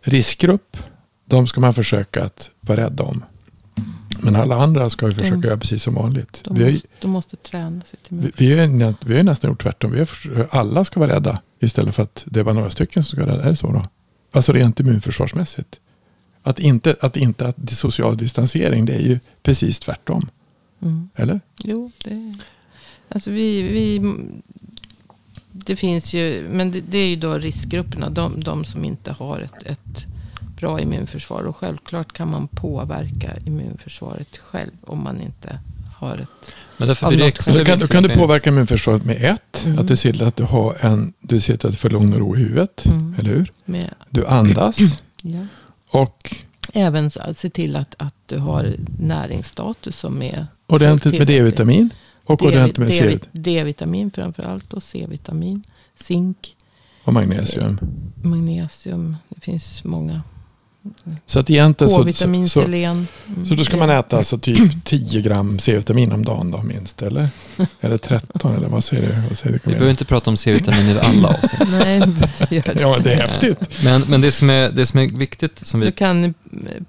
riskgrupp, 0.00 0.76
de 1.24 1.46
ska 1.46 1.60
man 1.60 1.74
försöka 1.74 2.24
att 2.24 2.50
vara 2.60 2.80
rädda 2.80 3.02
om. 3.04 3.24
Men 4.20 4.36
alla 4.36 4.56
andra 4.56 4.90
ska 4.90 5.06
vi 5.06 5.14
försöka 5.14 5.36
De- 5.36 5.46
göra 5.46 5.58
precis 5.58 5.82
som 5.82 5.94
vanligt. 5.94 6.40
De 6.44 6.54
Vi 6.54 6.64
har, 6.64 6.70
måste, 6.72 6.88
de 7.00 7.10
måste 7.10 7.36
träna 7.36 7.80
sitt 7.90 8.10
immunförsvar. 8.10 8.46
vi, 8.46 9.12
har, 9.12 9.16
ju 9.18 9.22
nästan 9.22 9.50
gjort 9.50 9.62
tvärtom. 9.62 9.90
Vi 9.92 9.98
har, 9.98 10.08
alla 10.50 10.84
ska 10.84 11.00
vara 11.00 11.12
rädda 11.12 11.40
istället 11.60 11.94
för 11.94 12.02
att 12.02 12.24
det 12.26 12.44
bara 12.44 12.54
några 12.54 12.70
stycken 12.70 13.02
som 13.04 13.16
ska 13.16 13.26
vara 13.26 13.34
rädda. 13.36 13.44
Är 13.44 13.50
det 13.50 13.56
så 13.56 13.66
då? 13.72 13.84
Alltså 14.32 14.52
rent 14.52 14.80
immunförsvarsmässigt. 14.80 15.80
Att 16.42 16.58
inte, 16.58 16.96
att 17.00 17.16
inte 17.16 17.46
att 17.46 17.70
social 17.70 18.16
distansering, 18.16 18.84
det 18.84 18.92
är 18.94 19.02
ju 19.08 19.18
precis 19.42 19.80
tvärtom. 19.80 20.28
Mm. 20.82 21.08
Eller? 21.14 21.40
Jo, 21.58 21.90
det... 22.04 22.38
Alltså 23.08 23.30
vi, 23.30 23.62
vi... 23.62 24.14
Det 25.52 25.76
finns 25.76 26.14
ju... 26.14 26.48
Men 26.50 26.70
det, 26.70 26.80
det 26.80 26.98
är 26.98 27.08
ju 27.08 27.16
då 27.16 27.38
riskgrupperna. 27.38 28.10
De, 28.10 28.40
de 28.40 28.64
som 28.64 28.84
inte 28.84 29.12
har 29.12 29.40
ett, 29.40 29.62
ett 29.66 30.06
bra 30.56 30.80
immunförsvar. 30.80 31.42
Och 31.42 31.56
självklart 31.56 32.12
kan 32.12 32.30
man 32.30 32.48
påverka 32.48 33.36
immunförsvaret 33.46 34.36
själv. 34.36 34.70
Om 34.80 35.04
man 35.04 35.20
inte 35.20 35.58
har 35.96 36.18
ett... 36.18 36.52
Men 36.76 36.88
därför 36.88 37.06
Av 37.06 37.10
blir 37.10 37.18
det 37.18 37.24
något 37.24 37.34
extra 37.34 37.52
Så 37.52 37.58
då 37.58 37.64
kan, 37.64 37.78
då 37.78 37.86
kan 37.86 38.02
du 38.02 38.08
påverka 38.08 38.50
immunförsvaret 38.50 39.04
med 39.04 39.16
ett. 39.16 39.64
Mm. 39.66 39.78
Att 39.78 39.88
du 39.88 39.96
ser 39.96 40.12
till 40.12 40.22
att 40.22 40.36
du 40.36 40.44
har 40.44 40.76
en, 40.80 41.12
du 41.20 41.40
ser 41.40 41.56
till 41.56 41.66
att 41.66 41.72
du 41.72 41.78
får 41.78 41.90
lugn 41.90 42.12
och 42.12 42.18
ro 42.18 42.36
i 42.36 42.38
huvudet. 42.38 42.86
Mm. 42.86 43.16
Eller 43.18 43.30
hur? 43.30 43.52
Med, 43.64 43.94
Du 44.10 44.26
andas. 44.26 44.78
ja. 45.22 45.46
Och 45.88 46.36
Även 46.72 47.10
se 47.10 47.50
till 47.50 47.76
att, 47.76 47.94
att 47.98 48.14
du 48.26 48.38
har 48.38 48.74
näringsstatus 48.98 49.98
som 49.98 50.22
är 50.22 50.46
ordentligt 50.66 51.18
med. 51.18 51.26
D-vitamin. 51.26 51.90
Och 52.24 52.38
D- 52.38 52.44
ordentligt 52.46 52.78
med 52.78 52.92
C 52.92 53.18
D-vitamin 53.32 54.10
framförallt 54.10 54.72
och 54.72 54.82
C-vitamin. 54.82 55.62
Zink, 55.94 56.56
och 57.04 57.12
magnesium. 57.12 57.78
magnesium. 58.22 59.16
Det 59.28 59.40
finns 59.40 59.84
många. 59.84 60.22
Så 61.26 61.38
att 61.38 61.50
egentligen 61.50 61.90
så, 61.90 62.12
så, 62.12 62.46
så, 62.46 62.62
selen. 62.62 63.06
mm, 63.26 63.44
så 63.44 63.54
då 63.54 63.64
ska 63.64 63.76
man 63.76 63.90
äta 63.90 64.16
alltså 64.16 64.38
typ 64.38 64.84
10 64.84 65.20
gram 65.20 65.58
C-vitamin 65.58 66.12
om 66.12 66.24
dagen 66.24 66.50
då 66.50 66.62
minst. 66.62 67.02
Eller? 67.02 67.28
Eller 67.80 67.98
13 67.98 68.56
eller 68.56 68.68
vad 68.68 68.84
säger 68.84 69.02
du? 69.02 69.28
Vad 69.28 69.38
säger 69.38 69.52
du 69.52 69.60
Vi 69.64 69.70
behöver 69.70 69.90
inte 69.90 70.04
prata 70.04 70.30
om 70.30 70.36
C-vitamin 70.36 70.88
i 70.88 70.98
alla 70.98 71.28
avsnitt. 71.28 71.68
Nej, 71.78 72.00
det 72.48 72.56
gör 72.56 72.74
det. 72.74 72.80
Ja, 72.80 72.98
det 72.98 73.12
är 73.12 73.20
häftigt. 73.20 73.84
Men, 73.84 74.02
men 74.08 74.20
det, 74.20 74.32
som 74.32 74.50
är, 74.50 74.70
det 74.70 74.86
som 74.86 75.00
är 75.00 75.18
viktigt, 75.18 75.66
som 75.66 75.80
Du 75.80 75.86
vi, 75.86 75.92
kan 75.92 76.24
eh, 76.24 76.30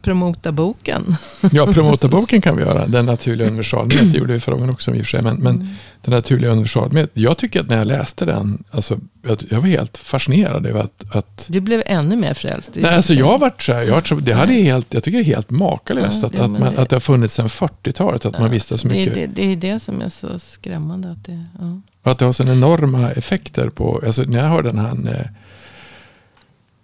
promota 0.01 0.51
boken. 0.51 1.15
Ja, 1.51 1.73
promotorboken 1.73 2.41
kan 2.41 2.58
vi 2.58 2.63
göra. 2.63 2.88
Den 2.88 3.05
naturliga 3.05 3.47
universalmet. 3.47 4.12
Det 4.12 4.17
gjorde 4.17 4.34
vi 4.34 4.39
förra 4.39 4.55
gången 4.55 4.69
också 4.69 4.95
i 4.95 5.01
och 5.01 5.05
för 5.05 5.10
sig. 5.10 5.21
Men, 5.21 5.36
men 5.36 5.55
Mm. 5.55 5.67
Den 6.06 6.13
naturliga 6.13 6.52
universalmet. 6.52 7.10
Jag 7.13 7.38
tycker 7.38 7.60
att 7.62 7.68
när 7.70 7.78
jag 7.78 7.88
läste 7.88 8.26
den. 8.26 8.63
Alltså, 8.72 9.00
jag, 9.28 9.38
jag 9.50 9.62
var 9.62 9.68
helt 9.68 9.98
fascinerad 9.98 10.65
över 10.65 10.80
att. 10.80 11.15
att 11.15 11.46
Du 11.50 11.60
blev 11.62 11.84
ännu 11.86 12.15
mer 12.15 12.34
frälst. 12.34 12.72
nej, 12.74 12.84
det. 12.84 12.96
alltså 12.96 13.13
jag 13.13 13.26
har 13.26 13.38
varit 13.39 13.62
så 13.62 13.74
här. 13.74 13.84
Jag, 13.84 13.91
varit 13.94 14.08
så- 14.08 14.15
det 14.15 14.34
hade 14.34 14.54
helt, 14.54 14.94
jag 14.94 15.04
tycker 15.04 15.18
det 15.18 15.24
är 15.24 15.36
helt 15.36 15.50
makalöst. 15.50 16.22
Ja, 16.22 16.28
att, 16.28 16.39
att, 16.39 16.52
man, 16.52 16.62
det- 16.74 16.82
att 16.82 16.89
det 16.89 16.96
har 16.96 17.02
funnits 17.02 17.34
sedan 17.34 17.48
40-talet. 17.50 18.26
Att 18.26 18.34
man 18.34 18.41
Ja, 18.41 18.48
visste 18.48 18.78
så 18.78 18.88
det, 18.88 18.94
mycket. 18.94 19.13
det, 19.13 19.28
det 19.28 19.52
är 19.52 19.56
det 19.56 19.80
som 19.80 20.02
är 20.02 20.10
så 20.10 20.39
skrämmande. 20.39 21.12
Att 21.12 21.26
det, 21.26 21.46
ja. 21.60 21.82
Och 22.04 22.12
att 22.12 22.20
det 22.20 22.26
har 22.26 22.32
så 22.34 22.44
enorma 22.44 23.12
effekter 23.12 23.70
på. 23.70 24.02
Alltså 24.06 24.24
när 24.24 24.39
jag 24.39 24.50
hörde 24.50 24.70
den 24.70 24.78
han. 24.78 25.08
Eh, 25.08 25.26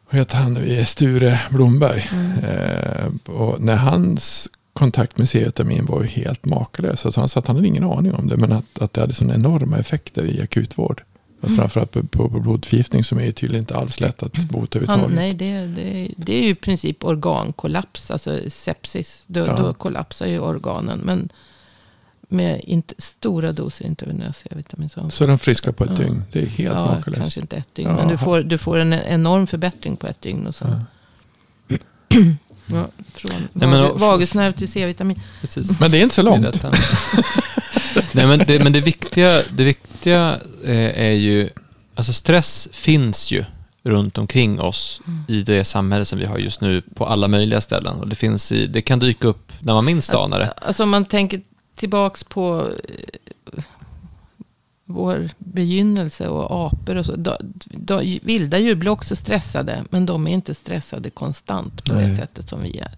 vad 0.09 0.19
heter 0.19 0.37
han 0.37 0.53
nu? 0.53 0.85
Sture 0.85 1.39
Blomberg. 1.49 2.09
Mm. 2.13 2.31
Eh, 2.39 3.31
och 3.35 3.61
när 3.61 3.75
hans 3.75 4.47
kontakt 4.73 5.17
med 5.17 5.29
C-vitamin 5.29 5.85
var 5.85 6.01
ju 6.01 6.07
helt 6.07 6.45
makalös. 6.45 7.05
Alltså 7.05 7.19
han 7.21 7.29
sa 7.29 7.39
att 7.39 7.47
han 7.47 7.55
hade 7.55 7.67
ingen 7.67 7.83
aning 7.83 8.13
om 8.13 8.27
det. 8.27 8.37
Men 8.37 8.51
att, 8.51 8.79
att 8.79 8.93
det 8.93 9.01
hade 9.01 9.13
sådana 9.13 9.33
enorma 9.35 9.77
effekter 9.77 10.23
i 10.25 10.41
akutvård. 10.41 11.03
Mm. 11.43 11.57
Framförallt 11.57 11.91
på, 11.91 12.03
på, 12.03 12.29
på 12.29 12.39
blodförgiftning 12.39 13.03
som 13.03 13.17
är 13.17 13.23
ju 13.25 13.31
tydligen 13.31 13.61
inte 13.63 13.75
alls 13.77 13.99
lätt 13.99 14.23
att 14.23 14.33
bota 14.33 14.79
överhuvudtaget. 14.79 15.15
nej, 15.15 15.33
det, 15.33 15.65
det, 15.67 16.11
det 16.17 16.33
är 16.39 16.43
ju 16.43 16.49
i 16.49 16.55
princip 16.55 17.03
organkollaps, 17.03 18.11
alltså 18.11 18.39
sepsis. 18.49 19.23
Då, 19.27 19.39
Ja. 19.39 19.55
då 19.57 19.73
kollapsar 19.73 20.25
ju 20.27 20.39
organen. 20.39 20.99
Men 20.99 21.29
med 22.29 22.61
inte, 22.63 22.93
stora 22.97 23.51
doser 23.51 23.85
intravenös 23.85 24.37
C-vitamin. 24.37 24.89
Så, 24.89 25.09
Så 25.09 25.25
de 25.27 25.39
friska 25.39 25.73
på 25.73 25.83
ett 25.83 25.89
Ja. 25.89 25.95
dygn. 26.05 26.23
Det 26.31 26.41
är 26.41 26.45
helt 26.45 26.75
ja, 26.75 26.85
makalöst. 26.85 27.21
kanske 27.21 27.39
inte 27.39 27.55
ett 27.55 27.75
dygn. 27.75 27.89
Ja. 27.89 27.95
Men 27.95 28.07
du 28.07 28.17
får, 28.17 28.41
du 28.41 28.57
får 28.57 28.77
en 28.77 28.93
enorm 28.93 29.47
förbättring 29.47 29.95
på 29.95 30.07
ett 30.07 30.21
dygn. 30.21 30.47
Och 30.47 30.55
sen, 30.55 30.69
Ja. 31.69 32.17
Ja, 32.73 32.87
från 33.13 33.31
Nej, 33.53 33.67
men 33.67 33.97
vagusnerv 33.97 34.51
till 34.53 34.67
C-vitamin. 34.71 35.19
precis. 35.41 35.79
Men 35.79 35.91
det 35.91 35.97
är 35.97 36.03
inte 36.03 36.15
så 36.15 36.21
långt. 36.21 36.63
Nej, 38.13 38.27
men 38.27 38.39
det, 38.39 38.63
men 38.63 38.73
det 38.73 38.81
viktiga, 38.81 39.41
det 39.49 39.63
viktiga 39.63 40.39
eh, 40.65 40.99
är 41.05 41.11
ju, 41.11 41.49
alltså 41.95 42.13
stress 42.13 42.67
finns 42.71 43.31
ju 43.31 43.45
runt 43.83 44.17
omkring 44.17 44.59
oss 44.61 45.01
Mm. 45.07 45.23
i 45.27 45.41
det 45.41 45.63
samhälle 45.65 46.05
som 46.05 46.19
vi 46.19 46.25
har 46.25 46.37
just 46.37 46.61
nu 46.61 46.81
på 46.95 47.05
alla 47.05 47.27
möjliga 47.27 47.61
ställen. 47.61 47.95
Och 47.99 48.07
det, 48.07 48.15
finns 48.15 48.51
i, 48.51 48.67
det 48.67 48.81
kan 48.81 48.99
dyka 48.99 49.27
upp 49.27 49.51
när 49.59 49.73
man 49.73 49.85
minst 49.85 50.13
anar 50.13 50.39
det. 50.39 50.45
Alltså, 50.45 50.65
alltså 50.67 50.83
om 50.83 50.89
man 50.89 51.05
tänker 51.05 51.41
tillbaks 51.75 52.23
på 52.23 52.69
vår 54.91 55.29
begynnelse 55.37 56.27
och 56.27 56.65
apor 56.65 56.95
och 56.95 57.05
så. 57.05 57.15
Då, 57.15 57.37
då, 57.65 58.01
vilda 58.21 58.59
djur 58.59 58.75
blir 58.75 58.91
också 58.91 59.15
stressade. 59.15 59.83
Men 59.89 60.05
de 60.05 60.27
är 60.27 60.31
inte 60.31 60.53
stressade 60.53 61.09
konstant 61.09 61.83
på 61.83 61.93
Nej. 61.93 62.09
det 62.09 62.15
sättet 62.15 62.49
som 62.49 62.61
vi 62.61 62.77
är. 62.77 62.91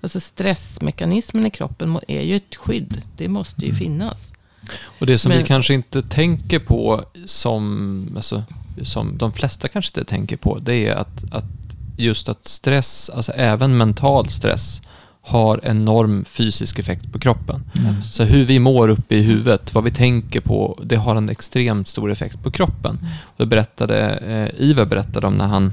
Alltså 0.00 0.20
stressmekanismen 0.20 1.46
i 1.46 1.50
kroppen 1.50 1.98
är 2.08 2.22
ju 2.22 2.36
ett 2.36 2.56
skydd. 2.56 3.02
Det 3.16 3.28
måste 3.28 3.60
ju 3.62 3.68
Mm. 3.68 3.78
finnas. 3.78 4.32
Och 5.00 5.06
det 5.06 5.18
som 5.18 5.28
Men- 5.28 5.38
vi 5.38 5.44
kanske 5.44 5.74
inte 5.74 6.02
tänker 6.02 6.58
på 6.58 7.04
som, 7.26 8.12
alltså, 8.16 8.42
som 8.82 9.18
de 9.18 9.32
flesta 9.32 9.68
kanske 9.68 10.00
inte 10.00 10.10
tänker 10.10 10.36
på, 10.36 10.58
det 10.58 10.86
är 10.86 10.94
att, 10.94 11.24
att 11.34 11.44
just 11.96 12.28
att 12.28 12.44
stress, 12.48 13.10
alltså 13.10 13.32
även 13.32 13.76
mental 13.76 14.28
stress, 14.28 14.82
har 15.28 15.60
enorm 15.62 16.24
fysisk 16.24 16.78
effekt 16.78 17.12
på 17.12 17.18
kroppen. 17.18 17.62
Mm. 17.78 18.02
Så 18.02 18.24
hur 18.24 18.44
vi 18.44 18.58
mår 18.58 18.88
uppe 18.88 19.16
i 19.16 19.22
huvudet, 19.22 19.74
vad 19.74 19.84
vi 19.84 19.90
tänker 19.90 20.40
på, 20.40 20.78
det 20.84 20.96
har 20.96 21.16
en 21.16 21.28
extremt 21.28 21.88
stor 21.88 22.10
effekt 22.10 22.42
på 22.42 22.50
kroppen. 22.50 22.98
Mm. 23.00 23.12
Och 23.22 23.34
det 23.36 23.46
berättade, 23.46 24.10
eh, 24.10 24.64
Ivar 24.64 24.86
berättade 24.86 25.26
om 25.26 25.34
när 25.34 25.46
han, 25.46 25.72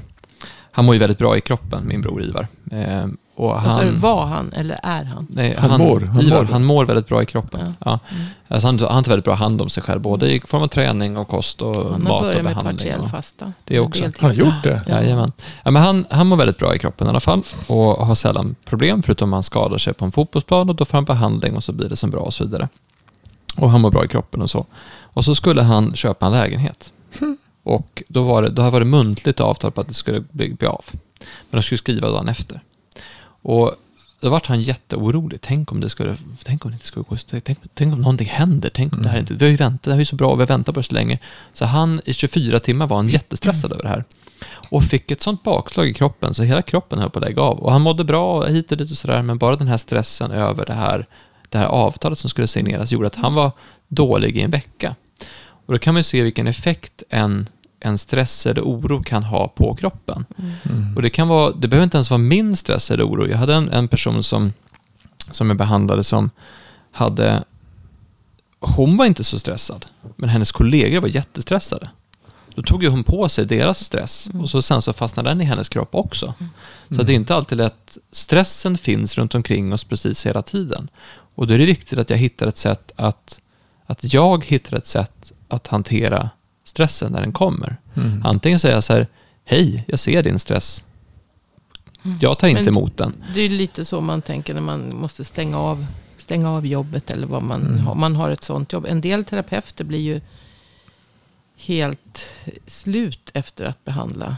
han 0.70 0.84
mår 0.84 0.94
ju 0.94 0.98
väldigt 0.98 1.18
bra 1.18 1.36
i 1.36 1.40
kroppen, 1.40 1.88
min 1.88 2.02
bror 2.02 2.22
Ivar. 2.22 2.48
Eh, 2.70 3.06
och 3.36 3.60
han, 3.60 4.00
var 4.00 4.26
han 4.26 4.52
eller 4.52 4.80
är 4.82 5.04
han? 5.04 5.26
nej, 5.30 5.56
Han 5.58 5.78
mår, 5.78 6.00
han 6.00 6.20
Ivar, 6.22 6.36
mår. 6.42 6.44
han 6.52 6.64
mår 6.64 6.84
väldigt 6.84 7.08
bra 7.08 7.22
i 7.22 7.26
kroppen. 7.26 7.74
Ja. 7.84 7.98
Mm. 8.10 8.22
Alltså 8.48 8.68
han, 8.68 8.78
han 8.78 9.04
tar 9.04 9.10
väldigt 9.10 9.24
bra 9.24 9.34
hand 9.34 9.60
om 9.62 9.68
sig 9.68 9.82
själv, 9.82 10.00
både 10.00 10.32
i 10.34 10.40
form 10.40 10.62
av 10.62 10.66
träning 10.68 11.16
och 11.16 11.28
kost 11.28 11.62
och 11.62 11.74
Han 11.74 11.84
har 11.92 11.98
mat 11.98 12.12
och 12.12 12.20
börjat 12.22 12.42
med 12.42 12.54
behandling. 12.54 12.76
partiell 12.76 13.08
fasta. 13.08 13.52
Det 13.64 13.80
också. 13.80 14.04
Har 14.04 14.12
han 14.20 14.34
gjort 14.34 14.62
det? 14.62 14.82
Ja. 14.86 14.92
Jajamän. 15.02 15.32
Ja, 15.64 15.70
men 15.70 15.82
han, 15.82 16.06
han 16.10 16.26
mår 16.26 16.36
väldigt 16.36 16.58
bra 16.58 16.74
i 16.74 16.78
kroppen 16.78 17.06
i 17.06 17.10
alla 17.10 17.20
fall 17.20 17.42
och 17.66 18.06
har 18.06 18.14
sällan 18.14 18.54
problem 18.64 19.02
förutom 19.02 19.28
om 19.28 19.32
han 19.32 19.42
skadar 19.42 19.78
sig 19.78 19.94
på 19.94 20.04
en 20.04 20.12
fotbollsplan 20.12 20.68
och 20.68 20.74
då 20.74 20.84
får 20.84 20.98
han 20.98 21.04
behandling 21.04 21.56
och 21.56 21.64
så 21.64 21.72
blir 21.72 21.88
det 21.88 21.96
som 21.96 22.10
bra 22.10 22.20
och 22.20 22.34
så 22.34 22.44
vidare. 22.44 22.68
Och 23.56 23.70
han 23.70 23.80
mår 23.80 23.90
bra 23.90 24.04
i 24.04 24.08
kroppen 24.08 24.42
och 24.42 24.50
så. 24.50 24.66
Och 25.02 25.24
så 25.24 25.34
skulle 25.34 25.62
han 25.62 25.94
köpa 25.96 26.26
en 26.26 26.32
lägenhet. 26.32 26.92
Och 27.62 28.02
då, 28.08 28.22
var 28.22 28.42
det, 28.42 28.48
då 28.48 28.62
har 28.62 28.70
det 28.70 28.72
varit 28.72 28.86
muntligt 28.86 29.40
avtal 29.40 29.70
på 29.72 29.80
att 29.80 29.88
det 29.88 29.94
skulle 29.94 30.20
bli, 30.20 30.54
bli 30.54 30.68
av. 30.68 30.84
Men 31.50 31.58
de 31.58 31.62
skulle 31.62 31.78
skriva 31.78 32.08
dagen 32.10 32.28
efter. 32.28 32.60
Och 33.48 33.74
då 34.20 34.30
vart 34.30 34.46
han 34.46 34.60
jätteorolig. 34.60 35.40
Tänk 35.40 35.72
om 35.72 35.80
det 35.80 35.88
skulle, 35.88 36.16
tänk 36.44 36.64
om 36.64 36.70
det 36.70 36.74
inte 36.74 36.86
skulle 36.86 37.04
gå, 37.08 37.16
tänk, 37.44 37.58
tänk 37.74 37.94
om 37.94 38.00
någonting 38.00 38.28
händer. 38.28 38.70
Tänk 38.74 38.92
om 38.92 39.02
det 39.02 39.08
här 39.08 39.18
inte, 39.18 39.34
vi 39.34 39.44
har 39.44 39.50
ju 39.50 39.56
väntat, 39.56 39.82
det 39.82 39.90
här 39.90 39.96
är 39.96 40.00
ju 40.00 40.04
så 40.04 40.16
bra, 40.16 40.34
vi 40.34 40.42
har 40.42 40.46
väntat 40.46 40.74
på 40.74 40.80
det 40.80 40.86
så 40.86 40.94
länge. 40.94 41.18
Så 41.52 41.64
han 41.64 42.00
i 42.04 42.12
24 42.12 42.60
timmar 42.60 42.86
var 42.86 42.96
han 42.96 43.08
jättestressad 43.08 43.72
över 43.72 43.82
det 43.82 43.88
här. 43.88 44.04
Och 44.68 44.84
fick 44.84 45.10
ett 45.10 45.22
sånt 45.22 45.42
bakslag 45.42 45.88
i 45.88 45.94
kroppen 45.94 46.34
så 46.34 46.42
hela 46.42 46.62
kroppen 46.62 46.98
höll 46.98 47.10
på 47.10 47.18
att 47.18 47.24
lägga 47.24 47.42
av. 47.42 47.58
Och 47.58 47.72
han 47.72 47.82
mådde 47.82 48.04
bra 48.04 48.46
hit 48.46 48.72
och 48.72 48.78
dit 48.78 48.90
och 48.90 48.98
sådär, 48.98 49.22
men 49.22 49.38
bara 49.38 49.56
den 49.56 49.68
här 49.68 49.76
stressen 49.76 50.30
över 50.30 50.66
det 50.66 50.74
här, 50.74 51.06
det 51.48 51.58
här 51.58 51.66
avtalet 51.66 52.18
som 52.18 52.30
skulle 52.30 52.46
signeras 52.46 52.92
gjorde 52.92 53.06
att 53.06 53.16
han 53.16 53.34
var 53.34 53.52
dålig 53.88 54.36
i 54.36 54.40
en 54.40 54.50
vecka. 54.50 54.94
Och 55.66 55.72
då 55.72 55.78
kan 55.78 55.94
man 55.94 55.98
ju 55.98 56.04
se 56.04 56.22
vilken 56.22 56.46
effekt 56.46 57.02
en, 57.08 57.48
en 57.80 57.98
stress 57.98 58.46
eller 58.46 58.62
oro 58.62 59.02
kan 59.02 59.22
ha 59.22 59.48
på 59.48 59.74
kroppen. 59.74 60.24
Mm. 60.64 60.96
Och 60.96 61.02
det 61.02 61.10
kan 61.10 61.28
vara, 61.28 61.52
det 61.52 61.68
behöver 61.68 61.84
inte 61.84 61.96
ens 61.96 62.10
vara 62.10 62.18
min 62.18 62.56
stress 62.56 62.90
eller 62.90 63.06
oro. 63.06 63.28
Jag 63.28 63.38
hade 63.38 63.54
en, 63.54 63.68
en 63.68 63.88
person 63.88 64.22
som, 64.22 64.52
som 65.30 65.48
jag 65.48 65.56
behandlade 65.56 66.04
som 66.04 66.30
hade, 66.92 67.44
hon 68.60 68.96
var 68.96 69.06
inte 69.06 69.24
så 69.24 69.38
stressad, 69.38 69.86
men 70.16 70.28
hennes 70.28 70.52
kollegor 70.52 71.00
var 71.00 71.08
jättestressade. 71.08 71.90
Då 72.54 72.62
tog 72.62 72.82
ju 72.82 72.88
hon 72.88 73.04
på 73.04 73.28
sig 73.28 73.46
deras 73.46 73.84
stress 73.84 74.30
och 74.40 74.50
så 74.50 74.62
sen 74.62 74.82
så 74.82 74.92
fastnade 74.92 75.28
den 75.28 75.40
i 75.40 75.44
hennes 75.44 75.68
kropp 75.68 75.94
också. 75.94 76.34
Så 76.90 77.02
det 77.02 77.12
är 77.12 77.14
inte 77.14 77.34
alltid 77.34 77.58
lätt. 77.58 77.98
Stressen 78.12 78.78
finns 78.78 79.18
runt 79.18 79.34
omkring 79.34 79.72
oss 79.72 79.84
precis 79.84 80.26
hela 80.26 80.42
tiden. 80.42 80.88
Och 81.34 81.46
då 81.46 81.54
är 81.54 81.58
det 81.58 81.66
viktigt 81.66 81.98
att 81.98 82.10
jag 82.10 82.16
hittar 82.16 82.46
ett 82.46 82.56
sätt 82.56 82.92
att, 82.96 83.40
att 83.86 84.14
jag 84.14 84.44
hittar 84.44 84.76
ett 84.76 84.86
sätt 84.86 85.32
att 85.48 85.66
hantera 85.66 86.30
stressen 86.76 87.12
när 87.12 87.20
den 87.20 87.32
kommer. 87.32 87.76
Mm. 87.94 88.22
Antingen 88.24 88.58
säger 88.58 88.74
jag 88.74 88.84
så 88.84 88.92
här, 88.92 89.06
hej, 89.44 89.84
jag 89.88 89.98
ser 89.98 90.22
din 90.22 90.38
stress. 90.38 90.84
Jag 92.20 92.38
tar 92.38 92.48
inte 92.48 92.62
Men- 92.62 92.68
emot 92.68 92.96
den. 92.96 93.12
Det 93.34 93.40
är 93.40 93.48
lite 93.48 93.84
så 93.84 94.00
man 94.00 94.22
tänker 94.22 94.54
när 94.54 94.60
man 94.60 94.96
måste 94.96 95.24
stänga 95.24 95.58
av, 95.58 95.86
stänga 96.18 96.50
av 96.50 96.66
jobbet. 96.66 97.10
Eller 97.10 97.26
vad 97.26 97.42
man, 97.42 97.60
Mm. 97.66 97.78
har, 97.78 97.94
man 97.94 98.16
har 98.16 98.30
ett 98.30 98.44
sånt 98.44 98.72
jobb. 98.72 98.86
En 98.88 99.00
del 99.00 99.24
terapeuter 99.24 99.84
blir 99.84 99.98
ju 100.00 100.20
helt 101.56 102.26
slut 102.66 103.30
efter 103.34 103.64
att 103.64 103.84
behandla 103.84 104.36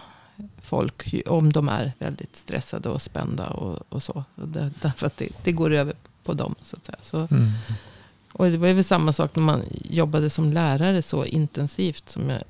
folk. 0.63 1.15
Om 1.27 1.53
de 1.53 1.69
är 1.69 1.93
väldigt 1.99 2.37
stressade 2.37 2.89
och 2.89 3.03
spända 3.03 3.47
och, 3.51 3.79
och 3.89 4.03
så. 4.03 4.25
Och 4.35 4.49
det, 4.49 4.71
därför 4.83 5.07
att 5.07 5.17
det, 5.17 5.29
det 5.45 5.53
går 5.53 5.71
över 5.73 5.95
på 6.25 6.33
dem. 6.35 6.55
Så 6.63 6.77
att 6.77 6.87
säga. 6.87 6.99
Så, 7.03 7.17
Mm. 7.31 7.51
Och 8.33 8.51
det 8.51 8.57
var 8.57 8.69
ju 8.69 8.83
samma 8.83 9.13
sak 9.13 9.37
när 9.37 9.43
man 9.43 9.63
jobbade 9.91 10.31
som 10.31 10.53
lärare 10.53 11.03
så 11.03 11.25
intensivt 11.25 12.09
som 12.09 12.31
jag, 12.31 12.43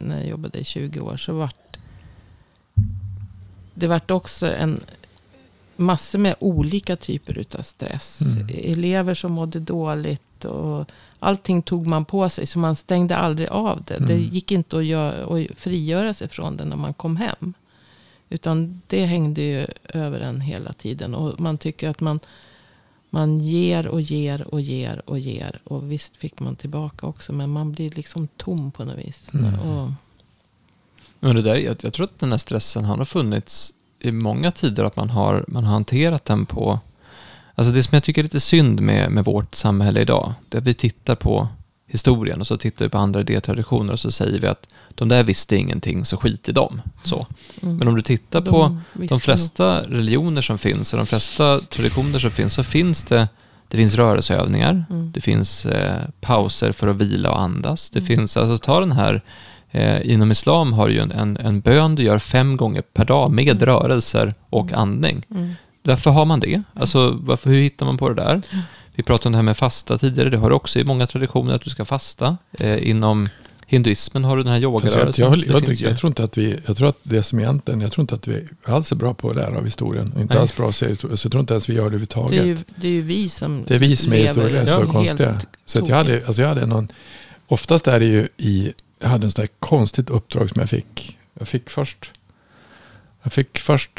när 0.00 0.18
jag 0.18 0.26
jobbade 0.28 0.58
i 0.58 0.64
20 0.64 1.00
år. 1.00 1.16
Så 1.16 1.32
vart 1.32 1.76
det 3.74 3.86
vart 3.86 4.10
också 4.10 4.54
en 4.54 4.80
massor 5.76 6.18
med 6.18 6.34
olika 6.38 6.96
typer 6.96 7.38
utav 7.38 7.62
stress. 7.62 8.20
Mm. 8.20 8.48
Elever 8.54 9.14
som 9.14 9.32
mådde 9.32 9.60
dåligt 9.60 10.44
och 10.44 10.86
allting 11.18 11.62
tog 11.62 11.86
man 11.86 12.04
på 12.04 12.28
sig. 12.28 12.46
Så 12.46 12.58
man 12.58 12.76
stängde 12.76 13.16
aldrig 13.16 13.48
av 13.48 13.82
det. 13.86 13.98
Det 13.98 14.14
Mm. 14.14 14.28
gick 14.32 14.52
inte 14.52 14.78
att, 14.78 14.84
göra, 14.84 15.24
att 15.24 15.58
frigöra 15.58 16.14
sig 16.14 16.28
från 16.28 16.56
det 16.56 16.64
när 16.64 16.76
man 16.76 16.94
kom 16.94 17.16
hem. 17.16 17.54
Utan 18.28 18.80
det 18.86 19.04
hängde 19.04 19.42
ju 19.42 19.66
över 19.84 20.20
en 20.20 20.40
hela 20.40 20.72
tiden. 20.72 21.14
Och 21.14 21.40
man 21.40 21.58
tycker 21.58 21.88
att 21.88 22.00
man, 22.00 22.20
man 23.14 23.40
ger 23.40 23.86
och 23.86 24.00
ger 24.00 24.54
och 24.54 24.60
ger 24.60 25.02
och 25.10 25.18
ger. 25.18 25.60
Och 25.64 25.92
visst 25.92 26.16
fick 26.16 26.40
man 26.40 26.56
tillbaka 26.56 27.06
också. 27.06 27.32
Men 27.32 27.50
man 27.50 27.72
blir 27.72 27.90
liksom 27.90 28.28
tom 28.36 28.72
på 28.72 28.84
något 28.84 28.98
vis. 28.98 29.30
Mm. 29.34 29.60
Och, 29.60 29.90
Men 31.20 31.36
det 31.36 31.42
där, 31.42 31.56
jag, 31.56 31.76
jag 31.80 31.92
tror 31.92 32.04
att 32.04 32.18
den 32.18 32.30
här 32.30 32.38
stressen 32.38 32.84
har 32.84 33.04
funnits 33.04 33.74
i 34.00 34.12
många 34.12 34.50
tider, 34.50 34.84
att 34.84 34.96
man 34.96 35.10
har, 35.10 35.44
man 35.48 35.64
har 35.64 35.72
hanterat 35.72 36.24
den 36.24 36.46
på... 36.46 36.80
Alltså 37.54 37.72
det 37.72 37.82
som 37.82 37.96
jag 37.96 38.04
tycker 38.04 38.20
är 38.20 38.22
lite 38.22 38.40
synd 38.40 38.80
med, 38.80 39.10
med 39.10 39.24
vårt 39.24 39.54
samhälle 39.54 40.00
idag, 40.00 40.34
det 40.48 40.56
är 40.56 40.60
att 40.60 40.66
vi 40.66 40.74
tittar 40.74 41.14
på 41.14 41.48
historien 41.86 42.40
och 42.40 42.46
så 42.46 42.56
tittar 42.56 42.84
vi 42.84 42.88
på 42.88 42.98
andra 42.98 43.20
idétraditioner 43.20 43.92
och 43.92 44.00
så 44.00 44.10
säger 44.10 44.40
vi 44.40 44.46
att 44.46 44.68
de 44.94 45.08
där 45.08 45.22
visste 45.24 45.56
ingenting, 45.56 46.04
så 46.04 46.16
skit 46.16 46.48
i 46.48 46.52
dem. 46.52 46.80
Så. 47.04 47.26
mm. 47.62 47.76
Men 47.76 47.88
om 47.88 47.94
du 47.94 48.02
tittar 48.02 48.40
på 48.40 48.76
de 48.94 49.20
flesta 49.20 49.82
religioner 49.82 50.42
som 50.42 50.58
finns 50.58 50.92
och 50.92 50.96
de 50.98 51.06
flesta 51.06 51.60
traditioner 51.60 52.18
som 52.18 52.30
finns 52.30 52.54
så 52.54 52.64
finns 52.64 53.04
det, 53.04 53.28
det 53.68 53.76
finns 53.76 53.94
rörelseövningar, 53.94 54.84
Mm. 54.90 55.12
det 55.12 55.20
finns 55.20 55.66
eh, 55.66 56.00
pauser 56.20 56.72
för 56.72 56.88
att 56.88 56.96
vila 56.96 57.30
och 57.30 57.40
andas. 57.40 57.90
Det 57.90 57.98
Mm. 57.98 58.06
finns, 58.06 58.36
alltså 58.36 58.58
ta 58.58 58.80
den 58.80 58.92
här, 58.92 59.22
eh, 59.70 60.10
inom 60.12 60.30
islam 60.30 60.72
har 60.72 60.88
du 60.88 60.94
ju 60.94 61.00
en, 61.00 61.12
en, 61.12 61.36
en 61.36 61.60
bön 61.60 61.94
du 61.94 62.02
gör 62.02 62.18
fem 62.18 62.56
gånger 62.56 62.82
per 62.82 63.04
dag 63.04 63.30
med 63.32 63.48
Mm. 63.62 63.66
rörelser 63.66 64.34
och 64.50 64.72
andning. 64.72 65.22
Mm. 65.30 65.52
Varför 65.84 66.10
har 66.10 66.24
man 66.24 66.40
det? 66.40 66.62
Alltså, 66.74 67.18
varför, 67.20 67.50
hur 67.50 67.62
hittar 67.62 67.86
man 67.86 67.98
på 67.98 68.08
det 68.08 68.14
där? 68.14 68.42
Vi 68.94 69.02
pratade 69.02 69.26
om 69.28 69.32
det 69.32 69.38
här 69.38 69.42
med 69.42 69.56
fasta 69.56 69.98
tidigare, 69.98 70.30
det 70.30 70.36
har 70.36 70.48
du 70.50 70.54
också 70.56 70.78
i 70.78 70.84
många 70.84 71.06
traditioner 71.06 71.54
att 71.54 71.62
du 71.62 71.70
ska 71.70 71.84
fasta. 71.84 72.36
Eh, 72.58 72.88
inom 72.90 73.28
hinduismen 73.72 74.24
har 74.24 74.36
du 74.36 74.42
den 74.42 74.52
här 74.52 74.58
jag, 74.60 74.72
yogarörelsen. 74.72 75.24
jag, 75.24 75.38
jag, 75.56 75.60
tycker- 75.66 75.82
ju- 75.82 75.88
jag 75.88 75.98
tror 75.98 76.08
inte 76.08 76.24
att 76.24 76.38
vi, 76.38 76.56
jag 76.66 76.76
tror 76.76 76.88
att 76.88 76.96
det 77.02 77.22
som 77.22 77.38
egentligen, 77.40 77.80
jag 77.80 77.92
tror 77.92 78.02
inte 78.02 78.14
att 78.14 78.28
vi 78.28 78.44
alls 78.64 78.92
är 78.92 78.96
bra 78.96 79.14
på 79.14 79.30
att 79.30 79.36
lära 79.36 79.58
av 79.58 79.64
historien. 79.64 80.06
Inte 80.06 80.34
Nej. 80.34 80.40
alls 80.40 80.56
bra 80.56 80.68
att 80.68 80.76
se 80.76 80.88
historia. 80.88 81.16
Så 81.16 81.26
jag 81.26 81.32
tror 81.32 81.40
inte 81.40 81.54
ens 81.54 81.68
vi 81.68 81.74
gör 81.74 81.90
det 81.90 81.98
Det 81.98 82.14
är, 82.14 82.16
ju, 82.16 82.18
överhuvudtaget. 82.20 82.66
det 82.76 82.86
är 82.86 82.92
ju 82.92 83.02
vi 83.02 83.28
som 83.28 83.64
Det 83.66 83.74
är 83.74 83.78
vi 83.78 83.96
som 83.96 84.12
är 84.12 84.16
lever 84.16 84.28
historielösa 84.28 84.78
och 84.78 84.82
helt 84.82 84.92
konstiga. 84.92 85.40
Så 85.66 85.78
att 85.78 85.88
jag, 85.88 85.96
hade, 85.96 86.22
alltså 86.26 86.42
jag 86.42 86.48
hade 86.48 86.66
någon, 86.66 86.88
oftast 87.46 87.86
är 87.88 88.00
det 88.00 88.06
ju 88.06 88.28
i, 88.36 88.72
jag 89.00 89.08
hade 89.08 89.24
en 89.26 89.30
sån 89.30 89.42
där 89.42 89.48
konstigt 89.58 90.10
uppdrag 90.10 90.50
som 90.50 90.60
jag 90.60 90.70
fick. 90.70 91.18
Jag 91.38 91.48
fick 91.48 91.70
först, 91.70 92.10
jag 93.22 93.32
fick 93.32 93.58
först, 93.58 93.90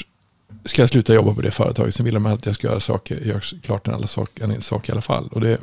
ska 0.66 0.82
jag 0.82 0.90
sluta 0.90 1.14
jobba 1.14 1.34
på 1.34 1.42
det 1.42 1.52
företaget. 1.52 1.96
Sen 1.96 2.06
ville 2.06 2.16
de 2.16 2.26
att 2.26 2.46
jag 2.46 2.56
ska 2.56 2.68
göra 2.68 2.80
saker, 2.80 3.16
göra 3.20 3.40
klart 3.64 3.88
en, 3.88 3.94
alla 3.94 4.08
sak, 4.08 4.30
en 4.40 4.62
sak 4.62 4.90
i 4.90 4.92
alla 4.92 5.02
fall. 5.02 5.28
Och 5.32 5.42
det, 5.42 5.58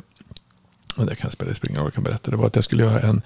och 0.95 1.05
det 1.05 1.15
kan 1.15 1.25
jag 1.25 1.31
spela, 1.33 1.53
springa 1.53 1.79
och 1.79 1.85
jag 1.85 1.93
kan 1.93 2.03
berätta. 2.03 2.31
Det 2.31 2.37
var 2.37 2.47
att 2.47 2.55
jag 2.55 2.63
skulle 2.63 2.83
göra 2.83 2.99
en, 3.01 3.21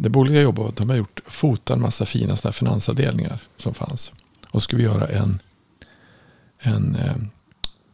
det 0.00 0.08
bolaget 0.08 0.34
jag 0.34 0.42
jobbade 0.44 0.68
på, 0.68 0.74
de 0.76 0.90
har 0.90 0.96
gjort, 0.96 1.20
fotat 1.26 1.70
en 1.76 1.80
massa 1.82 2.06
fina 2.06 2.36
såna 2.36 2.52
finansavdelningar 2.52 3.38
som 3.56 3.74
fanns. 3.74 4.12
Och 4.50 4.62
skulle 4.62 4.82
vi 4.82 4.88
göra 4.88 5.06
en, 5.08 5.38
en 6.58 6.94
eh, 6.96 7.14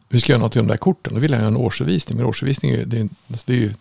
vi 0.09 0.19
ska 0.19 0.31
göra 0.31 0.41
något 0.41 0.55
i 0.55 0.59
de 0.59 0.67
där 0.67 0.77
korten. 0.77 1.13
Då 1.13 1.19
vill 1.19 1.31
jag 1.31 1.39
göra 1.39 1.47
en 1.47 1.57
årsredovisning. 1.57 2.17
Men 2.17 2.25
årsredovisning 2.27 2.71
är, 2.71 2.77
ju- 2.77 2.85
det 2.85 2.97
är, 2.99 3.09
alltså 3.29 3.43
det 3.47 3.53
är 3.53 3.57
ju... 3.57 3.73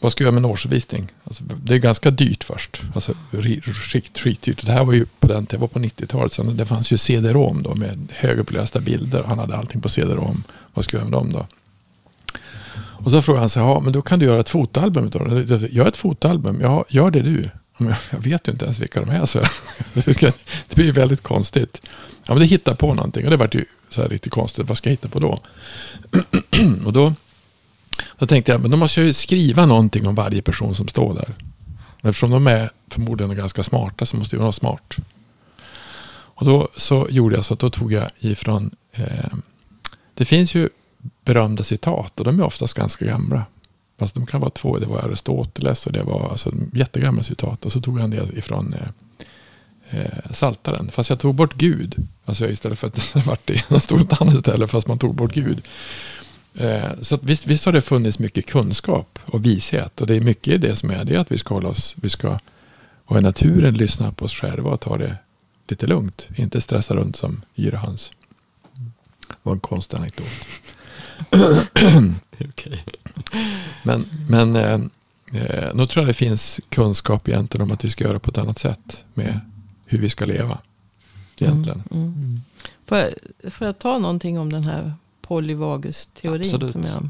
Vad 0.00 0.12
ska 0.12 0.22
jag 0.24 0.26
göra 0.26 0.40
med 0.40 0.44
en 0.48 0.50
årsredovisning? 0.50 1.08
Alltså, 1.24 1.44
det 1.44 1.74
är 1.74 1.78
ganska 1.78 2.10
dyrt 2.10 2.44
först. 2.44 2.82
Alltså 2.94 3.14
riktigt 3.30 4.18
skitdyrt. 4.18 4.66
Det 4.66 4.72
här 4.72 4.84
var 4.84 4.92
ju 4.92 5.06
på 5.20 5.26
den 5.28 5.44
det 5.50 5.56
var 5.56 5.68
på 5.68 5.78
90-talet. 5.78 6.56
Det 6.58 6.66
fanns 6.66 6.92
ju 6.92 6.96
CD-ROM 6.96 7.62
då 7.62 7.74
med 7.74 8.08
högupplösta 8.14 8.80
bilder. 8.80 9.22
Han 9.22 9.38
hade 9.38 9.56
allting 9.56 9.80
på 9.80 9.88
CD-ROM. 9.88 10.42
Vad 10.74 10.84
ska 10.84 10.96
jag 10.96 11.00
göra 11.00 11.10
med 11.10 11.18
dem 11.20 11.32
då? 11.32 11.46
Och 13.04 13.10
så 13.10 13.22
frågade 13.22 13.42
han 13.42 13.48
sig, 13.48 13.62
ja 13.62 13.80
men 13.80 13.92
då 13.92 14.02
kan 14.02 14.18
du 14.18 14.26
göra 14.26 14.40
ett 14.40 14.48
fotoalbum 14.48 15.06
utav 15.06 15.46
det. 15.46 15.72
Gör 15.72 15.86
ett 15.86 15.96
fotoalbum, 15.96 16.60
ja 16.60 16.84
gör 16.88 17.10
det 17.10 17.22
du. 17.22 17.50
Jag 18.10 18.20
vet 18.20 18.48
ju 18.48 18.52
inte 18.52 18.64
ens 18.64 18.78
vilka 18.78 19.00
de 19.00 19.10
är. 19.10 19.26
Så 19.26 19.38
det 19.94 20.74
blir 20.74 20.84
ju 20.84 20.92
väldigt 20.92 21.22
konstigt. 21.22 21.82
Ja 22.26 22.34
men 22.34 22.38
det 22.38 22.46
hittar 22.46 22.74
på 22.74 22.94
någonting. 22.94 23.24
Och 23.24 23.30
det 23.30 23.36
vart 23.36 23.54
ju 23.54 23.64
så 23.88 24.02
här 24.02 24.08
riktigt 24.08 24.32
konstigt. 24.32 24.68
Vad 24.68 24.78
ska 24.78 24.88
jag 24.88 24.92
hitta 24.92 25.08
på 25.08 25.20
då? 25.20 25.40
och 26.84 26.92
då, 26.92 27.14
då 28.18 28.26
tänkte 28.26 28.52
jag, 28.52 28.60
men 28.60 28.70
då 28.70 28.76
måste 28.76 29.00
jag 29.00 29.06
ju 29.06 29.12
skriva 29.12 29.66
någonting 29.66 30.06
om 30.06 30.14
varje 30.14 30.42
person 30.42 30.74
som 30.74 30.88
står 30.88 31.14
där. 31.14 31.34
Eftersom 32.02 32.30
de 32.30 32.46
är 32.46 32.70
förmodligen 32.88 33.36
ganska 33.36 33.62
smarta 33.62 34.06
så 34.06 34.16
måste 34.16 34.36
jag 34.36 34.40
vara 34.40 34.52
smart. 34.52 34.96
Och 36.38 36.44
då 36.44 36.68
så 36.76 37.06
gjorde 37.10 37.34
jag 37.34 37.44
så 37.44 37.54
att 37.54 37.60
då 37.60 37.70
tog 37.70 37.92
jag 37.92 38.10
ifrån, 38.18 38.70
eh, 38.92 39.34
det 40.14 40.24
finns 40.24 40.54
ju 40.54 40.68
berömda 41.24 41.64
citat 41.64 42.20
och 42.20 42.24
de 42.24 42.40
är 42.40 42.44
oftast 42.44 42.74
ganska 42.74 43.04
gamla. 43.04 43.46
Fast 43.98 44.14
de 44.14 44.26
kan 44.26 44.40
vara 44.40 44.50
två. 44.50 44.78
Det 44.78 44.86
var 44.86 44.98
Aristoteles 44.98 45.86
och 45.86 45.92
det 45.92 46.02
var 46.02 46.28
alltså, 46.30 46.52
jättegamla 46.72 47.22
citat. 47.22 47.64
Och 47.64 47.72
så 47.72 47.80
tog 47.80 48.00
han 48.00 48.10
det 48.10 48.28
ifrån 48.36 48.74
eh, 48.74 50.00
eh, 50.00 50.30
Saltaren. 50.30 50.90
Fast 50.90 51.10
jag 51.10 51.20
tog 51.20 51.34
bort 51.34 51.54
Gud. 51.54 52.08
Alltså 52.24 52.50
istället 52.50 52.78
för 52.78 52.86
att 52.86 52.94
det 53.14 53.26
vart 53.26 53.46
det 53.46 53.64
ena 53.70 53.80
stod 53.80 54.00
ett 54.00 54.20
annat 54.20 54.38
ställe 54.38 54.66
fast 54.66 54.88
man 54.88 54.98
tog 54.98 55.14
bort 55.14 55.32
Gud. 55.32 55.62
Eh, 56.54 57.00
så 57.00 57.14
att 57.14 57.22
visst, 57.22 57.46
visst 57.46 57.64
har 57.64 57.72
det 57.72 57.80
funnits 57.80 58.18
mycket 58.18 58.46
kunskap 58.46 59.18
och 59.24 59.46
vishet. 59.46 60.00
Och 60.00 60.06
det 60.06 60.14
är 60.14 60.20
mycket 60.20 60.54
i 60.54 60.58
det 60.58 60.76
som 60.76 60.90
är 60.90 61.04
det 61.04 61.16
att 61.16 61.32
vi 61.32 61.38
ska 61.38 61.54
hålla 61.54 61.68
oss, 61.68 61.96
vi 62.00 62.08
ska 62.08 62.38
vara 63.06 63.20
i 63.20 63.22
naturen, 63.22 63.74
lyssna 63.74 64.12
på 64.12 64.24
oss 64.24 64.32
själva 64.32 64.70
och 64.70 64.80
ta 64.80 64.98
det 64.98 65.16
lite 65.68 65.86
lugnt. 65.86 66.28
Inte 66.36 66.60
stressa 66.60 66.94
runt 66.94 67.16
som 67.16 67.42
Gyra 67.54 67.96
Det 69.28 69.36
var 69.42 69.52
en 69.52 69.60
konstig 69.60 69.96
anekdot. 69.96 70.46
Okej. 72.50 72.84
Men, 73.82 74.04
men 74.28 74.56
eh, 74.56 74.80
eh, 75.42 75.74
nog 75.74 75.90
tror 75.90 76.02
jag 76.02 76.08
det 76.08 76.14
finns 76.14 76.60
kunskap 76.68 77.28
egentligen 77.28 77.62
om 77.62 77.70
att 77.70 77.84
vi 77.84 77.90
ska 77.90 78.04
göra 78.04 78.18
på 78.18 78.30
ett 78.30 78.38
annat 78.38 78.58
sätt 78.58 79.04
med 79.14 79.40
hur 79.86 79.98
vi 79.98 80.10
ska 80.10 80.24
leva. 80.24 80.58
Egentligen. 81.38 81.82
Mm, 81.90 82.04
mm. 82.04 82.40
Får, 82.86 82.98
jag, 82.98 83.12
får 83.52 83.66
jag 83.66 83.78
ta 83.78 83.98
någonting 83.98 84.38
om 84.38 84.52
den 84.52 84.64
här 84.64 84.92
polyvagus-teorin? 85.22 86.54
Absolut. 86.54 86.72
Som 86.72 86.82
jag, 86.82 87.08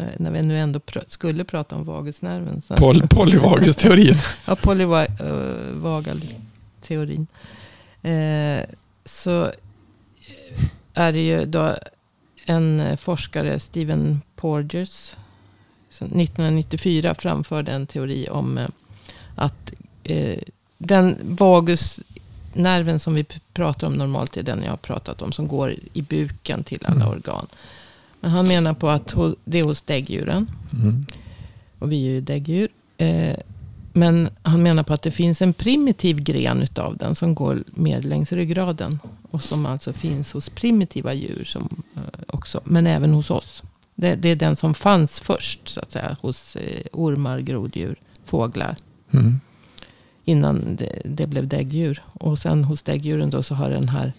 eh, 0.00 0.06
när 0.18 0.30
vi 0.30 0.42
nu 0.42 0.58
ändå 0.58 0.78
pr- 0.78 1.04
skulle 1.08 1.44
prata 1.44 1.76
om 1.76 1.84
vagusnerven. 1.84 2.62
Så. 2.68 2.74
Poly, 2.74 3.06
polyvagus-teorin. 3.06 4.16
Ja, 4.46 4.56
polyvagal-teorin. 4.56 7.26
Eh, 8.02 8.62
så 9.04 9.42
eh, 9.44 9.52
är 10.94 11.12
det 11.12 11.20
ju 11.26 11.46
då 11.46 11.74
en 12.50 12.80
eh, 12.80 12.96
forskare, 12.96 13.58
Stephen 13.60 14.20
Porges, 14.36 15.16
som 15.90 16.06
1994 16.06 17.14
framförde 17.14 17.72
en 17.72 17.86
teori 17.86 18.28
om 18.30 18.58
eh, 18.58 18.68
att 19.34 19.72
eh, 20.04 20.38
den 20.78 21.16
vagusnerven 21.22 22.98
som 22.98 23.14
vi 23.14 23.24
pratar 23.52 23.86
om 23.86 23.92
normalt 23.92 24.36
är 24.36 24.42
den 24.42 24.62
jag 24.62 24.70
har 24.70 24.76
pratat 24.76 25.22
om, 25.22 25.32
som 25.32 25.48
går 25.48 25.74
i 25.92 26.02
buken 26.02 26.64
till 26.64 26.86
alla 26.86 26.96
Mm. 27.04 27.08
organ. 27.08 27.46
Men 28.20 28.30
han 28.30 28.48
menar 28.48 28.74
på 28.74 28.88
att 28.88 29.14
det 29.44 29.58
är 29.58 29.64
hos 29.64 29.82
däggdjuren. 29.82 30.50
Mm. 30.72 31.04
Och 31.78 31.92
vi 31.92 31.96
är 32.06 32.10
ju 32.10 32.20
däggdjur. 32.20 32.68
Eh, 32.98 33.36
men 33.92 34.28
han 34.42 34.62
menar 34.62 34.82
på 34.82 34.92
att 34.94 35.02
det 35.02 35.10
finns 35.10 35.42
en 35.42 35.52
primitiv 35.52 36.20
gren 36.22 36.62
utav 36.62 36.96
den 36.96 37.14
som 37.14 37.34
går 37.34 37.64
mer 37.66 38.02
längs 38.02 38.32
ryggraden. 38.32 38.98
Och 39.30 39.42
som 39.42 39.66
alltså 39.66 39.92
finns 39.92 40.32
hos 40.32 40.48
primitiva 40.48 41.14
djur 41.14 41.44
som, 41.44 41.82
eh, 41.96 42.02
också. 42.26 42.60
Men 42.64 42.86
även 42.86 43.14
hos 43.14 43.30
oss. 43.30 43.62
Det, 43.94 44.14
det 44.14 44.28
är 44.28 44.36
den 44.36 44.56
som 44.56 44.74
fanns 44.74 45.20
först 45.20 45.68
så 45.68 45.80
att 45.80 45.92
säga. 45.92 46.16
Hos 46.20 46.56
eh, 46.56 46.86
ormar, 46.92 47.38
groddjur, 47.38 47.96
fåglar. 48.24 48.76
Mm. 49.10 49.40
Innan 50.24 50.76
det, 50.76 51.02
det 51.04 51.26
blev 51.26 51.48
däggdjur. 51.48 52.04
Och 52.12 52.38
sen 52.38 52.64
hos 52.64 52.82
däggdjuren 52.82 53.30
då 53.30 53.42
så 53.42 53.54
har 53.54 53.70
den 53.70 53.88
här 53.88 54.12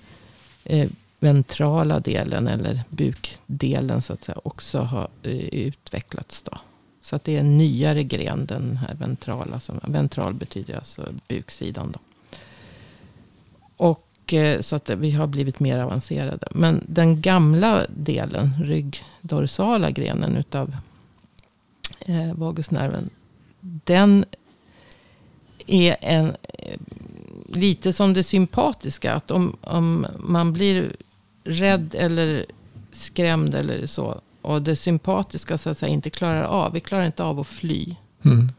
eh, 0.63 0.89
ventrala 1.19 1.99
delen. 1.99 2.47
Eller 2.47 2.83
bukdelen 2.89 4.01
så 4.01 4.13
att 4.13 4.23
säga. 4.23 4.37
Också 4.43 4.79
har 4.79 5.07
eh, 5.23 5.31
utvecklats 5.37 6.41
då. 6.41 6.57
Så 7.01 7.15
att 7.15 7.23
det 7.23 7.35
är 7.35 7.39
en 7.39 7.57
nyare 7.57 8.03
gren, 8.03 8.45
den 8.45 8.77
här 8.77 8.95
ventrala. 8.95 9.59
Som, 9.59 9.79
ventral 9.83 10.33
betyder 10.33 10.75
alltså 10.75 11.13
buksidan 11.27 11.91
då. 11.91 11.99
Och 13.77 14.10
eh, 14.33 14.61
så 14.61 14.75
att 14.75 14.89
vi 14.89 15.11
har 15.11 15.27
blivit 15.27 15.59
mer 15.59 15.79
avancerade. 15.79 16.47
Men 16.51 16.83
den 16.87 17.21
gamla 17.21 17.85
delen, 17.89 18.49
ryggdorsala 18.63 19.91
grenen 19.91 20.37
utav 20.37 20.75
eh, 21.99 22.33
vagusnerven. 22.33 23.09
Den 23.59 24.25
är 25.67 25.95
en, 26.01 26.35
eh, 26.43 26.79
lite 27.47 27.93
som 27.93 28.13
det 28.13 28.23
sympatiska. 28.23 29.13
Att 29.13 29.31
om, 29.31 29.57
om 29.61 30.07
man 30.19 30.53
blir 30.53 30.95
rädd 31.43 31.95
eller 31.97 32.45
skrämd 32.91 33.55
eller 33.55 33.87
så. 33.87 34.21
Och 34.41 34.61
det 34.61 34.75
sympatiska 34.75 35.57
så 35.57 35.69
att 35.69 35.77
säga 35.77 35.93
inte 35.93 36.09
klarar 36.09 36.43
av. 36.43 36.73
Vi 36.73 36.79
klarar 36.79 37.05
inte 37.05 37.23
av 37.23 37.39
att 37.39 37.47
fly. 37.47 37.95
Mm. 38.21 38.51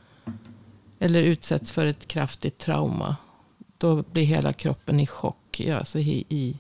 Eller 0.99 1.23
utsätts 1.23 1.73
för 1.73 1.87
ett 1.87 2.09
kraftigt 2.09 2.59
trauma. 2.59 3.17
Då 3.79 4.03
blir 4.13 4.25
hela 4.25 4.53
kroppen 4.53 5.01
i 5.01 5.07
chock. 5.07 5.37
Och 5.61 5.69
alltså 5.79 5.99
i, 5.99 6.25
i, 6.29 6.57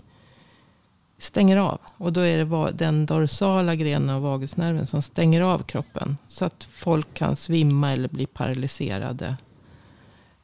stänger 1.19 1.57
av. 1.57 1.81
Och 1.97 2.13
då 2.13 2.21
är 2.21 2.39
det 2.39 2.45
va- 2.45 2.71
den 2.71 3.07
dorsala 3.07 3.75
grenen 3.75 4.11
av 4.11 4.23
vagusnerven 4.23 4.87
som 4.87 5.03
stänger 5.03 5.41
av 5.41 5.59
kroppen. 5.63 6.17
Så 6.29 6.45
att 6.45 6.65
folk 6.73 7.15
kan 7.15 7.37
svimma 7.37 7.93
eller 7.93 8.09
bli 8.09 8.27
paralyserade. 8.27 9.37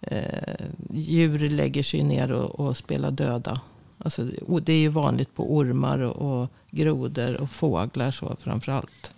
Eh, 0.01 0.67
djur 0.91 1.49
lägger 1.51 1.83
sig 1.83 2.03
ner 2.03 2.33
och, 2.33 2.61
och 2.61 2.77
spelar 2.77 3.11
döda. 3.11 3.61
Alltså, 3.99 4.23
det 4.63 4.73
är 4.73 4.79
ju 4.79 4.89
vanligt 4.89 5.35
på 5.35 5.57
ormar 5.57 5.99
och, 5.99 6.43
och 6.43 6.49
grodor 6.71 7.41
och 7.41 7.51
fåglar 7.51 8.11
så 8.11 8.37
framförallt. 8.41 9.13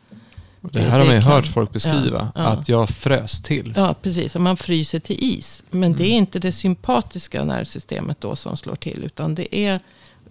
Det 0.60 0.80
här 0.80 0.98
har 0.98 1.06
man 1.06 1.14
ju 1.14 1.20
hört 1.20 1.46
folk 1.46 1.72
beskriva. 1.72 2.32
Ja, 2.34 2.42
ja. 2.42 2.48
Att 2.48 2.68
jag 2.68 2.88
frös 2.88 3.42
till. 3.42 3.72
Ja, 3.76 3.94
precis. 4.02 4.34
Och 4.34 4.40
man 4.40 4.56
fryser 4.56 5.00
till 5.00 5.16
is. 5.20 5.62
Men 5.70 5.92
det 5.92 6.04
är 6.06 6.12
inte 6.16 6.38
det 6.38 6.52
sympatiska 6.52 7.44
nervsystemet 7.44 8.20
då 8.20 8.36
som 8.36 8.56
slår 8.56 8.76
till. 8.76 9.04
Utan 9.04 9.34
det 9.34 9.56
är 9.56 9.80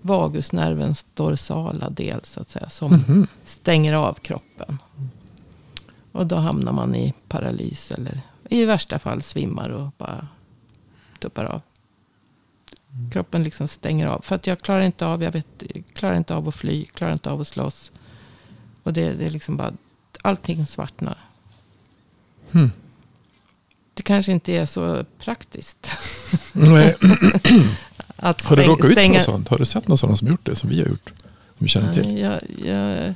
vagusnervens 0.02 1.06
dorsala 1.14 1.90
del 1.90 2.20
så 2.24 2.42
att 2.42 2.50
säga. 2.50 2.70
Som 2.70 2.92
Mhm. 2.94 3.28
stänger 3.44 3.94
av 3.94 4.14
kroppen. 4.14 4.78
Och 6.12 6.28
då 6.28 6.36
hamnar 6.36 6.72
man 6.72 6.96
i 6.96 7.14
paralys. 7.28 7.92
Eller 7.92 8.22
i 8.50 8.66
värsta 8.66 9.00
fall 9.00 9.22
svimmar 9.22 9.70
och 9.70 9.90
bara 9.98 10.28
tuppar 11.20 11.46
av. 11.46 11.62
Kroppen 13.12 13.44
liksom 13.44 13.68
stänger 13.68 14.08
av. 14.08 14.22
För 14.22 14.36
att 14.36 14.48
jag 14.48 14.62
klarar 14.62 14.82
inte 14.82 15.06
av, 15.06 15.24
jag 15.24 15.32
vet, 15.32 15.64
klarar 15.94 16.16
inte 16.18 16.36
av 16.36 16.48
att 16.48 16.56
fly. 16.56 16.86
Klarar 16.86 17.14
inte 17.14 17.30
av 17.32 17.42
att 17.42 17.48
slåss. 17.48 17.92
Och 18.84 18.94
det, 18.94 19.14
det 19.14 19.26
är 19.26 19.30
liksom 19.30 19.58
bara, 19.58 19.74
allting 20.22 20.68
svartnar. 20.68 21.18
Hmm. 22.52 22.72
Det 23.94 24.04
kanske 24.04 24.32
inte 24.32 24.54
är 24.54 24.66
så 24.66 25.06
praktiskt. 25.20 25.92
Nej. 26.54 26.96
Att 28.16 28.46
Har 28.46 28.56
du 28.56 28.62
stäng- 28.62 28.70
råkat 28.70 28.90
ut 28.90 28.98
för 29.00 29.08
något 29.10 29.24
sånt? 29.24 29.48
Har 29.48 29.58
du 29.58 29.66
sett 29.66 29.88
någon 29.88 29.98
sådana 29.98 30.16
som 30.16 30.28
gjort 30.28 30.46
det 30.46 30.56
som 30.56 30.70
vi 30.70 30.80
har 30.82 30.88
gjort? 30.88 31.14
Som 31.58 31.58
vi 31.58 31.68
känner 31.68 31.94
till? 31.94 32.18
Jag, 32.18 32.40
jag, 32.66 33.08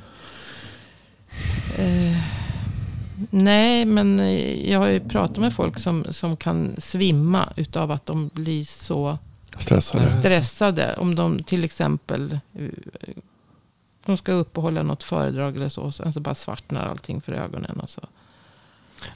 eh, 1.78 2.16
nej, 3.30 3.84
men 3.84 4.18
jag 4.70 4.78
har 4.78 4.88
ju 4.88 5.00
pratat 5.00 5.36
med 5.38 5.52
folk 5.52 5.78
som, 5.78 6.04
som 6.10 6.36
kan 6.36 6.74
svimma 6.78 7.48
utav 7.56 7.90
att 7.90 8.06
de 8.06 8.30
blir 8.34 8.64
så 8.64 9.18
Stressade? 9.58 10.06
Stressade. 10.06 10.96
Om 10.96 11.14
de 11.14 11.42
till 11.42 11.64
exempel 11.64 12.38
eh, 12.58 12.68
de 14.06 14.16
ska 14.16 14.32
upp 14.32 14.56
och 14.58 14.62
hålla 14.62 14.82
något 14.82 15.02
föredrag 15.02 15.56
eller 15.56 15.68
så. 15.68 15.92
Sen 15.92 16.12
så 16.12 16.20
bara 16.20 16.34
svartnar 16.34 16.86
allting 16.86 17.20
för 17.20 17.32
ögonen. 17.32 17.80
Och 17.80 17.90
så. 17.90 18.00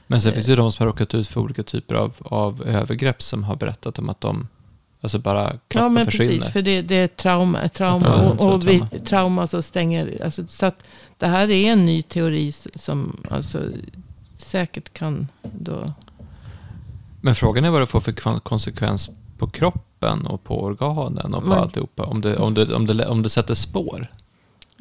Men 0.07 0.20
sen 0.20 0.30
Eh. 0.30 0.34
finns 0.34 0.47
det 0.47 0.53
ju 0.53 0.57
de 0.57 0.72
som 0.72 0.82
har 0.84 0.93
råkat 0.93 1.14
ut 1.14 1.28
för 1.28 1.41
olika 1.41 1.62
typer 1.62 1.95
av, 1.95 2.14
av 2.20 2.62
övergrepp 2.62 3.22
som 3.22 3.45
har 3.45 3.57
berättat 3.57 3.99
om 3.99 4.09
att 4.09 4.20
de 4.20 4.49
alltså 5.01 5.18
bara 5.18 5.59
Ja, 5.68 5.89
men 5.89 6.05
försvinner. 6.05 6.32
precis. 6.32 6.53
För 6.53 6.62
det, 6.62 6.82
det 6.82 6.95
är 6.95 7.07
trauma. 7.09 7.68
trauma 7.68 8.07
Ja, 8.07 8.30
och, 8.45 8.55
och 8.55 8.68
vi, 8.68 8.80
trauma. 9.05 9.47
så 9.47 9.62
stänger... 9.62 10.24
Alltså, 10.24 10.47
så 10.47 10.66
att 10.66 10.82
det 11.18 11.26
här 11.26 11.51
är 11.51 11.72
en 11.72 11.86
ny 11.86 12.03
teori 12.03 12.53
som 12.74 13.16
alltså, 13.30 13.62
säkert 14.39 14.93
kan 14.93 15.28
då... 15.43 15.93
Men 17.20 17.34
frågan 17.34 17.64
är 17.64 17.70
vad 17.70 17.82
det 17.82 17.86
får 17.86 18.01
för 18.01 18.12
kon- 18.12 18.41
konsekvens 18.41 19.11
på 19.39 19.47
kroppen 19.51 20.26
och 20.26 20.45
på 20.45 20.62
organen 20.62 21.34
och 21.34 21.43
på 21.43 21.49
Men- 21.49 21.59
alltihopa. 21.59 22.03
Om 22.05 22.20
det, 22.20 22.36
om, 22.36 22.55
det, 22.55 22.74
om, 22.74 22.86
det, 22.86 23.07
om 23.07 23.22
det 23.22 23.28
sätter 23.30 23.55
spår. 23.55 24.11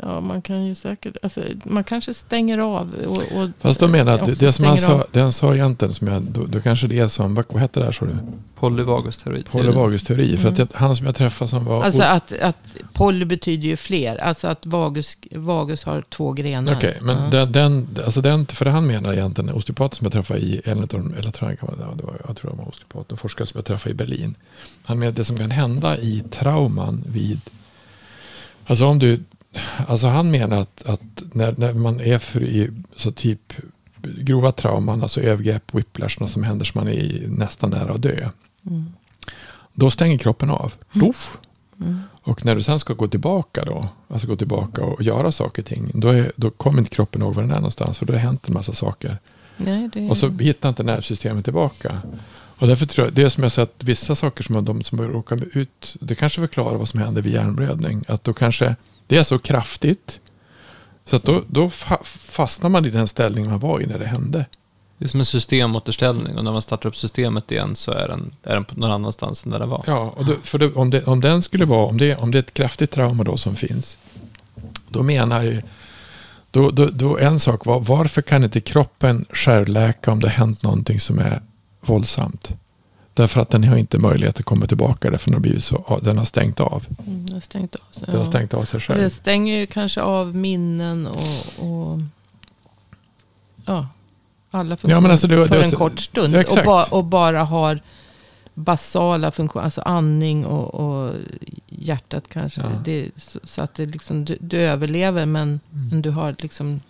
Ja, 0.02 0.20
man 0.22 0.41
kan 0.41 0.66
ju 0.66 0.76
säkert... 0.76 1.18
Alltså, 1.24 1.41
man 1.64 1.84
kanske 1.84 2.14
stänger 2.14 2.58
av. 2.58 2.93
Och, 3.08 3.18
och, 3.41 3.50
Fast 3.60 3.80
de 3.80 3.91
menar 3.91 4.14
att 4.14 4.39
det, 4.39 4.52
som 4.52 4.66
han 4.66 4.78
sa, 4.78 5.06
det 5.12 5.20
han 5.20 5.32
sa 5.32 5.56
egentligen, 5.56 5.93
som 5.93 6.08
jag, 6.08 6.22
då, 6.22 6.45
då 6.45 6.62
kanske 6.62 6.88
det 6.88 7.00
är 7.00 7.08
som, 7.08 7.36
vad, 7.36 7.45
vad 7.50 7.62
hette 7.62 7.80
det 7.80 7.86
här 7.86 7.91
sa 7.91 8.06
du? 8.06 8.16
Polyvagus-teori. 8.60 9.43
Polyvagus-teori. 9.52 10.38
För 10.38 10.50
att 10.50 10.56
Mm. 10.60 10.68
jag, 10.74 10.80
han 10.80 10.95
som 10.95 11.06
jag 11.06 11.16
träffade 11.16 11.50
som 11.50 11.66
var... 11.66 11.84
Alltså 11.84 12.02
att, 12.02 12.32
att 12.41 12.58
poly 12.93 13.26
betyder 13.26 13.64
ju 13.68 13.78
fler. 13.78 14.18
Alltså 14.18 14.48
att 14.48 14.66
vagus, 14.66 15.18
vagus 15.32 15.84
har 15.84 16.02
två 16.02 16.34
grenar. 16.34 16.76
Okej, 16.76 16.98
men 17.02 17.18
Ja. 17.18 17.30
den, 17.30 17.52
den, 17.52 17.88
alltså 18.06 18.22
den, 18.22 18.45
för 18.45 18.66
han 18.66 18.88
menar 18.88 19.14
egentligen, 19.14 19.54
osteopaten 19.54 19.95
som 19.98 20.06
jag 20.06 20.14
träffade 20.14 20.39
i, 20.39 20.62
en 20.66 20.80
av 20.82 20.88
de, 20.88 21.14
eller 21.14 21.32
tror 21.32 21.58
jag, 21.62 21.70
det 21.98 22.04
var, 22.04 22.22
jag 22.28 22.38
tror 22.38 22.52
det 22.52 22.58
var 22.58 22.68
osteopat, 22.70 23.12
en 23.12 23.18
forskare 23.18 23.48
som 23.48 23.58
jag 23.58 23.66
träffade 23.66 23.91
i 23.91 23.95
Berlin. 23.95 24.36
Han 24.84 25.00
menar 25.00 25.10
att 25.10 25.16
det 25.16 25.26
som 25.26 25.38
kan 25.38 25.52
hända 25.52 25.98
i 25.98 26.24
trauman 26.32 27.04
vid, 27.08 27.39
alltså 28.66 28.86
om 28.86 29.00
du, 29.00 29.24
alltså 29.88 30.08
han 30.08 30.32
menar 30.32 30.58
att, 30.58 30.86
att 30.86 31.01
när, 31.34 31.55
när 31.58 31.74
man 31.74 31.99
är 31.99 32.20
för 32.20 32.43
i, 32.43 32.70
så 32.95 33.12
typ 33.12 33.53
grova 34.01 34.51
trauman, 34.51 35.03
alltså 35.03 35.22
övergrepp, 35.22 35.74
whiplash, 35.74 36.20
något 36.20 36.30
som 36.30 36.43
händer 36.43 36.66
som 36.66 36.82
man 36.82 36.88
är 36.88 36.97
i, 36.97 37.26
nästan 37.28 37.70
nära 37.70 37.93
att 37.93 38.01
dö. 38.01 38.30
Mm. 38.68 38.86
Då 39.74 39.89
stänger 39.91 40.18
kroppen 40.18 40.49
av. 40.49 40.74
Doff. 40.93 41.38
Mm. 41.82 41.99
Och 42.22 42.45
när 42.45 42.55
du 42.55 42.64
sen 42.64 42.80
ska 42.80 42.93
gå 42.93 43.08
tillbaka 43.08 43.66
då, 43.66 43.89
alltså 44.08 44.28
gå 44.28 44.36
tillbaka 44.36 44.84
och 44.84 45.01
göra 45.01 45.32
saker 45.32 45.62
och 45.62 45.66
ting, 45.66 45.91
då, 45.93 46.08
är, 46.08 46.32
då 46.36 46.49
kommer 46.49 46.80
inte 46.80 46.95
kroppen 46.95 47.22
ihåg 47.22 47.36
var 47.36 47.43
den 47.43 47.51
är 47.51 47.55
någonstans, 47.55 47.97
för 47.97 48.05
då 48.05 48.14
har 48.14 48.18
det 48.18 48.26
hänt 48.26 48.47
en 48.47 48.53
massa 48.53 48.74
saker 48.74 49.18
Nej, 49.58 49.89
det... 49.93 50.10
Och 50.10 50.18
så 50.18 50.30
hittar 50.30 50.70
inte 50.70 50.84
nervsystemet 50.84 51.43
tillbaka. 51.43 52.01
Och 52.60 52.68
därför 52.68 52.86
tror 52.86 53.08
jag, 53.08 53.14
det 53.14 53.30
som 53.30 53.43
jag 53.43 53.51
säger 53.51 53.64
att 53.64 53.84
vissa 53.84 54.16
saker 54.16 54.43
som 54.43 54.66
de 54.66 54.84
som 54.84 55.01
råkar 55.01 55.58
ut, 55.58 55.95
det 55.99 56.16
kanske 56.16 56.41
förklarar 56.41 56.78
vad 56.78 56.88
som 56.88 56.99
händer 56.99 57.22
vid 57.22 57.34
hjärnblödning. 57.34 58.03
Att 58.08 58.24
då 58.24 58.34
kanske 58.34 58.76
det 59.08 59.18
är 59.18 59.24
så 59.24 59.39
kraftigt. 59.39 60.20
Så 61.05 61.16
att 61.16 61.24
då, 61.24 61.43
då 61.47 61.68
fa- 61.68 62.03
fastnar 62.03 62.70
man 62.70 62.86
i 62.86 62.89
den 62.89 63.08
ställning 63.08 63.49
man 63.49 63.60
var 63.60 63.82
i 63.82 63.86
när 63.86 63.99
det 63.99 64.05
hände. 64.08 64.45
Det 64.97 65.05
är 65.05 65.10
som 65.10 65.20
en 65.20 65.26
systemåterställning 65.26 66.38
och 66.38 66.43
när 66.43 66.51
man 66.51 66.62
startar 66.62 66.89
upp 66.89 66.95
systemet 66.95 67.51
igen 67.51 67.76
så 67.76 67.91
är 67.91 68.08
den, 68.08 68.32
är 68.43 68.53
den 68.53 68.66
på 68.66 68.80
någon 68.80 68.91
annanstans 68.91 69.45
än 69.45 69.51
där 69.51 69.60
den 69.60 69.70
var. 69.70 69.84
Ja, 69.88 70.14
och 70.18 70.26
då, 70.26 70.36
för 70.43 70.58
det, 70.60 70.74
om, 70.74 70.89
det, 70.89 71.03
om 71.03 71.22
den 71.22 71.41
skulle 71.41 71.66
vara, 71.66 71.86
om 71.86 71.97
det, 71.97 72.16
om 72.16 72.32
det 72.32 72.38
är 72.38 72.39
ett 72.39 72.53
kraftigt 72.53 72.91
trauma 72.91 73.24
då 73.24 73.38
som 73.38 73.55
finns. 73.55 73.97
Då 74.89 75.03
menar 75.03 75.43
ju, 75.43 75.62
då, 76.51 76.72
då, 76.72 76.86
då 76.86 77.18
en 77.18 77.39
sak 77.39 77.66
var, 77.66 77.80
varför 77.80 78.22
kan 78.22 78.43
inte 78.43 78.62
kroppen 78.62 79.26
självläka 79.30 80.12
om 80.12 80.20
det 80.20 80.30
hänt 80.30 80.64
någonting 80.64 80.99
som 80.99 81.20
är 81.20 81.41
våldsamt? 81.82 82.53
Därför 83.18 83.41
att 83.41 83.49
den 83.49 83.63
har 83.63 83.78
inte 83.78 83.97
möjlighet 83.97 84.39
att 84.39 84.45
komma 84.45 84.68
tillbaka 84.68 85.11
därför 85.11 85.32
den 85.32 85.51
har, 85.53 85.59
så, 85.59 85.99
den 86.03 86.18
har 86.18 86.26
stängt 86.26 86.59
av. 86.59 86.86
Mm, 87.07 87.26
det 87.26 87.34
har 87.34 87.39
stängt 87.41 87.76
av 87.76 87.91
sig. 87.91 88.03
Den 88.05 88.15
har 88.15 88.22
ja. 88.22 88.26
stängt 88.26 88.53
av 88.53 88.65
sig 88.65 88.78
Och 88.78 88.84
själv. 88.84 88.99
det 89.01 89.09
stänger 89.09 89.57
ju 89.57 89.65
kanske 89.65 90.01
av 90.01 90.36
minnen 90.36 91.07
och, 91.07 91.70
och 91.70 91.99
ja, 93.65 93.88
alla 94.51 94.78
funktioner 94.78 94.95
Ja, 94.95 95.01
men 95.01 95.11
alltså 95.11 95.28
det- 95.28 95.47
för 95.47 95.55
det- 95.55 95.65
en 95.65 95.72
kort 95.72 95.99
stund. 95.99 96.34
Ja, 96.36 96.43
och, 96.49 96.65
ba, 96.65 96.86
och 96.91 97.05
bara 97.05 97.43
har 97.43 97.80
basala 98.53 99.32
funktioner, 99.32 99.65
alltså 99.65 99.82
andning 99.82 100.45
och, 100.45 100.74
och 100.74 101.13
hjärtat 101.68 102.24
kanske. 102.30 102.61
Ja. 102.61 102.68
Det, 102.86 103.09
så, 103.18 103.39
så 103.43 103.61
att 103.61 103.74
det 103.76 103.86
liksom, 103.86 104.26
du, 104.26 104.38
du 104.39 104.57
överlever 104.57 105.26
men, 105.26 105.59
men 105.70 106.01
du 106.01 106.09
har 106.09 106.36
liksom 106.39 106.82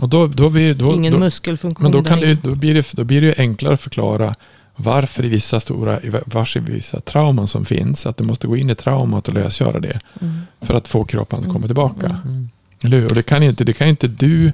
Och 0.00 0.08
då, 0.08 0.26
då 0.26 0.48
blir, 0.50 0.74
då, 0.74 0.94
ingen 0.94 1.12
då, 1.12 1.18
muskelfunktion. 1.18 1.82
men 1.82 1.92
då, 1.92 2.04
kan 2.08 2.20
det, 2.20 2.34
då, 2.34 2.54
blir 2.54 2.74
det, 2.74 2.92
då 2.92 3.04
blir 3.04 3.22
det 3.22 3.38
enklare 3.38 3.74
att 3.74 3.80
förklara 3.80 4.34
varför 4.76 5.24
i 5.24 5.28
vissa 5.28 5.60
stora, 5.60 6.00
vars 6.26 6.56
i 6.56 6.60
vissa 6.60 7.00
trauman 7.00 7.48
som 7.48 7.64
finns, 7.64 8.06
att 8.06 8.16
du 8.16 8.24
måste 8.24 8.46
gå 8.46 8.56
in 8.56 8.70
i 8.70 8.74
traumat 8.74 9.28
och 9.28 9.34
lösgöra 9.34 9.80
det. 9.80 10.00
Mm. 10.20 10.40
För 10.60 10.74
att 10.74 10.88
få 10.88 11.04
kroppen 11.04 11.40
att 11.40 11.52
komma 11.52 11.66
tillbaka. 11.66 12.06
Mm. 12.06 12.20
Mm. 12.24 12.48
Eller 12.82 12.98
hur? 13.00 13.08
Och 13.08 13.14
det 13.14 13.22
kan 13.22 13.42
inte, 13.42 13.64
det 13.64 13.72
kan 13.72 13.88
inte 13.88 14.08
du, 14.08 14.52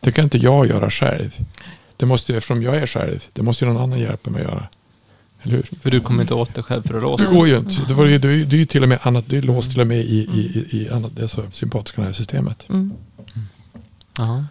det 0.00 0.12
kan 0.12 0.24
inte 0.24 0.38
jag 0.38 0.66
göra 0.66 0.90
själv. 0.90 1.36
Det 1.96 2.06
måste 2.06 2.36
eftersom 2.36 2.62
jag 2.62 2.76
är 2.76 2.86
själv, 2.86 3.24
det 3.32 3.42
måste 3.42 3.64
ju 3.64 3.72
någon 3.72 3.82
annan 3.82 3.98
hjälpa 3.98 4.30
mig 4.30 4.44
att 4.44 4.50
göra. 4.52 4.68
Eller 5.42 5.56
hur? 5.56 5.68
För 5.82 5.90
du 5.90 6.00
kommer 6.00 6.22
inte 6.22 6.34
åt 6.34 6.54
dig 6.54 6.64
själv 6.64 6.82
för 6.82 6.94
att 6.94 7.00
Det 7.00 7.06
låsa. 7.06 7.30
går 7.30 7.48
ju 7.48 7.56
inte. 7.56 7.82
Det, 7.88 7.94
var 7.94 8.06
ju, 8.06 8.18
det, 8.18 8.28
är 8.28 8.32
ju, 8.32 8.44
det 8.44 8.56
är 8.56 8.58
ju 8.58 8.66
till 8.66 8.82
och 8.82 8.88
med 8.88 8.98
annat, 9.02 9.24
det 9.28 9.36
är 9.36 9.42
låst 9.42 9.70
till 9.70 9.80
och 9.80 9.86
med 9.86 9.98
i, 9.98 10.18
i, 10.34 10.66
i, 10.70 10.82
i 10.82 10.88
annat, 10.88 11.12
det 11.16 11.22
är 11.22 11.26
så 11.26 11.42
sympatiska 11.52 12.02
nervsystemet. 12.02 12.66
Mm. 12.68 12.92
Jaha. 14.18 14.46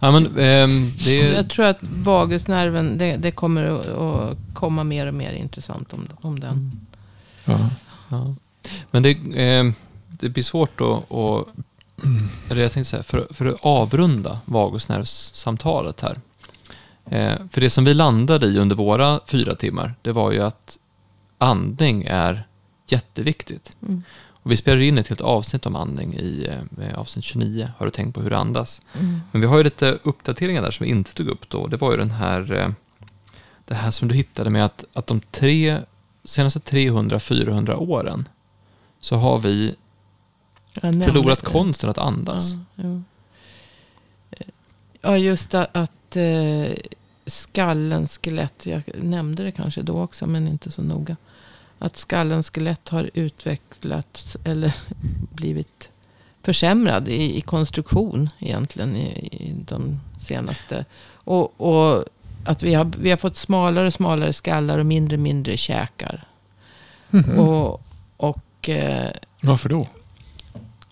Ja, 0.00 0.10
men 0.10 0.38
ehm, 0.38 0.92
det 1.04 1.20
är... 1.20 1.34
Jag 1.34 1.50
tror 1.50 1.64
att 1.64 1.78
vagusnerven, 1.82 2.98
det, 2.98 3.16
det 3.16 3.30
kommer 3.30 3.64
att, 3.64 4.38
komma 4.54 4.84
mer 4.84 5.06
och 5.06 5.14
mer 5.14 5.32
intressant 5.32 5.92
om, 5.92 6.08
om 6.20 6.40
den. 6.40 6.80
Ja. 7.44 7.70
Ja. 8.08 8.34
Men 8.90 9.02
det, 9.02 9.18
ehm, 9.34 9.74
det 10.08 10.28
blir 10.28 10.42
svårt 10.42 10.80
att... 10.80 11.12
att 11.12 11.46
eller 12.50 12.62
jag 12.62 12.72
tänkte 12.72 12.90
säga, 12.90 13.02
för, 13.02 13.26
för 13.30 13.46
att 13.46 13.56
avrunda 13.60 14.40
vagusnervssamtalet 14.44 16.00
här. 16.00 16.20
Eh, 17.10 17.36
för 17.50 17.60
det 17.60 17.70
som 17.70 17.84
vi 17.84 17.94
landade 17.94 18.46
i 18.46 18.58
under 18.58 18.76
våra 18.76 19.20
fyra 19.26 19.54
timmar, 19.54 19.94
det 20.02 20.12
var 20.12 20.32
ju 20.32 20.42
att 20.42 20.78
andning 21.38 22.04
är 22.08 22.46
jätteviktigt. 22.88 23.76
Mm. 23.82 24.02
Och 24.48 24.52
vi 24.52 24.56
spelade 24.56 24.84
in 24.84 24.98
ett 24.98 25.08
helt 25.08 25.20
avsnitt 25.20 25.66
om 25.66 25.76
andning 25.76 26.14
i 26.14 26.48
eh, 26.80 26.98
avsnitt 26.98 27.24
29. 27.24 27.70
Har 27.78 27.86
du 27.86 27.92
tänkt 27.92 28.14
på 28.14 28.20
hur 28.20 28.30
det 28.30 28.38
andas? 28.38 28.82
Mm. 28.94 29.20
Men 29.32 29.40
vi 29.40 29.46
har 29.46 29.58
ju 29.58 29.64
lite 29.64 29.98
uppdateringar 30.02 30.62
där 30.62 30.70
som 30.70 30.84
vi 30.84 30.90
inte 30.90 31.14
tog 31.14 31.28
upp 31.28 31.48
då. 31.48 31.66
Det 31.66 31.76
var 31.76 31.90
ju 31.90 31.96
den 31.96 32.10
här, 32.10 32.52
eh, 32.52 32.68
det 33.64 33.74
här 33.74 33.90
som 33.90 34.08
du 34.08 34.14
hittade 34.14 34.50
med 34.50 34.64
att, 34.64 34.84
att 34.92 35.06
de 35.06 35.20
tre, 35.20 35.80
senaste 36.24 36.58
300-400 36.58 37.74
åren 37.74 38.28
så 39.00 39.16
har 39.16 39.38
vi 39.38 39.74
förlorat 40.80 41.42
konsten 41.42 41.90
att 41.90 41.98
andas. 41.98 42.52
Ja, 42.52 42.58
jo. 42.74 43.02
ja 45.00 45.16
just 45.16 45.54
att, 45.54 45.76
att 45.76 46.16
eh, 46.16 46.72
skallens 47.26 48.18
skelett, 48.18 48.66
jag 48.66 48.82
nämnde 48.94 49.44
det 49.44 49.52
kanske 49.52 49.82
då 49.82 50.02
också 50.02 50.26
men 50.26 50.48
inte 50.48 50.70
så 50.70 50.82
noga. 50.82 51.16
Att 51.78 51.96
skallens 51.96 52.50
skelett 52.50 52.88
har 52.88 53.10
utvecklats 53.14 54.36
eller 54.44 54.74
blivit 55.32 55.90
försämrad 56.42 57.08
i, 57.08 57.36
i 57.36 57.40
konstruktion 57.40 58.30
egentligen 58.38 58.96
i, 58.96 59.08
i 59.32 59.54
de 59.68 60.00
senaste. 60.20 60.84
Och, 61.12 61.60
och 61.60 62.04
att 62.44 62.62
vi 62.62 62.74
har, 62.74 62.90
vi 62.98 63.10
har 63.10 63.16
fått 63.16 63.36
smalare 63.36 63.86
och 63.86 63.92
smalare 63.92 64.32
skallar 64.32 64.78
och 64.78 64.86
mindre 64.86 65.16
och 65.16 65.20
mindre 65.20 65.56
käkar. 65.56 66.28
Mhm. 67.10 67.38
Och, 67.38 67.82
och 68.16 68.68
eh, 68.68 69.10
Varför 69.40 69.68
då? 69.68 69.86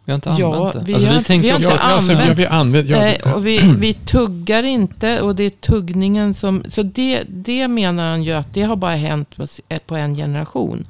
Vi 0.07 0.13
har 0.13 0.15
inte 0.15 0.29
Ja, 0.39 0.55
använt 0.57 0.73
det. 0.73 0.83
vi 0.87 0.95
alltså, 0.95 1.09
har 1.09 1.19
vi 1.19 1.25
tänkte 1.25 1.47
vi 1.47 1.51
har 1.51 1.57
inte 1.73 1.85
Ja, 1.85 1.91
alltså, 1.93 2.13
använt- 2.13 2.29
ja, 2.29 2.35
vi 2.35 2.47
använder, 2.47 2.93
ja, 2.93 2.99
Nej, 2.99 3.21
och 3.35 3.47
vi, 3.47 3.75
vi 3.79 3.95
tuggar 3.95 4.63
inte 4.63 5.21
och 5.21 5.37
det 5.37 5.45
är 5.45 5.51
tuggningen 5.51 6.35
som... 6.35 6.65
Så 6.69 6.83
det, 6.83 7.23
det 7.29 7.69
menar 7.69 8.11
han 8.11 8.23
ju 8.23 8.33
att 8.33 8.55
det 8.55 8.63
har 8.63 8.77
bara 8.77 8.95
hänt 8.95 9.37
på 9.37 9.43
s- 9.43 9.61
på 9.87 9.97
en 9.97 10.15
generation. 10.15 10.87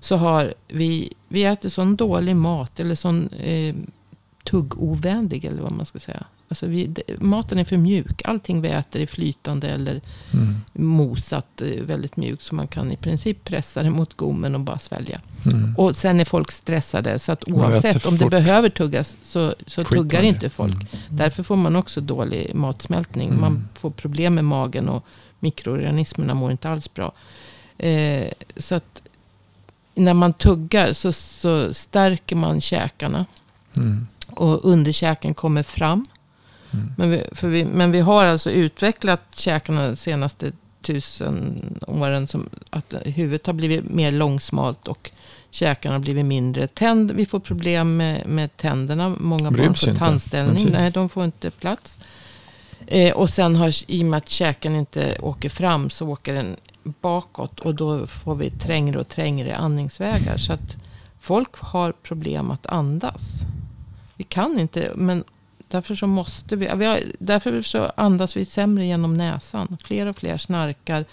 Så 0.00 0.16
har 0.16 0.54
vi, 0.68 1.12
vi 1.28 1.44
äter 1.44 1.68
sån 1.68 1.96
dålig 1.96 2.36
mat 2.36 2.80
eller 2.80 2.94
sån 2.94 3.28
eh, 3.28 3.74
tuggovänlig 4.44 5.44
eller 5.44 5.62
vad 5.62 5.72
man 5.72 5.86
ska 5.86 5.98
säga. 5.98 6.24
Alltså 6.48 6.66
vi, 6.66 6.94
maten 7.20 7.58
är 7.58 7.64
för 7.64 7.76
mjuk. 7.76 8.22
Allting 8.24 8.60
vi 8.60 8.68
äter 8.68 9.02
är 9.02 9.06
flytande 9.06 9.68
eller 9.68 10.00
Mm. 10.32 10.56
mosat 10.72 11.62
eh, 11.62 11.82
väldigt 11.82 12.16
mjukt. 12.16 12.42
Så 12.42 12.54
man 12.54 12.66
kan 12.66 12.92
i 12.92 12.96
princip 12.96 13.44
pressa 13.44 13.82
det 13.82 13.90
mot 13.90 14.14
gommen 14.14 14.54
och 14.54 14.60
bara 14.60 14.78
svälja. 14.78 15.20
Mm. 15.52 15.74
Och 15.76 15.96
sen 15.96 16.20
är 16.20 16.24
folk 16.24 16.52
stressade. 16.52 17.18
Så 17.18 17.32
att 17.32 17.48
oavsett 17.48 18.06
om 18.06 18.16
det 18.18 18.30
behöver 18.30 18.68
tuggas 18.68 19.16
så, 19.22 19.54
så 19.66 19.84
tuggar 19.84 20.22
inte 20.22 20.50
folk. 20.50 20.74
Mm. 20.74 20.86
Därför 21.08 21.42
får 21.42 21.56
man 21.56 21.76
också 21.76 22.00
dålig 22.00 22.54
matsmältning. 22.54 23.28
Mm. 23.28 23.40
Man 23.40 23.68
får 23.74 23.90
problem 23.90 24.34
med 24.34 24.44
magen 24.44 24.88
och 24.88 25.04
mikroorganismerna 25.40 26.34
mår 26.34 26.50
inte 26.50 26.68
alls 26.68 26.94
bra. 26.94 27.12
Eh, 27.78 28.28
så 28.56 28.74
att 28.74 29.02
när 29.94 30.14
man 30.14 30.32
tuggar 30.32 30.92
så, 30.92 31.12
så 31.12 31.74
stärker 31.74 32.36
man 32.36 32.60
käkarna. 32.60 33.26
Mm. 33.76 34.06
Och 34.30 34.64
underkäken 34.64 35.34
kommer 35.34 35.62
fram. 35.62 36.06
Mm. 36.72 36.92
Men 36.96 37.10
vi, 37.10 37.24
för 37.32 37.48
vi, 37.48 37.64
men 37.64 37.92
vi 37.92 38.00
har 38.00 38.26
alltså 38.26 38.50
utvecklat 38.50 39.22
käkarna 39.34 39.88
de 39.88 39.96
senaste 39.96 40.52
tusen 40.82 41.62
åren. 41.86 42.28
Som 42.28 42.48
att 42.70 42.94
huvudet 43.04 43.46
har 43.46 43.54
blivit 43.54 43.90
mer 43.90 44.12
långsmalt 44.12 44.88
och 44.88 45.10
käkarna 45.50 45.94
har 45.94 46.00
blivit 46.00 46.26
mindre. 46.26 46.66
Tänd, 46.66 47.10
vi 47.10 47.26
får 47.26 47.40
problem 47.40 47.96
med, 47.96 48.26
med 48.26 48.56
tänderna. 48.56 49.16
Många 49.18 49.50
barn 49.50 49.74
får 49.74 49.94
tandställning. 49.94 50.68
Nej, 50.72 50.90
de 50.90 51.08
får 51.08 51.24
inte 51.24 51.50
plats. 51.50 51.98
Eh, 52.86 53.14
och 53.14 53.30
sen 53.30 53.56
har, 53.56 53.74
i 53.86 54.02
och 54.02 54.06
med 54.06 54.18
att 54.18 54.28
käken 54.28 54.76
inte 54.76 55.18
åker 55.20 55.48
fram 55.48 55.90
så 55.90 56.08
åker 56.08 56.34
den 56.34 56.56
bakåt. 56.82 57.60
Och 57.60 57.74
då 57.74 58.06
får 58.06 58.34
vi 58.34 58.50
trängre 58.50 58.98
och 59.00 59.08
trängre 59.08 59.56
andningsvägar. 59.56 60.36
Så 60.36 60.52
att 60.52 60.76
folk 61.20 61.56
har 61.56 61.92
problem 61.92 62.50
att 62.50 62.66
andas. 62.66 63.40
Vi 64.16 64.24
kan 64.24 64.58
inte, 64.58 64.92
men 64.96 65.24
därför 65.68 65.94
så 65.94 66.06
måste 66.06 66.56
vi. 66.56 66.70
vi 66.76 66.84
har, 66.84 67.00
därför 67.18 67.62
så 67.62 67.92
andas 67.96 68.36
vi 68.36 68.46
sämre 68.46 68.86
genom 68.86 69.14
näsan. 69.14 69.76
Fler 69.84 70.06
och 70.06 70.16
fler 70.16 70.36
snarkar. 70.36 71.04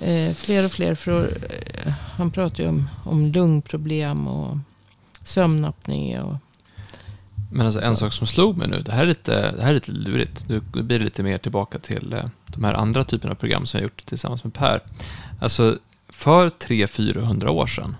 Eh, 0.00 0.34
fler 0.34 0.64
och 0.64 0.72
fler, 0.72 0.94
för, 0.94 1.24
eh, 1.24 1.92
han 2.16 2.30
pratar 2.30 2.62
ju 2.62 2.68
om, 2.68 2.88
om 3.04 3.26
lungproblem 3.26 4.28
och 4.28 4.56
sömnapné. 5.24 6.20
Och, 6.20 6.36
Men 7.52 7.66
alltså 7.66 7.80
en 7.80 7.96
sak 7.96 8.12
som 8.12 8.26
slog 8.26 8.56
mig 8.56 8.68
nu, 8.68 8.82
det 8.82 8.92
här 8.92 9.02
är 9.02 9.06
lite, 9.06 9.52
det 9.52 9.62
här 9.62 9.70
är 9.70 9.74
lite 9.74 9.92
lurigt. 9.92 10.48
Nu 10.48 10.60
blir 10.60 10.98
det 10.98 11.04
lite 11.04 11.22
mer 11.22 11.38
tillbaka 11.38 11.78
till 11.78 12.12
eh, 12.12 12.24
de 12.46 12.64
här 12.64 12.74
andra 12.74 13.04
typerna 13.04 13.32
av 13.32 13.36
program 13.36 13.66
som 13.66 13.78
jag 13.78 13.82
gjort 13.82 14.06
tillsammans 14.06 14.44
med 14.44 14.54
Per. 14.54 14.82
Alltså, 15.40 15.78
för 16.08 16.50
300-400 16.50 17.48
år 17.48 17.66
sedan 17.66 17.96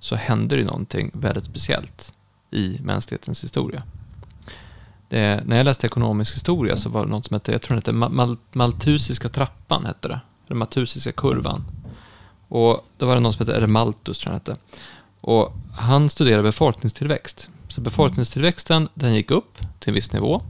så 0.00 0.16
hände 0.16 0.56
det 0.56 0.64
någonting 0.64 1.10
väldigt 1.14 1.44
speciellt 1.44 2.14
i 2.50 2.78
mänsklighetens 2.82 3.44
historia. 3.44 3.82
Det, 5.12 5.42
när 5.46 5.56
jag 5.56 5.64
läste 5.64 5.86
ekonomisk 5.86 6.34
historia 6.34 6.76
så 6.76 6.88
var 6.88 7.04
det 7.04 7.10
något 7.10 7.26
som 7.26 7.34
hette, 7.34 7.52
jag 7.52 7.62
tror 7.62 7.74
det 7.74 7.78
hette 7.78 7.92
Ma- 7.92 8.08
Mal, 8.08 8.36
Maltusiska 8.52 9.28
trappan, 9.28 9.86
hette 9.86 10.08
det. 10.08 10.20
Den 10.48 10.58
Maltusiska 10.58 11.12
kurvan. 11.12 11.64
Och 12.48 12.86
då 12.96 13.06
var 13.06 13.14
det 13.14 13.20
någon 13.20 13.32
som 13.32 13.46
hette, 13.46 13.56
eller 13.56 13.66
Malthus 13.66 14.18
tror 14.18 14.32
jag 14.32 14.38
hette. 14.38 14.56
Och 15.20 15.52
han 15.76 16.08
studerade 16.10 16.42
befolkningstillväxt. 16.42 17.50
Så 17.68 17.80
befolkningstillväxten, 17.80 18.88
den 18.94 19.14
gick 19.14 19.30
upp 19.30 19.58
till 19.78 19.88
en 19.88 19.94
viss 19.94 20.12
nivå. 20.12 20.42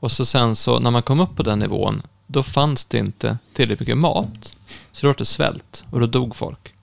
Och 0.00 0.12
så 0.12 0.26
sen 0.26 0.56
så, 0.56 0.78
när 0.78 0.90
man 0.90 1.02
kom 1.02 1.20
upp 1.20 1.36
på 1.36 1.42
den 1.42 1.58
nivån, 1.58 2.02
då 2.26 2.42
fanns 2.42 2.84
det 2.84 2.98
inte 2.98 3.38
tillräckligt 3.54 3.80
mycket 3.80 3.98
mat. 3.98 4.52
Så 4.92 5.06
då 5.06 5.08
var 5.08 5.14
det 5.18 5.24
svält 5.24 5.84
och 5.90 6.00
då 6.00 6.06
dog 6.06 6.36
folk. 6.36 6.74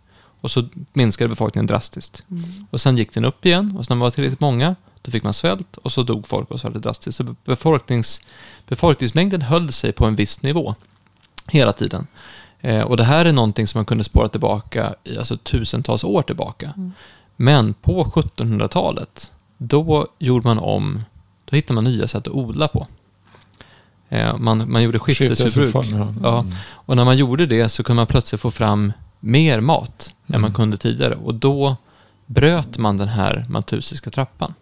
Och 0.42 0.52
så 0.52 0.68
minskade 0.94 1.30
befolkningen 1.30 1.68
drastiskt. 1.68 2.26
Och 2.70 2.82
sen 2.82 2.98
gick 2.98 3.14
den 3.14 3.26
upp 3.26 3.46
igen 3.46 3.78
och 3.78 3.86
så 3.86 3.94
när 3.94 3.98
man 3.98 4.06
var 4.06 4.12
tillräckligt 4.12 4.40
många, 4.40 4.76
då 5.08 5.12
fick 5.12 5.24
man 5.24 5.34
svält 5.34 5.78
och 5.78 5.92
så 5.92 6.04
dog 6.04 6.28
folk 6.28 6.52
och 6.52 6.60
så 6.60 6.70
det 6.70 6.80
drastiskt. 6.80 7.18
Så 7.18 7.36
befolknings, 7.46 8.22
befolkningsmängden 8.68 9.42
höll 9.42 9.72
sig 9.72 9.92
på 9.92 10.06
en 10.06 10.16
viss 10.16 10.42
nivå. 10.42 10.76
Hela 11.48 11.74
tiden. 11.74 12.08
Eh, 12.62 12.82
och 12.82 12.98
det 12.98 13.04
här 13.04 13.26
är 13.26 13.32
någonting 13.32 13.68
som 13.68 13.78
man 13.80 13.86
kunde 13.86 14.04
spåra 14.04 14.28
tillbaka 14.28 14.96
i 15.04 15.18
alltså 15.18 15.38
tusentals 15.38 16.04
år 16.04 16.22
tillbaka. 16.22 16.74
Mm. 16.78 16.92
Men 17.36 17.74
på 17.74 18.04
1700-talet, 18.04 19.32
då 19.58 20.08
gjorde 20.20 20.48
man 20.48 20.60
om, 20.60 21.04
då 21.46 21.56
hittade 21.56 21.74
man 21.74 21.84
nya 21.84 22.08
sätt 22.08 22.28
att 22.28 22.34
odla 22.34 22.68
på. 22.68 22.88
Eh, 24.10 24.38
man, 24.38 24.72
man 24.72 24.84
gjorde 24.84 25.00
skiftesjordbruk. 25.00 25.74
Skiftesform, 25.74 25.98
ja. 25.98 26.14
Ja. 26.24 26.40
Mm. 26.40 26.56
Och 26.66 26.96
när 26.96 27.06
man 27.06 27.18
gjorde 27.18 27.46
det 27.46 27.70
så 27.70 27.84
kunde 27.84 27.96
man 28.00 28.08
plötsligt 28.08 28.42
få 28.42 28.52
fram 28.52 28.94
mer 29.20 29.60
mat 29.60 30.14
än 30.28 30.36
Mm. 30.36 30.42
man 30.42 30.54
kunde 30.54 30.78
tidigare. 30.78 31.16
Och 31.16 31.36
då 31.36 31.76
bröt 32.26 32.78
man 32.78 32.98
den 32.98 33.08
här 33.08 33.46
maltusiska 33.50 34.10
trappan. 34.10 34.54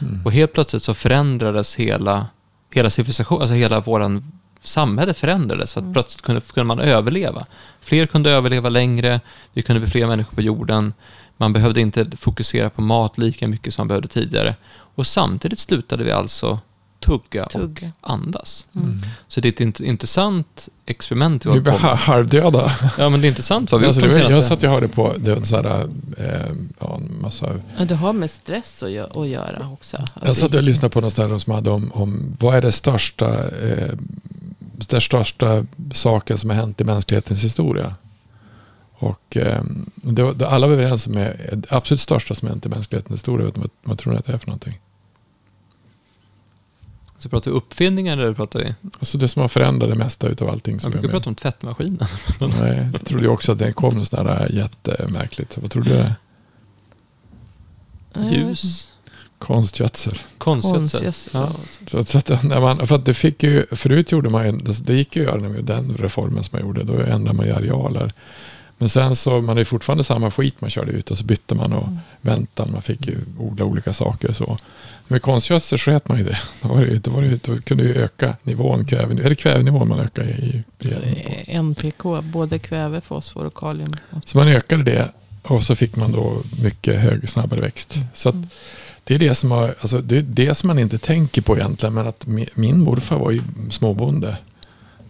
Mm. 0.00 0.22
Och 0.24 0.32
helt 0.32 0.52
plötsligt 0.52 0.82
så 0.82 0.94
förändrades 0.94 1.76
hela, 1.76 2.26
hela 2.74 2.90
civilisationen, 2.90 3.42
alltså 3.42 3.54
hela 3.54 3.80
våran 3.80 4.32
samhälle 4.60 5.14
förändrades. 5.14 5.72
För 5.72 5.80
att 5.80 5.84
Mm. 5.84 5.92
plötsligt 5.92 6.22
kunde, 6.22 6.40
kunde 6.40 6.64
man 6.64 6.80
överleva. 6.80 7.46
Fler 7.80 8.06
kunde 8.06 8.30
överleva 8.30 8.68
längre, 8.68 9.20
vi 9.52 9.62
kunde 9.62 9.80
bli 9.80 9.90
fler 9.90 10.06
människor 10.06 10.34
på 10.34 10.42
jorden. 10.42 10.94
Man 11.36 11.52
behövde 11.52 11.80
inte 11.80 12.10
fokusera 12.16 12.70
på 12.70 12.82
mat 12.82 13.18
lika 13.18 13.48
mycket 13.48 13.74
som 13.74 13.80
man 13.80 13.88
behövde 13.88 14.08
tidigare. 14.08 14.54
Och 14.94 15.06
samtidigt 15.06 15.58
slutade 15.58 16.04
vi 16.04 16.12
alltså 16.12 16.60
tugga, 17.00 17.46
Tugga. 17.46 17.92
och 18.00 18.10
andas. 18.12 18.66
Mm. 18.76 18.98
Så 19.28 19.40
det 19.40 19.48
är 19.48 19.52
ett 19.52 19.60
int- 19.60 19.82
intressant 19.82 20.68
experiment 20.86 21.46
vi 21.46 21.50
håller 21.50 21.62
på 21.62 21.70
med. 21.70 21.80
halvdöda. 21.98 22.72
Ja, 22.98 23.08
men 23.08 23.20
det 23.20 23.26
är 23.26 23.28
intressant 23.28 23.72
vad 23.72 23.80
vi 23.80 23.84
har 23.86 23.88
Alltså, 23.88 24.02
det 24.02 24.08
de 24.08 24.22
var, 24.24 24.30
jag 24.30 24.44
satt 24.44 24.62
och 24.64 24.70
hörde 24.70 24.88
på 24.88 25.14
det 25.18 25.34
var 25.34 25.42
sån 25.42 25.64
här, 25.64 25.88
eh, 26.18 26.52
ja, 26.78 26.96
en 26.96 27.20
massa 27.20 27.54
Ja, 27.78 27.84
det 27.84 27.94
har 27.94 28.12
med 28.12 28.30
stress 28.30 28.82
att, 28.82 28.88
gö- 28.90 29.22
att 29.22 29.28
göra 29.28 29.68
också. 29.72 29.96
Att 29.96 30.26
Jag 30.26 30.36
satt 30.36 30.54
och 30.54 30.62
lyssnade 30.62 30.92
på 30.92 31.00
någonstans 31.00 31.42
som 31.42 31.52
hade 31.54 31.70
om, 31.70 31.90
om 31.94 32.36
vad 32.40 32.54
är 32.54 32.62
det 32.62 32.72
största, 32.72 33.48
eh, 33.48 33.88
det 34.76 35.00
största 35.00 35.66
saken 35.92 36.38
som 36.38 36.50
har 36.50 36.56
hänt 36.56 36.80
i 36.80 36.84
mänsklighetens 36.84 37.44
historia. 37.44 37.94
Och 39.00 39.36
eh, 39.36 39.62
det 39.94 40.22
var, 40.22 40.32
det 40.34 40.48
alla 40.48 40.66
var 40.66 40.74
överens 40.74 41.06
om 41.06 41.12
det 41.12 41.36
absolut 41.68 42.00
största 42.00 42.34
som 42.34 42.48
har 42.48 42.52
hänt 42.54 42.66
i 42.66 42.68
mänsklighetens 42.68 43.20
historia. 43.20 43.46
Vet 43.46 43.54
du 43.54 43.60
vad, 43.60 43.70
vad 43.82 43.98
tror 43.98 44.12
ni 44.12 44.18
att 44.18 44.24
det 44.26 44.32
är 44.32 44.38
för 44.38 44.46
någonting? 44.46 44.78
Så 47.18 47.28
pratar 47.28 47.50
vi 47.50 47.56
uppfinningar 47.56 48.18
eller 48.18 48.34
pratar 48.34 48.60
vi... 48.60 48.74
Alltså 48.98 49.18
det 49.18 49.28
som 49.28 49.42
har 49.42 49.48
förändrat 49.48 49.90
det 49.90 49.96
mesta 49.96 50.28
utav 50.28 50.50
allting. 50.50 50.80
Som 50.80 50.90
brukar 50.90 51.08
prata 51.08 51.30
om 51.30 51.34
tvättmaskinen. 51.34 52.06
Nej, 52.60 52.88
jag 52.92 53.04
trodde 53.04 53.24
ju 53.24 53.30
också 53.30 53.52
att 53.52 53.58
det 53.58 53.72
kom 53.72 53.94
något 53.94 54.08
sånt 54.08 54.28
där 54.28 54.48
jättemärkligt. 54.52 55.52
Så 55.52 55.60
vad 55.60 55.70
tror 55.70 55.82
du 55.82 55.90
det 55.90 55.98
är? 55.98 56.14
Ja, 58.12 58.30
Ljus, 58.30 58.88
Konstgödsel. 59.38 60.18
konstgödsel. 60.38 61.00
konstgödsel. 61.00 61.30
Ja. 61.34 61.52
Så, 61.86 62.04
så 62.04 62.18
att 62.18 62.42
när 62.42 62.60
man, 62.60 62.86
för 62.86 62.94
att 62.96 63.04
det 63.04 63.14
fick 63.14 63.42
ju, 63.42 63.66
förut 63.72 64.12
gjorde 64.12 64.30
man 64.30 64.46
ju, 64.46 64.52
det, 64.58 64.94
gick 64.94 65.16
ju 65.16 65.22
att 65.22 65.28
göra 65.28 65.48
med 65.48 65.64
den 65.64 65.96
reformen 65.98 66.44
som 66.44 66.58
man 66.58 66.66
gjorde. 66.66 66.84
Då 66.84 66.92
ändrade 66.92 67.36
man 67.36 67.46
ju 67.46 67.52
arealer. 67.52 68.12
Men 68.78 68.88
sen 68.88 69.16
så, 69.16 69.40
man 69.40 69.58
är 69.58 69.64
fortfarande 69.64 70.04
samma 70.04 70.30
skit 70.30 70.60
man 70.60 70.70
körde 70.70 70.92
ut 70.92 71.10
och 71.10 71.18
så 71.18 71.24
bytte 71.24 71.54
man 71.54 71.72
och 71.72 71.82
Mm. 71.88 71.98
väntan. 72.20 72.72
Man 72.72 72.82
fick 72.82 73.06
ju 73.06 73.16
odla 73.38 73.64
olika 73.64 73.92
saker 73.92 74.28
och 74.28 74.36
så. 74.36 74.58
Med 75.08 75.22
konstgödsel 75.22 75.78
sket 75.78 76.08
man 76.08 76.18
ju 76.18 76.24
det. 76.24 76.38
Då, 76.62 76.68
var 76.68 76.80
det, 76.84 76.98
då, 76.98 77.10
var 77.10 77.22
det, 77.22 77.44
då 77.44 77.60
kunde 77.60 77.82
ju 77.84 77.94
öka 77.94 78.36
nivån, 78.42 78.84
kväve, 78.84 79.24
är 79.24 79.28
det 79.28 79.34
kvävenivån 79.34 79.88
man 79.88 80.00
ökar 80.00 80.22
i? 80.24 80.64
i, 80.78 80.88
i 80.88 80.92
Eh, 80.92 81.56
NPK, 81.56 82.02
både 82.22 82.58
kväve, 82.58 83.00
fosfor 83.00 83.44
och 83.44 83.54
kalium. 83.54 83.94
så 84.24 84.38
man 84.38 84.48
ökade 84.48 84.82
det 84.82 85.08
och 85.42 85.62
så 85.62 85.74
fick 85.76 85.96
man 85.96 86.12
då 86.12 86.42
mycket 86.62 87.00
högre, 87.00 87.26
snabbare 87.26 87.60
växt. 87.60 87.98
Så 88.14 88.28
att 88.28 88.34
Mm. 88.34 88.48
det 89.04 89.14
är 89.14 89.18
det 89.18 89.34
som, 89.34 89.50
har, 89.50 89.74
alltså 89.80 90.00
det 90.00 90.16
är 90.18 90.22
det 90.22 90.54
som 90.54 90.66
man 90.66 90.78
inte 90.78 90.98
tänker 90.98 91.42
på 91.42 91.56
egentligen. 91.56 91.94
Men 91.94 92.06
att 92.06 92.26
mi- 92.26 92.48
min 92.54 92.80
morfar 92.80 93.18
var 93.18 93.30
ju 93.30 93.42
småbonde. 93.70 94.36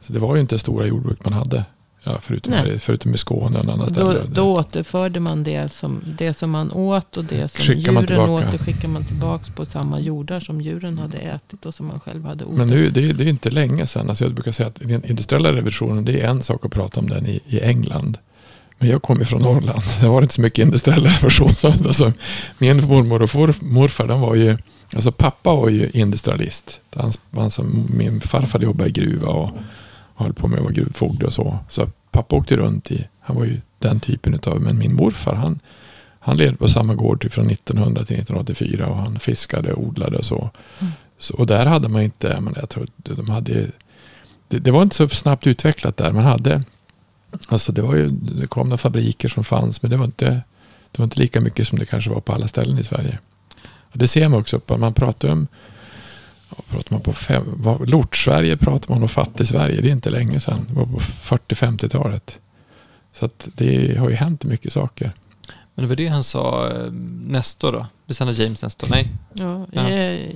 Så 0.01 0.13
det 0.13 0.19
var 0.19 0.35
ju 0.35 0.41
inte 0.41 0.59
stora 0.59 0.87
jordbruk 0.87 1.25
man 1.25 1.33
hade. 1.33 1.65
Ja, 2.03 2.19
förutom, 2.23 2.53
här, 2.53 2.79
förutom 2.79 3.15
i 3.15 3.19
Skåne 3.19 3.59
och 3.59 3.65
en 3.65 3.71
annan 3.71 3.87
Då, 3.87 3.95
ställe. 3.95 4.21
då 4.33 4.43
återförde 4.43 5.21
man 5.21 5.45
det 5.45 5.73
som, 5.73 6.01
det 6.19 6.35
som 6.35 6.51
man 6.51 6.73
åt 6.73 7.17
och 7.17 7.25
det 7.25 7.49
som 7.53 7.65
Skickar 7.65 7.93
djuren 7.93 8.31
åt. 8.31 8.53
Det 8.53 8.59
skickar 8.59 8.89
man 8.89 9.05
tillbaka 9.05 9.53
på 9.55 9.67
samma 9.67 10.01
jordar 10.01 10.41
som 10.41 10.61
djuren 10.61 10.99
hade 10.99 11.19
ätit 11.19 11.67
och 11.67 11.75
som 11.75 11.87
man 11.87 12.01
själv 12.01 12.25
hade 12.25 12.45
odlat. 12.45 12.59
Men 12.59 12.77
nu, 12.77 12.91
det, 12.91 13.09
är, 13.09 13.13
det 13.13 13.25
är 13.25 13.29
inte 13.29 13.51
länge 13.51 13.87
sedan. 13.87 14.09
Alltså 14.09 14.25
jag 14.25 14.35
brukar 14.35 14.53
säga 14.53 14.67
att 14.67 14.75
den 14.81 15.05
industriella 15.05 15.53
revolutionen, 15.53 16.05
det 16.05 16.21
är 16.21 16.29
en 16.29 16.43
sak 16.43 16.65
att 16.65 16.73
prata 16.73 17.01
om 17.01 17.09
den 17.09 17.27
i, 17.27 17.41
i 17.47 17.61
England. 17.61 18.19
Men 18.79 18.89
jag 18.89 19.03
kommer 19.03 19.25
från 19.25 19.43
Norrland. 19.43 19.83
Det 20.01 20.09
var 20.09 20.23
inte 20.23 20.35
så 20.35 20.41
mycket 20.41 20.63
industriell 20.63 21.05
revolution. 21.07 21.55
Så, 21.55 21.67
alltså, 21.69 22.13
min 22.59 22.87
mormor 22.87 23.23
och 23.23 23.31
for, 23.31 23.55
morfar, 23.61 24.07
de 24.07 24.21
var 24.21 24.35
ju, 24.35 24.57
alltså 24.95 25.13
pappa 25.13 25.55
var 25.55 25.69
ju 25.69 25.91
industrialist. 25.95 26.81
Han, 26.97 27.13
han, 27.35 27.87
min 27.95 28.21
farfar 28.21 28.61
jobbade 28.61 28.91
i 28.91 28.93
gruva 28.93 29.29
och 29.29 29.51
höll 30.25 30.33
på 30.35 30.49
med 30.49 30.59
att 30.59 30.65
vara 30.65 30.73
gruvfogde 30.73 31.27
och 31.27 31.33
så. 31.33 31.59
Så 31.69 31.87
pappa 32.11 32.37
åkte 32.37 32.57
runt 32.57 32.91
i, 32.91 33.09
han 33.21 33.37
var 33.37 33.45
ju 33.45 33.61
den 33.79 34.01
typen 34.01 34.41
av, 34.47 34.61
men 34.61 34.79
min 34.79 34.95
morfar 34.95 35.35
han, 35.35 35.61
han 36.21 36.37
levde 36.37 36.57
på 36.57 36.69
samma 36.69 36.95
gård 36.95 37.21
till 37.21 37.31
från 37.31 37.51
1900 37.51 38.05
till 38.05 38.17
1984 38.17 38.87
och 38.87 38.97
han 38.97 39.19
fiskade 39.19 39.73
och 39.73 39.83
odlade 39.83 40.17
och 40.17 40.25
så. 40.25 40.51
Mm. 40.79 40.93
så 41.19 41.35
och 41.35 41.47
där 41.47 41.67
hade 41.67 41.89
man 41.89 42.03
inte, 42.03 42.41
menar, 42.41 42.59
jag 42.61 42.69
tror 42.69 42.87
de 42.97 43.31
hade, 43.31 43.67
det, 44.49 44.59
det 44.59 44.71
var 44.71 44.83
inte 44.83 44.97
så 44.97 45.09
snabbt 45.09 45.47
utvecklat 45.47 45.97
där. 45.97 46.13
Man 46.13 46.25
hade, 46.25 46.63
alltså 47.49 47.73
det 47.73 47.83
var 47.83 47.95
ju, 47.95 48.11
det 48.11 48.47
kom 48.47 48.69
några 48.69 48.79
fabriker 48.79 49.29
som 49.29 49.45
fanns, 49.45 49.83
men 49.83 49.91
det 49.91 49.97
var 49.97 50.05
inte, 50.05 50.43
det 50.91 50.99
var 50.99 51.05
inte 51.05 51.21
lika 51.21 51.41
mycket 51.41 51.69
som 51.69 51.79
det 51.79 51.87
kanske 51.87 52.11
var 52.11 52.21
på 52.21 52.33
alla 52.33 52.49
ställen 52.49 52.79
i 52.79 52.83
Sverige. 52.83 53.19
Och 53.93 53.99
det 53.99 54.09
ser 54.09 54.29
man 54.29 54.41
också, 54.41 54.61
man 54.79 54.95
pratar 54.95 55.29
om, 55.29 55.47
ja, 56.51 56.57
pratar 56.71 56.93
man 56.93 57.01
på 57.01 57.13
fem, 57.13 57.45
vad- 57.57 57.89
Lort-Sverige 57.91 58.57
pratar 58.57 58.95
man 58.95 59.03
om 59.03 59.09
fattig-Sverige, 59.09 59.81
det 59.81 59.89
är 59.89 59.93
inte 59.93 60.11
länge 60.11 60.41
sedan, 60.41 60.67
det 60.69 60.75
var 60.75 60.85
på 60.87 60.99
40-50-talet. 61.01 62.41
Så 63.13 63.25
att 63.25 63.49
det 63.55 63.99
har 63.99 64.09
ju 64.09 64.15
hänt 64.15 64.45
mycket 64.45 64.73
saker. 64.73 65.13
Men 65.75 65.83
det 65.85 65.89
var 65.89 65.97
det 65.97 66.09
han 66.09 66.25
sa, 66.25 66.69
eh, 66.69 66.93
Nestor 67.27 67.73
då? 67.73 67.87
Visst 68.07 68.21
han 68.21 68.29
är 68.29 68.41
James 68.41 68.63
Nestor? 68.63 68.89
Nej, 68.91 69.09
Ja, 69.33 69.67
Ja. 69.73 69.89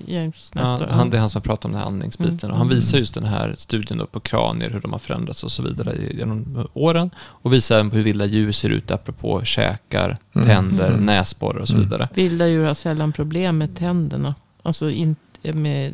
James 0.06 0.50
ja, 0.54 0.60
Nestor. 0.60 0.86
han, 0.86 1.10
det 1.10 1.16
är 1.16 1.20
han 1.20 1.28
som 1.30 1.38
har 1.38 1.42
pratat 1.42 1.64
om 1.64 1.70
den 1.70 1.80
här 1.80 1.86
andningsbiten. 1.86 2.38
Mm. 2.42 2.52
Och 2.52 2.58
han 2.58 2.68
visar 2.68 2.98
just 2.98 3.14
den 3.14 3.24
här 3.24 3.54
studien 3.58 3.98
då 3.98 4.06
på 4.06 4.20
kranier, 4.20 4.70
hur 4.70 4.80
de 4.80 4.92
har 4.92 4.98
förändrats 4.98 5.44
och 5.44 5.52
så 5.52 5.62
vidare 5.62 5.96
genom 6.14 6.66
åren. 6.74 7.10
Och 7.18 7.52
visar 7.52 7.74
även 7.74 7.90
på 7.90 7.96
hur 7.96 8.04
vilda 8.04 8.26
djur 8.26 8.52
ser 8.52 8.68
ut 8.68 8.90
apropå 8.90 9.44
käkar, 9.44 10.16
Mm. 10.34 10.46
tänder, 10.48 10.88
Mm. 10.88 11.06
näsborrar 11.06 11.60
och 11.60 11.68
så 11.68 11.74
Mm. 11.74 11.84
vidare. 11.88 12.08
Vilda 12.14 12.48
djur 12.48 12.64
har 12.64 12.74
sällan 12.74 13.12
problem 13.12 13.58
med 13.58 13.76
tänderna. 13.76 14.34
Alltså 14.62 14.90
inte 14.90 15.22
med, 15.43 15.93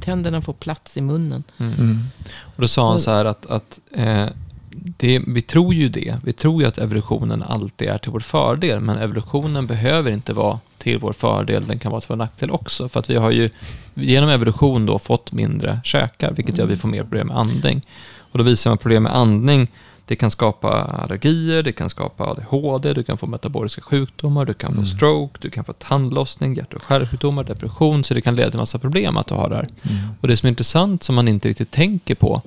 tänderna 0.00 0.42
får 0.42 0.52
plats 0.52 0.96
i 0.96 1.00
munnen. 1.00 1.44
Mm. 1.58 1.74
Mm. 1.74 1.98
Och 2.40 2.62
då 2.62 2.68
sa 2.68 2.90
han 2.90 3.00
så 3.00 3.10
här 3.10 3.24
att, 3.24 3.46
att 3.46 3.80
eh, 3.92 4.26
det, 4.70 5.22
vi 5.26 5.42
tror 5.42 5.74
ju 5.74 5.88
det. 5.88 6.16
Vi 6.24 6.32
tror 6.32 6.62
ju 6.62 6.68
att 6.68 6.78
evolutionen 6.78 7.42
alltid 7.42 7.88
är 7.88 7.98
till 7.98 8.12
vår 8.12 8.20
fördel. 8.20 8.80
Men 8.80 8.98
evolutionen 8.98 9.66
behöver 9.66 10.10
inte 10.10 10.32
vara 10.32 10.60
till 10.78 10.98
vår 10.98 11.12
fördel. 11.12 11.66
Den 11.66 11.78
kan 11.78 11.92
vara 11.92 12.00
till 12.00 12.08
vår 12.08 12.16
nackdel 12.16 12.50
också. 12.50 12.88
För 12.88 13.00
att 13.00 13.10
vi 13.10 13.16
har 13.16 13.30
ju 13.30 13.50
genom 13.94 14.30
evolution 14.30 14.86
då 14.86 14.98
fått 14.98 15.32
mindre 15.32 15.80
käkar. 15.84 16.32
Vilket 16.32 16.58
gör 16.58 16.64
att 16.64 16.70
vi 16.70 16.76
får 16.76 16.88
mer 16.88 17.02
problem 17.02 17.26
med 17.26 17.38
andning. 17.38 17.86
Och 18.32 18.38
då 18.38 18.44
visar 18.44 18.70
man 18.70 18.78
problem 18.78 19.02
med 19.02 19.16
andning. 19.16 19.68
Det 20.08 20.16
kan 20.16 20.30
skapa 20.30 20.68
allergier, 20.82 21.62
det 21.62 21.72
kan 21.72 21.90
skapa 21.90 22.24
ADHD, 22.24 22.94
du 22.94 23.02
kan 23.02 23.18
få 23.18 23.26
metaboliska 23.26 23.82
sjukdomar, 23.82 24.44
du 24.44 24.54
kan 24.54 24.70
få 24.70 24.80
Mm. 24.80 24.86
stroke, 24.86 25.38
du 25.40 25.50
kan 25.50 25.64
få 25.64 25.72
tandlossning, 25.72 26.54
hjärt 26.54 26.74
och 26.74 26.82
kärlsjukdomar, 26.88 27.44
depression. 27.44 28.04
Så 28.04 28.14
det 28.14 28.20
kan 28.20 28.36
leda 28.36 28.50
till 28.50 28.58
massa 28.60 28.78
problem 28.78 29.16
att 29.16 29.26
du 29.26 29.34
har 29.34 29.50
det 29.50 29.56
här. 29.56 29.68
Mm. 29.82 29.98
Och 30.20 30.28
det 30.28 30.36
som 30.36 30.46
är 30.46 30.48
intressant 30.48 31.02
som 31.02 31.14
man 31.14 31.28
inte 31.28 31.48
riktigt 31.48 31.70
tänker 31.70 32.14
på, 32.14 32.42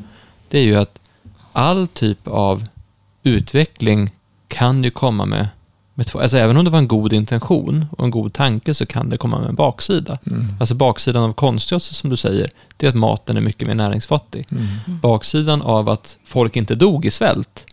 det 0.49 0.59
är 0.59 0.64
ju 0.64 0.76
att 0.76 0.99
all 1.53 1.88
typ 1.88 2.28
av 2.28 2.68
utveckling 3.24 4.09
kan 4.47 4.84
ju 4.84 4.89
komma 4.89 5.26
med, 5.26 5.47
med 6.02 6.08
två, 6.08 6.20
alltså 6.20 6.38
även 6.38 6.58
om 6.58 6.66
det 6.66 6.72
var 6.72 6.80
en 6.80 6.88
god 6.88 7.14
intention 7.14 7.86
och 7.97 8.06
en 8.06 8.12
god 8.12 8.34
tanke 8.34 8.74
så 8.74 8.86
kan 8.86 9.10
det 9.10 9.18
komma 9.18 9.39
med 9.39 9.49
en 9.49 9.56
baksida. 9.56 10.20
Mm. 10.26 10.47
Alltså 10.60 10.76
baksidan 10.76 11.24
av 11.24 11.34
konstgödsel 11.34 11.95
som 11.95 12.10
du 12.10 12.16
säger, 12.16 12.49
det 12.78 12.86
är 12.86 12.89
att 12.89 12.95
maten 12.95 13.38
är 13.38 13.41
mycket 13.41 13.68
mer 13.68 13.76
näringsfattig. 13.76 14.47
Mm. 14.52 14.68
Baksidan 14.86 15.62
av 15.62 15.89
att 15.89 16.18
folk 16.26 16.56
inte 16.56 16.76
dog 16.76 17.06
i 17.06 17.12
svält 17.12 17.66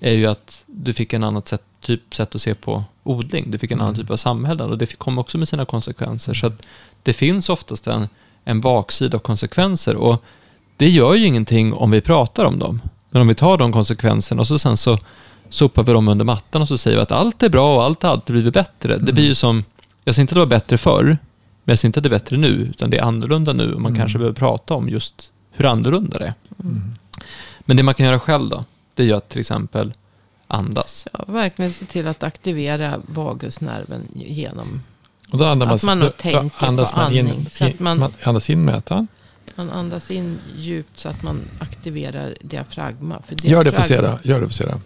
är 0.00 0.12
ju 0.12 0.26
att 0.26 0.64
du 0.66 0.92
fick 0.92 1.12
en 1.12 1.24
annat 1.24 1.48
sätt, 1.48 1.62
typ, 1.80 2.14
sätt 2.14 2.34
att 2.34 2.40
se 2.40 2.54
på 2.54 2.84
odling. 3.02 3.50
Du 3.50 3.58
fick 3.58 3.70
en 3.70 3.80
annan 3.80 3.94
Mm. 3.94 4.06
typ 4.06 4.10
av 4.10 4.16
samhällen 4.16 4.70
och 4.70 4.78
det 4.78 4.98
kom 4.98 5.18
också 5.18 5.38
med 5.38 5.48
sina 5.48 5.64
konsekvenser. 5.64 6.34
Så 6.34 6.46
att 6.46 6.62
det 7.02 7.12
finns 7.12 7.48
oftast 7.48 7.86
en, 7.86 8.08
en 8.44 8.60
baksida 8.60 9.16
av 9.16 9.20
konsekvenser 9.20 9.96
och 9.96 10.22
det 10.76 10.88
gör 10.88 11.14
ju 11.14 11.26
ingenting 11.26 11.74
om 11.74 11.90
vi 11.90 12.00
pratar 12.00 12.44
om 12.44 12.58
dem. 12.58 12.80
Men 13.10 13.22
om 13.22 13.28
vi 13.28 13.34
tar 13.34 13.58
de 13.58 13.72
konsekvenserna 13.72 14.40
och 14.40 14.46
så 14.46 14.58
sen 14.58 14.76
så 14.76 14.98
sopar 15.48 15.82
vi 15.82 15.92
dem 15.92 16.08
under 16.08 16.24
mattan 16.24 16.62
och 16.62 16.68
så 16.68 16.78
säger 16.78 16.96
vi 16.96 17.02
att 17.02 17.12
allt 17.12 17.42
är 17.42 17.48
bra 17.48 17.76
och 17.76 17.84
allt 17.84 18.02
har 18.02 18.10
alltid 18.10 18.34
blivit 18.34 18.54
bättre. 18.54 18.88
Det 18.88 19.02
Mm. 19.02 19.14
blir 19.14 19.24
ju 19.24 19.34
som, 19.34 19.64
jag 20.04 20.14
säger 20.14 20.22
inte 20.22 20.32
att 20.32 20.36
det 20.36 20.40
var 20.40 20.46
bättre 20.46 20.78
förr, 20.78 21.04
men 21.04 21.72
jag 21.72 21.78
säger 21.78 21.88
inte 21.88 21.98
att 22.00 22.02
det 22.04 22.08
är 22.08 22.18
bättre 22.18 22.36
nu, 22.36 22.48
utan 22.48 22.90
det 22.90 22.98
är 22.98 23.02
annorlunda 23.02 23.52
nu 23.52 23.72
och 23.74 23.80
man 23.80 23.92
Mm. 23.92 24.00
kanske 24.00 24.18
behöver 24.18 24.34
prata 24.36 24.74
om 24.74 24.88
just 24.88 25.30
hur 25.50 25.64
annorlunda 25.66 26.18
det 26.18 26.24
är. 26.24 26.34
Mm. 26.64 26.94
Men 27.60 27.76
det 27.76 27.82
man 27.82 27.94
kan 27.94 28.06
göra 28.06 28.20
själv 28.20 28.48
då, 28.50 28.64
det 28.94 29.02
är 29.02 29.06
ju 29.06 29.12
att 29.12 29.28
till 29.28 29.40
exempel 29.40 29.92
andas. 30.46 31.06
Ja, 31.12 31.24
verkligen 31.26 31.72
se 31.72 31.84
till 31.84 32.06
att 32.06 32.22
aktivera 32.22 33.00
vagusnerven 33.06 34.00
genom 34.14 34.82
Och 35.32 35.38
då 35.38 35.44
andas 35.44 35.82
Att 35.82 35.86
man 35.86 36.00
då, 36.00 36.10
tänker 36.10 36.50
då 36.60 36.66
andas 36.66 36.92
på 36.92 36.98
man 37.00 37.12
in, 37.12 37.26
andning, 37.26 37.48
så 37.52 37.64
att 37.64 37.70
in, 37.70 37.76
man- 37.80 37.98
man 37.98 38.12
andas 38.22 38.50
in 38.50 38.64
med 38.64 38.74
ätan. 38.74 39.06
Man 39.56 39.70
andas 39.70 40.10
in 40.10 40.38
djupt 40.56 40.98
så 40.98 41.08
att 41.08 41.22
man 41.22 41.40
aktiverar 41.58 42.34
diafragma. 42.40 43.22
För 43.26 43.46
Gör 43.48 43.64
det 43.64 43.72
för 43.72 43.82
diafragma- 43.82 43.86
se 43.86 44.00
då. 44.00 44.18
Gör 44.22 44.40
det 44.40 44.46
för 44.46 44.54
se 44.54 44.64
då. 44.66 44.80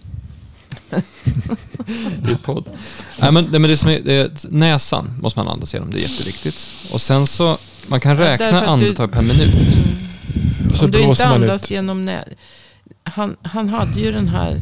I 2.32 2.34
podd. 2.44 2.64
Nej, 3.20 3.32
men, 3.32 3.44
nej, 3.44 3.60
men 3.60 3.70
det 3.70 3.76
som 3.76 3.90
är, 3.90 4.00
det 4.00 4.44
näsan 4.50 5.14
måste 5.22 5.38
man 5.38 5.48
andas 5.48 5.74
genom, 5.74 5.90
det 5.90 5.98
är 5.98 6.08
jätteviktigt. 6.10 6.66
Och 6.92 7.00
sen 7.02 7.26
så, 7.26 7.58
man 7.86 8.00
kan 8.00 8.16
räkna 8.16 8.46
att 8.58 8.64
du- 8.64 8.70
andetag 8.70 9.12
per 9.12 9.22
minut. 9.22 9.54
Mm. 9.54 10.70
Och 10.70 10.76
så 10.76 10.84
Om 10.84 10.90
du 10.90 10.98
inte 10.98 11.06
blåser 11.06 11.24
man 11.28 11.34
andas 11.42 11.64
ut. 11.64 11.70
genom 11.70 12.04
nä... 12.04 12.24
Han, 13.04 13.36
han 13.42 13.68
hade 13.70 14.00
ju 14.00 14.12
den 14.12 14.28
här... 14.28 14.60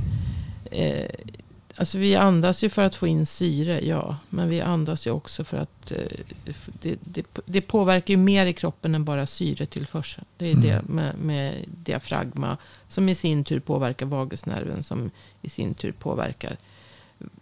Eh, 0.70 1.04
alltså 1.76 1.98
vi 1.98 2.16
andas 2.16 2.64
ju 2.64 2.68
för 2.68 2.82
att 2.82 2.94
få 2.94 3.06
in 3.06 3.26
syre, 3.26 3.80
ja. 3.86 4.16
Men 4.30 4.48
vi 4.48 4.60
andas 4.60 5.06
ju 5.06 5.10
också 5.10 5.44
för 5.44 5.56
att... 5.56 5.90
Eh, 5.92 5.98
det, 6.82 6.98
det, 7.04 7.26
det 7.46 7.60
påverkar 7.60 8.14
ju 8.14 8.18
mer 8.18 8.46
i 8.46 8.52
kroppen 8.52 8.94
än 8.94 9.04
bara 9.04 9.26
syretillförsel. 9.26 10.24
Det 10.36 10.46
är 10.46 10.52
Mm. 10.52 10.62
det 10.66 10.82
med, 10.88 11.14
med 11.18 11.54
diafragma. 11.84 12.56
Som 12.88 13.08
i 13.08 13.14
sin 13.14 13.44
tur 13.44 13.60
påverkar 13.60 14.06
vagusnerven. 14.06 14.82
Som 14.82 15.10
i 15.42 15.48
sin 15.48 15.74
tur 15.74 15.92
påverkar 15.92 16.56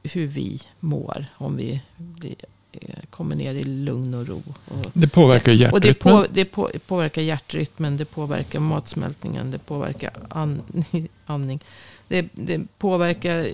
hur 0.03 0.27
vi 0.27 0.63
mår. 0.81 1.27
Om 1.37 1.57
vi 1.57 1.81
blir, 1.97 2.35
eh, 2.73 2.95
kommer 3.11 3.37
ner 3.37 3.55
i 3.55 3.65
lugn 3.65 4.15
och 4.15 4.27
ro. 4.29 4.43
Och, 4.69 4.87
Det 4.93 5.09
påverkar 5.09 5.53
ju 5.53 5.71
och 5.71 5.81
det, 5.81 5.87
hjärtrytmen. 5.89 6.23
på, 6.23 6.27
det 6.33 6.45
på, 6.45 6.71
påverkar 6.87 7.23
hjärtrytmen, 7.23 7.97
det 7.97 8.05
påverkar 8.05 8.61
matsmältningen, 8.61 9.51
det 9.51 9.59
påverkar 9.59 10.13
an, 10.31 10.63
andning. 11.27 11.61
Det, 12.09 12.29
det 12.33 12.79
påverkar, 12.79 13.49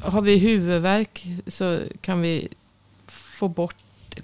har 0.00 0.22
vi 0.22 0.38
huvudvärk 0.38 1.26
så 1.46 1.80
kan 2.00 2.20
vi 2.20 2.48
få 3.06 3.48
bort, 3.48 3.76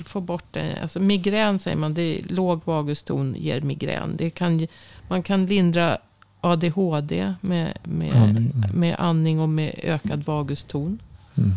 få 0.04 0.20
bort 0.20 0.44
det. 0.50 0.78
Alltså 0.82 1.00
migrän 1.00 1.58
säger 1.58 1.76
man, 1.76 1.94
det 1.94 2.02
är 2.02 2.22
låg 2.28 2.60
vaguston 2.64 3.34
ger 3.38 3.60
migrän. 3.60 4.16
Det 4.16 4.30
kan, 4.30 4.66
man 5.08 5.22
kan 5.22 5.46
lindra 5.46 5.98
ADHD 6.40 7.34
med, 7.40 7.78
med, 7.82 8.12
mm. 8.12 8.52
med 8.74 8.96
andning 8.98 9.40
och 9.40 9.48
med 9.48 9.74
ökad 9.82 10.24
vaguston. 10.24 10.98
Mm. 11.34 11.52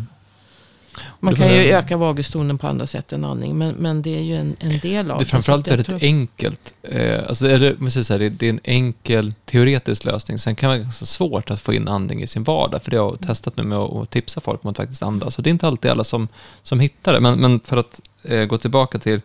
Man 1.20 1.34
Det 1.34 1.40
kan 1.40 1.48
ju 1.54 1.60
öka 1.60 1.98
vagustonen 1.98 2.58
på 2.58 2.68
andra 2.68 2.88
sätt 2.88 3.14
än 3.14 3.24
andning, 3.26 3.58
men, 3.58 3.76
men 3.76 4.02
det 4.02 4.18
är 4.18 4.22
ju 4.22 4.36
en, 4.36 4.56
en 4.60 4.80
del 4.80 5.12
av 5.12 5.18
Det 5.18 5.24
är 5.24 5.26
framförallt 5.26 5.66
Så 5.68 5.74
att 5.74 5.78
jag 5.78 5.78
väldigt 5.78 5.88
tror- 5.88 6.04
enkelt. 6.04 6.74
Eh, 6.84 7.24
alltså 7.28 7.46
det, 7.46 7.54
är, 7.54 7.76
man 7.78 7.92
säger 7.92 8.10
här, 8.10 8.20
det, 8.20 8.30
det 8.30 8.46
är 8.46 8.50
en 8.50 8.60
enkel 8.64 9.34
teoretisk 9.46 10.06
lösning. 10.06 10.40
Sen 10.40 10.56
kan 10.56 10.70
det 10.70 10.76
vara 10.76 10.84
ganska 10.84 11.06
svårt 11.06 11.52
att 11.52 11.60
få 11.60 11.74
in 11.74 11.88
andning 11.88 12.22
i 12.22 12.28
sin 12.28 12.44
vardag. 12.44 12.82
För 12.84 12.92
det 12.92 12.98
har 12.98 13.06
jag 13.06 13.20
testat 13.28 13.58
nu 13.58 13.64
med 13.64 13.78
att, 13.78 13.94
att 13.96 14.10
tipsa 14.10 14.42
folk 14.42 14.66
om 14.66 14.72
att 14.72 14.78
faktiskt 14.78 15.04
andas. 15.04 15.38
Och 15.38 15.44
det 15.44 15.50
är 15.50 15.52
inte 15.52 15.68
alltid 15.68 15.92
alla 15.92 16.04
som, 16.04 16.28
som 16.64 16.80
hittar 16.80 17.14
det. 17.14 17.20
Men, 17.20 17.40
men 17.40 17.60
för 17.60 17.78
att 17.78 18.02
eh, 18.24 18.46
gå 18.46 18.58
tillbaka 18.58 18.98
till... 19.00 19.22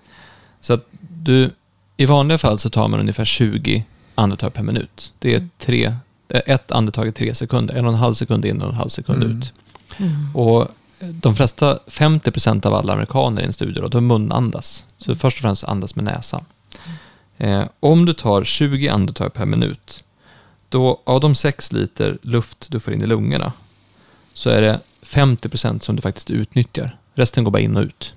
Så 0.61 0.73
att 0.73 0.87
du, 1.01 1.51
i 1.97 2.07
vanliga 2.07 2.39
fall 2.39 2.59
så 2.59 2.71
tar 2.71 2.89
man 2.89 3.01
ungefär 3.01 3.25
20 3.25 3.85
andetag 4.15 4.55
per 4.55 4.63
minut. 4.63 5.13
Det 5.19 5.33
är 5.35 5.37
Mm. 5.37 5.51
tre, 5.59 5.85
eh, 6.29 6.41
ett 6.47 6.71
andetag 6.73 7.09
i 7.09 7.13
tre 7.13 7.35
sekunder. 7.35 7.75
En 7.75 7.85
och 7.87 7.93
en 7.93 7.99
halv 7.99 8.15
sekund 8.15 8.45
in 8.45 8.63
och 8.63 8.69
en 8.69 8.75
halv 8.75 8.89
sekund 8.89 9.23
Mm. 9.25 9.39
ut. 9.39 9.53
Mm. 9.99 10.37
Och 10.37 10.69
de 11.01 11.37
flesta, 11.37 11.79
50% 11.87 12.67
av 12.67 12.75
alla 12.75 12.93
amerikaner 12.93 13.43
i 13.43 13.45
en 13.45 13.53
studie, 13.53 13.81
då, 13.81 13.89
de 13.89 14.07
munandas. 14.07 14.85
Så 14.99 15.15
först 15.15 15.37
och 15.39 15.43
främst 15.43 15.65
andas 15.65 15.95
med 15.97 16.05
näsan. 16.05 16.45
Eh, 17.39 17.65
om 17.81 18.05
du 18.07 18.13
tar 18.13 18.45
20 18.45 18.89
andetag 18.89 19.33
per 19.33 19.47
minut, 19.47 20.05
då 20.69 21.01
av 21.05 21.21
de 21.21 21.35
6 21.35 21.73
liter 21.73 22.19
luft 22.23 22.67
du 22.71 22.81
får 22.81 22.93
in 22.95 23.03
i 23.03 23.07
lungorna, 23.07 23.53
så 24.35 24.51
är 24.51 24.63
det 24.63 24.81
50% 25.03 25.79
som 25.79 25.97
du 25.97 26.03
faktiskt 26.03 26.31
utnyttjar. 26.31 26.97
Resten 27.15 27.45
går 27.45 27.51
bara 27.51 27.61
in 27.63 27.77
och 27.77 27.83
ut. 27.83 28.15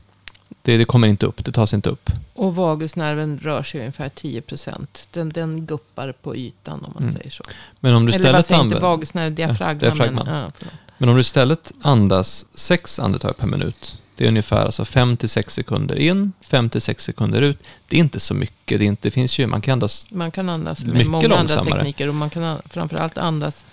Det, 0.62 0.78
det 0.78 0.86
kommer 0.86 1.08
inte 1.08 1.26
upp, 1.26 1.46
det 1.46 1.52
tas 1.52 1.74
inte 1.74 1.90
upp. 1.90 2.10
Och 2.34 2.56
vagusnerven 2.56 3.40
rör 3.44 3.64
sig 3.64 3.80
ungefär 3.80 4.10
10 4.10 4.42
procent. 4.42 5.08
Den, 5.12 5.30
den 5.30 5.66
guppar 5.66 6.12
på 6.12 6.36
ytan 6.36 6.84
om 6.86 6.92
man 6.94 7.04
Mm. 7.04 7.16
säger 7.16 7.30
så. 7.30 7.44
Men 7.80 7.96
om 7.96 8.06
du 8.06 8.14
Eller 8.14 8.32
vad 8.32 8.40
istället 8.42 8.46
säger 8.46 8.58
jag 8.60 8.66
inte 8.66 8.76
använder... 8.76 8.88
vagusnerv, 8.90 9.34
diafragma. 9.36 9.80
diafragman. 9.80 10.26
Men, 10.26 10.36
ja. 10.60 10.68
Men 11.04 11.10
om 11.10 11.16
du 11.16 11.22
istället 11.22 11.72
andas 11.82 12.46
6 12.54 13.00
andetag 13.00 13.38
per 13.38 13.48
minut, 13.48 13.96
det 14.16 14.24
är 14.24 14.28
ungefär 14.28 14.66
alltså 14.66 14.84
5-6 14.84 15.50
sekunder 15.50 15.96
in, 15.96 16.32
5-6 16.50 17.00
sekunder 17.00 17.42
ut. 17.42 17.58
Det 17.88 17.96
är 17.96 18.00
inte 18.00 18.20
så 18.20 18.34
mycket, 18.34 18.80
det, 18.80 18.86
inte, 18.86 19.08
det 19.08 19.12
finns 19.12 19.40
ju, 19.40 19.48
man 19.48 19.62
kan 19.62 19.74
andas 19.74 20.08
man 20.12 20.32
kan 20.32 20.50
andas 20.50 20.86
med 20.86 21.08
många 21.08 21.24
andra 21.26 21.38
långsammare. 21.38 21.80
tekniker. 21.80 22.08
Och 22.08 22.16
man 22.16 22.30
kan 22.30 22.44
an- 22.44 22.62
framförallt 22.66 23.18
andas 23.18 23.66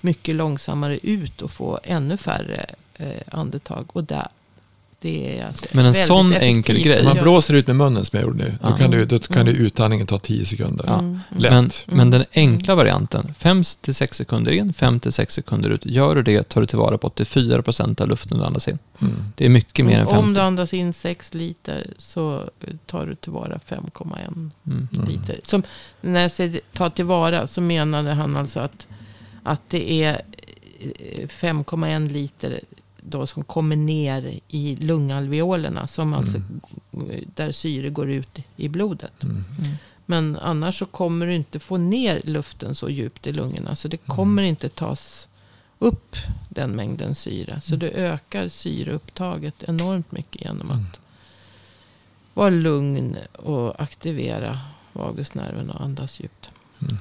mycket 0.00 0.34
långsammare 0.34 0.98
ut 1.02 1.42
och 1.42 1.50
få 1.50 1.80
ännu 1.84 2.16
färre 2.16 2.66
eh, 2.96 3.08
andetag. 3.30 3.86
Och 3.92 4.04
där, 4.04 4.28
det 5.04 5.38
är 5.38 5.46
alltså 5.46 5.66
Men 5.72 5.86
en 5.86 5.94
sån 5.94 6.32
enkel 6.32 6.82
grej. 6.84 7.00
Om 7.00 7.04
man 7.06 7.16
blåser 7.22 7.54
ut 7.54 7.66
med 7.66 7.76
munnen 7.76 8.04
som 8.04 8.16
jag 8.18 8.26
gjorde 8.26 8.44
nu. 8.44 8.58
Då 8.62 8.68
Ja. 8.68 8.76
kan, 8.76 8.90
du, 8.90 9.04
då 9.04 9.18
kan 9.18 9.36
Mm. 9.42 9.54
du 9.54 9.60
utandningen 9.60 10.06
ta 10.06 10.18
10 10.18 10.44
sekunder. 10.46 10.84
Ja. 10.88 10.98
Mm, 10.98 11.04
mm. 11.10 11.20
Lätt. 11.42 11.50
Men, 11.52 11.58
Mm. 11.64 11.70
men 11.86 12.10
den 12.10 12.24
enkla 12.34 12.74
varianten, 12.74 13.34
5-6 13.38 14.16
sekunder 14.16 14.52
in, 14.52 14.72
5-6 14.72 15.34
sekunder 15.34 15.70
ut. 15.70 15.86
Gör 15.86 16.14
du 16.14 16.22
det 16.22 16.48
tar 16.48 16.60
du 16.60 16.66
tillvara 16.66 16.98
på 16.98 17.06
84% 17.08 18.00
av 18.00 18.08
luften 18.08 18.38
du 18.38 18.44
andas 18.44 18.68
in. 18.68 18.78
Mm. 19.00 19.14
Det 19.36 19.44
är 19.44 19.48
mycket 19.48 19.86
mer 19.86 19.98
än 20.00 20.06
Om 20.06 20.14
50. 20.14 20.34
du 20.34 20.40
andas 20.40 20.74
in 20.74 20.92
6 20.92 21.34
liter 21.34 21.86
så 21.98 22.50
tar 22.86 23.06
du 23.06 23.14
tillvara 23.14 23.60
5,1 23.68 24.50
Mm. 24.66 24.88
Mm. 24.94 25.08
liter. 25.08 25.40
Som, 25.44 25.62
när 26.00 26.20
jag 26.22 26.30
säger 26.30 26.60
ta 26.72 26.90
tillvara 26.90 27.46
så 27.46 27.60
menade 27.60 28.10
han 28.12 28.36
alltså 28.36 28.60
att, 28.60 28.86
att 29.42 29.60
det 29.70 29.92
är 30.04 30.22
eh, 30.80 31.28
5,1 31.28 32.08
liter 32.12 32.60
då 33.08 33.26
som 33.26 33.44
kommer 33.44 33.76
ner 33.76 34.40
i 34.48 34.76
lungalveolerna. 34.76 35.86
Som 35.86 36.14
alltså, 36.14 36.40
där 37.34 37.52
syre 37.52 37.90
går 37.90 38.10
ut 38.10 38.38
i 38.56 38.68
blodet. 38.68 39.22
Mm. 39.22 39.44
Mm. 39.58 39.74
Men 40.06 40.36
annars 40.36 40.78
så 40.78 40.86
kommer 40.86 41.26
du 41.26 41.34
inte 41.34 41.58
få 41.58 41.76
ner 41.76 42.20
luften 42.24 42.74
så 42.74 42.90
djupt 42.90 43.26
i 43.26 43.32
lungorna. 43.32 43.76
Så 43.76 43.88
det 43.88 43.96
kommer 43.96 44.42
inte 44.42 44.68
tas 44.68 45.28
upp 45.78 46.16
den 46.48 46.70
mängden 46.70 47.14
syre. 47.14 47.60
Så 47.64 47.76
du 47.76 47.88
ökar 47.88 48.48
syreupptaget 48.48 49.62
enormt 49.62 50.12
mycket 50.12 50.42
genom 50.42 50.70
Mm. 50.70 50.82
att 50.82 51.00
vara 52.34 52.50
lugn 52.50 53.16
och 53.32 53.80
aktivera 53.82 54.58
vagusnerven 54.92 55.70
och 55.70 55.80
andas 55.80 56.20
djupt. 56.20 56.48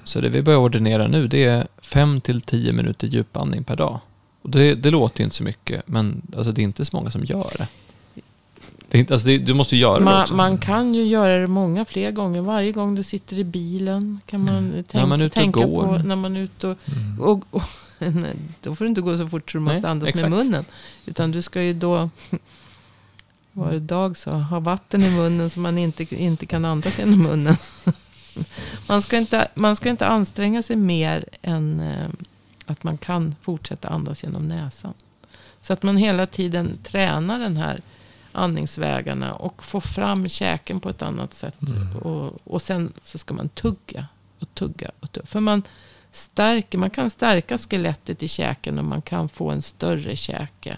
Så 0.03 0.21
det 0.21 0.29
vi 0.29 0.41
börjar 0.41 0.59
ordinera 0.59 1.07
nu 1.07 1.27
det 1.27 1.43
är 1.43 1.67
5-10 1.81 2.73
minuter 2.73 3.07
djupandning 3.07 3.63
per 3.63 3.75
dag. 3.75 3.99
Och 4.43 4.49
det, 4.49 4.75
det 4.75 4.91
låter 4.91 5.19
ju 5.19 5.23
inte 5.23 5.35
så 5.35 5.43
mycket, 5.43 5.87
men 5.87 6.21
alltså, 6.37 6.51
det 6.51 6.61
är 6.61 6.63
inte 6.63 6.85
så 6.85 6.97
många 6.97 7.11
som 7.11 7.23
gör 7.25 7.51
det. 7.57 7.67
det, 8.89 8.97
är 8.97 8.99
inte, 8.99 9.13
alltså, 9.13 9.27
det 9.27 9.37
du 9.37 9.53
måste 9.53 9.75
ju 9.75 9.81
göra 9.81 9.99
det 9.99 10.05
Man, 10.05 10.21
också. 10.21 10.33
man 10.35 10.57
kan 10.57 10.93
ju 10.95 11.03
göra 11.03 11.37
det 11.37 11.47
många 11.47 11.85
fler 11.85 12.11
gånger. 12.11 12.41
Varje 12.41 12.71
gång 12.71 12.95
du 12.95 13.03
sitter 13.03 13.37
i 13.37 13.43
bilen 13.43 14.19
kan 14.25 14.43
man 14.45 14.83
tänka, 14.89 15.05
man 15.07 15.21
är 15.21 15.25
ute 15.25 15.41
och 15.43 15.51
går. 15.51 15.83
på 15.97 16.03
när 16.03 16.15
man 16.15 16.35
är 16.35 16.41
ute 16.41 16.67
och, 16.67 16.77
Mm. 16.87 17.21
och, 17.21 17.43
och 17.49 17.63
nej, 17.99 18.33
Då 18.61 18.75
får 18.75 18.85
du 18.85 18.89
inte 18.89 19.01
gå 19.01 19.17
så 19.17 19.27
fort 19.27 19.51
så 19.51 19.57
du 19.57 19.61
måste 19.63 19.79
Nej, 19.79 19.91
andas 19.91 20.09
exakt. 20.09 20.29
med 20.29 20.37
munnen. 20.45 20.65
Utan 21.05 21.31
du 21.31 21.41
ska 21.41 21.61
ju 21.63 21.73
då, 21.73 22.09
var 23.51 23.71
det 23.71 23.79
dag 23.79 24.17
så, 24.17 24.31
ha 24.31 24.59
vatten 24.59 25.03
i 25.03 25.09
munnen 25.15 25.49
så 25.49 25.59
man 25.59 25.77
inte, 25.77 26.15
inte 26.15 26.45
kan 26.45 26.65
andas 26.65 26.99
genom 26.99 27.19
munnen. 27.23 27.57
Man 28.87 29.01
ska, 29.01 29.17
inte, 29.17 29.47
man 29.55 29.75
ska 29.75 29.89
inte 29.89 30.07
anstränga 30.07 30.63
sig 30.63 30.75
mer 30.75 31.25
än 31.41 31.79
eh, 31.79 32.07
att 32.65 32.83
man 32.83 32.97
kan 32.97 33.35
fortsätta 33.41 33.87
andas 33.87 34.23
genom 34.23 34.47
näsan. 34.47 34.93
Så 35.61 35.73
att 35.73 35.83
man 35.83 35.97
hela 35.97 36.25
tiden 36.25 36.77
tränar 36.83 37.39
den 37.39 37.57
här 37.57 37.81
andningsvägarna 38.31 39.33
och 39.33 39.63
får 39.63 39.81
fram 39.81 40.29
käken 40.29 40.79
på 40.79 40.89
ett 40.89 41.01
annat 41.01 41.33
sätt. 41.33 41.61
Mm. 41.61 41.95
Och, 41.97 42.33
och 42.43 42.61
sen 42.61 42.93
så 43.01 43.17
ska 43.17 43.33
man 43.33 43.49
tugga 43.49 44.07
och 44.39 44.53
tugga 44.53 44.91
och 44.99 45.11
tugga. 45.11 45.25
För 45.25 45.39
man 45.39 45.63
stärker, 46.11 46.77
man 46.77 46.89
kan 46.89 47.09
stärka 47.09 47.57
skelettet 47.57 48.23
i 48.23 48.27
käken 48.27 48.79
och 48.79 48.85
man 48.85 49.01
kan 49.01 49.29
få 49.29 49.49
en 49.51 49.61
större 49.61 50.15
käke. 50.15 50.77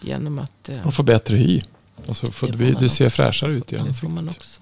Genom 0.00 0.38
att... 0.38 0.68
eh, 0.68 0.86
Och 0.86 0.94
få 0.94 1.02
bättre 1.02 1.36
hy. 1.36 1.62
Och 2.06 2.16
så 2.16 2.26
får 2.32 2.46
Det 2.46 2.52
får 2.52 2.64
du, 2.64 2.72
du 2.72 2.88
ser 2.88 3.10
fräschare 3.10 3.52
ut 3.52 3.72
i 3.72 3.76
det 3.76 3.80
får 3.80 3.86
ansiktet. 3.86 4.10
man 4.10 4.28
också. 4.28 4.60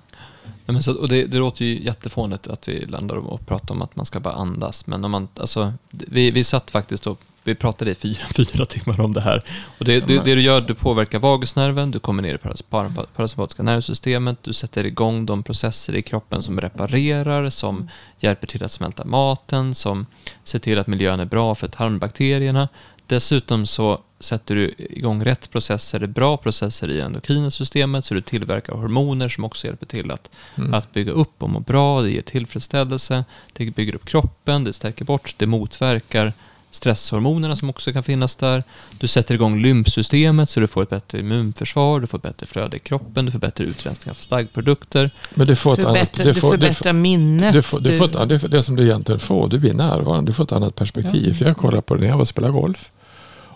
Men 0.73 0.83
så, 0.83 0.95
och 0.95 1.09
det, 1.09 1.25
det 1.25 1.39
låter 1.39 1.65
ju 1.65 1.85
jättefånigt 1.85 2.47
att 2.47 2.69
vi 2.69 2.87
landar 2.87 3.17
och 3.17 3.47
pratar 3.47 3.75
om 3.75 3.83
att 3.83 3.97
man 3.97 4.07
ska 4.07 4.21
bara 4.21 4.35
andas. 4.35 4.87
Men 4.87 5.05
om 5.05 5.11
man, 5.11 5.29
alltså, 5.37 5.73
vi, 5.91 6.31
vi 6.31 6.45
satt 6.45 6.71
faktiskt 6.71 7.07
och 7.07 7.21
vi 7.45 7.55
pratade 7.55 7.91
i 7.91 7.95
fyra, 7.95 8.19
fyra 8.37 8.65
timmar 8.65 9.01
om 9.01 9.13
det 9.13 9.21
här. 9.21 9.45
Och 9.79 9.85
det, 9.85 10.01
det, 10.01 10.25
det 10.25 10.35
du 10.35 10.43
gör, 10.43 10.61
du 10.61 10.75
påverkar 10.75 11.19
vagusnerven, 11.19 11.91
du 11.91 11.99
kommer 11.99 12.23
ner 12.23 12.35
i 12.35 12.39
paras- 12.39 12.63
para- 12.71 13.07
parasympatiska 13.17 13.63
nervsystemet, 13.63 14.39
du 14.43 14.53
sätter 14.53 14.87
igång 14.87 15.27
de 15.27 15.43
processer 15.43 15.97
i 15.97 16.03
kroppen 16.03 16.43
som 16.43 16.61
reparerar, 16.61 17.51
som 17.51 17.89
hjälper 18.19 18.47
till 18.47 18.65
att 18.65 18.73
smälta 18.73 19.05
maten, 19.05 19.75
som 19.75 20.07
ser 20.45 20.59
till 20.59 20.79
att 20.79 20.87
miljön 20.87 21.21
är 21.21 21.25
bra 21.25 21.55
för 21.55 21.69
tarmbakterierna. 21.69 22.69
Dessutom 23.11 23.67
så 23.67 24.01
sätter 24.21 24.55
du 24.55 24.75
igång 24.79 25.25
rätt 25.25 25.51
processer, 25.51 26.07
bra 26.07 26.37
processer 26.37 26.89
i 26.91 27.01
endokrina 27.01 27.51
systemet, 27.51 28.05
så 28.05 28.15
du 28.15 28.21
tillverkar 28.21 28.73
hormoner 28.75 29.29
som 29.29 29.45
också 29.45 29.67
hjälper 29.67 29.87
till 29.87 30.11
att 30.11 30.31
Mm. 30.55 30.75
att 30.75 30.93
bygga 30.93 31.13
upp 31.13 31.43
och 31.43 31.51
må 31.51 31.61
bra, 31.61 32.03
det 32.03 32.11
ger 32.11 32.23
tillfredsställelse, 32.23 33.25
det 33.53 33.71
bygger 33.77 33.95
upp 33.95 34.07
kroppen, 34.07 34.65
det 34.65 34.73
stärker 34.73 35.05
bort, 35.05 35.35
det 35.39 35.47
motverkar 35.47 36.33
stresshormonerna 36.71 37.57
som 37.57 37.71
också 37.71 37.93
kan 37.93 38.03
finnas 38.03 38.37
där. 38.37 38.63
Du 39.01 39.09
sätter 39.09 39.35
igång 39.35 39.63
lymfsystemet 39.63 40.51
så 40.51 40.61
du 40.61 40.67
får 40.67 40.83
ett 40.83 40.91
bättre 40.91 41.19
immunförsvar, 41.19 42.01
du 42.01 42.07
får 42.07 42.19
ett 42.19 42.23
bättre 42.23 42.47
flöde 42.47 42.77
i 42.77 42.81
kroppen, 42.81 43.27
du 43.27 43.33
får 43.33 43.39
bättre 43.39 43.65
utrensning 43.65 44.11
av 44.11 44.15
staggprodukter. 44.15 45.11
Men 45.35 45.47
du 45.47 45.57
får 45.57 45.73
ett 45.73 45.85
annat... 45.85 45.99
Förbättra, 45.99 46.25
Du 46.25 46.33
du 46.33 46.41
får, 46.41 46.53
du 46.57 46.59
får, 46.59 46.67
förbättrar 46.67 46.93
minnet. 46.93 47.53
du 47.53 47.63
får, 47.63 47.81
du 47.81 47.99
får 47.99 48.05
ett, 48.23 48.29
det, 48.29 48.39
det 48.49 48.63
som 48.63 48.77
du 48.77 48.83
egentligen 48.83 49.21
får, 49.21 49.49
du 49.49 49.59
blir 49.59 49.75
närvarande, 49.75 50.31
du 50.31 50.35
får 50.35 50.45
ett 50.45 50.53
annat 50.53 50.75
perspektiv. 50.75 51.29
Ja. 51.29 51.35
För 51.35 51.45
jag 51.45 51.57
kollar 51.57 51.81
på 51.81 51.95
det 51.95 52.01
när 52.01 52.09
jag 52.09 52.15
var 52.15 52.21
och 52.21 52.29
spelade 52.29 52.53
golf. 52.53 52.91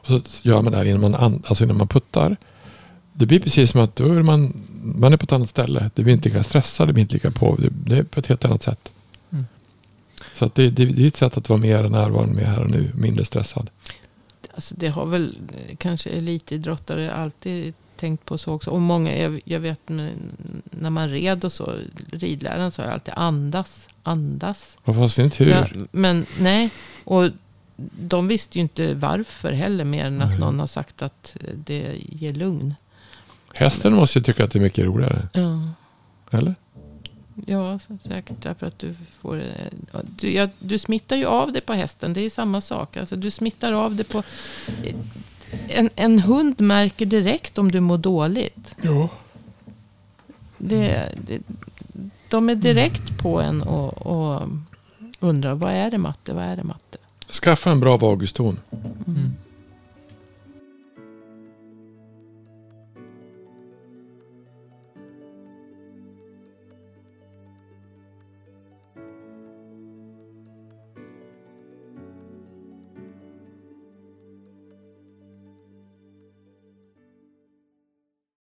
Och 0.06 0.26
så 0.26 0.48
gör 0.48 0.62
man 0.62 0.72
det 0.72 0.78
här 0.78 0.84
innan 0.84 1.00
man, 1.00 1.14
an, 1.14 1.42
alltså 1.46 1.64
innan 1.64 1.76
man 1.76 1.88
puttar. 1.88 2.36
Det 3.12 3.26
blir 3.26 3.40
precis 3.40 3.70
som 3.70 3.80
att 3.80 3.96
då 3.96 4.12
är 4.12 4.22
man, 4.22 4.66
man 4.82 5.12
är 5.12 5.16
på 5.16 5.24
ett 5.24 5.32
annat 5.32 5.50
ställe. 5.50 5.90
Det 5.94 6.02
blir 6.02 6.14
inte 6.14 6.28
lika 6.28 6.42
stressad, 6.42 6.88
det 6.88 6.92
blir 6.92 7.02
inte 7.02 7.14
lika 7.14 7.30
på. 7.30 7.56
Det, 7.56 7.68
det 7.70 7.98
är 7.98 8.02
på 8.02 8.20
ett 8.20 8.26
helt 8.26 8.44
annat 8.44 8.62
sätt. 8.62 8.92
Mm. 9.30 9.44
Så 10.34 10.44
att 10.44 10.54
det, 10.54 10.70
det, 10.70 10.84
det 10.84 11.02
är 11.02 11.06
ett 11.06 11.16
sätt 11.16 11.36
att 11.36 11.48
vara 11.48 11.60
mer 11.60 11.88
närvarande, 11.88 12.34
mer 12.34 12.44
här 12.44 12.60
och 12.60 12.70
nu, 12.70 12.92
mindre 12.94 13.24
stressad. 13.24 13.70
Alltså 14.54 14.74
det 14.78 14.88
har 14.88 15.06
väl 15.06 15.38
eh, 15.68 15.76
kanske 15.76 16.10
elitidrottare 16.10 17.12
alltid 17.12 17.74
tänkt 17.96 18.24
på 18.24 18.38
så 18.38 18.52
också. 18.52 18.70
Och 18.70 18.80
många, 18.80 19.18
jag, 19.18 19.40
jag 19.44 19.60
vet 19.60 19.80
när 19.86 20.90
man 20.90 21.08
red 21.08 21.44
och 21.44 21.52
så, 21.52 21.74
ridläraren 22.12 22.72
sa 22.72 22.82
alltid 22.82 23.14
andas, 23.16 23.88
andas. 24.02 24.76
Och 24.84 24.94
fast 24.94 25.18
inte 25.18 25.44
hur. 25.44 25.50
Ja, 25.50 25.66
men 25.92 26.26
nej, 26.38 26.70
och 27.04 27.30
de 28.00 28.28
visste 28.28 28.58
ju 28.58 28.62
inte 28.62 28.94
varför 28.94 29.52
heller. 29.52 29.84
Mer 29.84 30.04
än 30.04 30.22
att 30.22 30.28
Nej. 30.28 30.38
någon 30.38 30.60
har 30.60 30.66
sagt 30.66 31.02
att 31.02 31.36
eh, 31.40 31.48
det 31.54 31.96
ger 32.08 32.32
lugn. 32.32 32.74
Hästen 33.54 33.92
måste 33.94 34.18
ju 34.18 34.22
tycka 34.22 34.44
att 34.44 34.50
det 34.50 34.58
är 34.58 34.62
mycket 34.62 34.84
roligare. 34.84 35.28
Ja, 35.32 35.60
Eller? 36.38 36.54
ja 37.46 37.78
säkert 38.08 38.42
därför 38.42 38.66
att 38.66 38.78
du 38.78 38.94
får... 39.20 39.36
eh, 39.40 39.44
ja, 39.92 40.00
Du, 40.20 40.32
ja, 40.32 40.48
du 40.58 40.78
smittar 40.78 41.16
ju 41.16 41.24
av 41.26 41.52
det 41.52 41.60
på 41.60 41.72
hästen. 41.72 42.12
Det 42.12 42.20
är 42.20 42.30
samma 42.30 42.60
sak. 42.60 42.96
Alltså, 42.96 43.16
du 43.16 43.30
smittar 43.30 43.72
av 43.72 43.94
det 43.94 44.04
på... 44.04 44.18
eh, 44.84 44.94
En, 45.68 45.90
en 45.96 46.18
hund 46.18 46.60
märker 46.60 47.06
direkt 47.06 47.58
om 47.58 47.72
du 47.72 47.80
mår 47.80 47.98
dåligt. 47.98 48.74
Jo. 48.82 49.08
Det, 50.58 51.08
det, 51.26 51.40
de 52.30 52.48
är 52.48 52.54
direkt 52.54 53.18
på 53.18 53.40
en 53.40 53.62
och, 53.62 54.06
och 54.06 54.48
undrar 55.20 55.54
vad 55.54 55.72
är 55.72 55.90
det 55.90 55.98
matte, 55.98 56.34
vad 56.34 56.44
är 56.44 56.56
det 56.56 56.64
matte? 56.64 56.98
Skaffa 57.28 57.70
en 57.70 57.80
bra 57.80 57.96
vaguston. 57.96 58.60
Mm. 59.06 59.36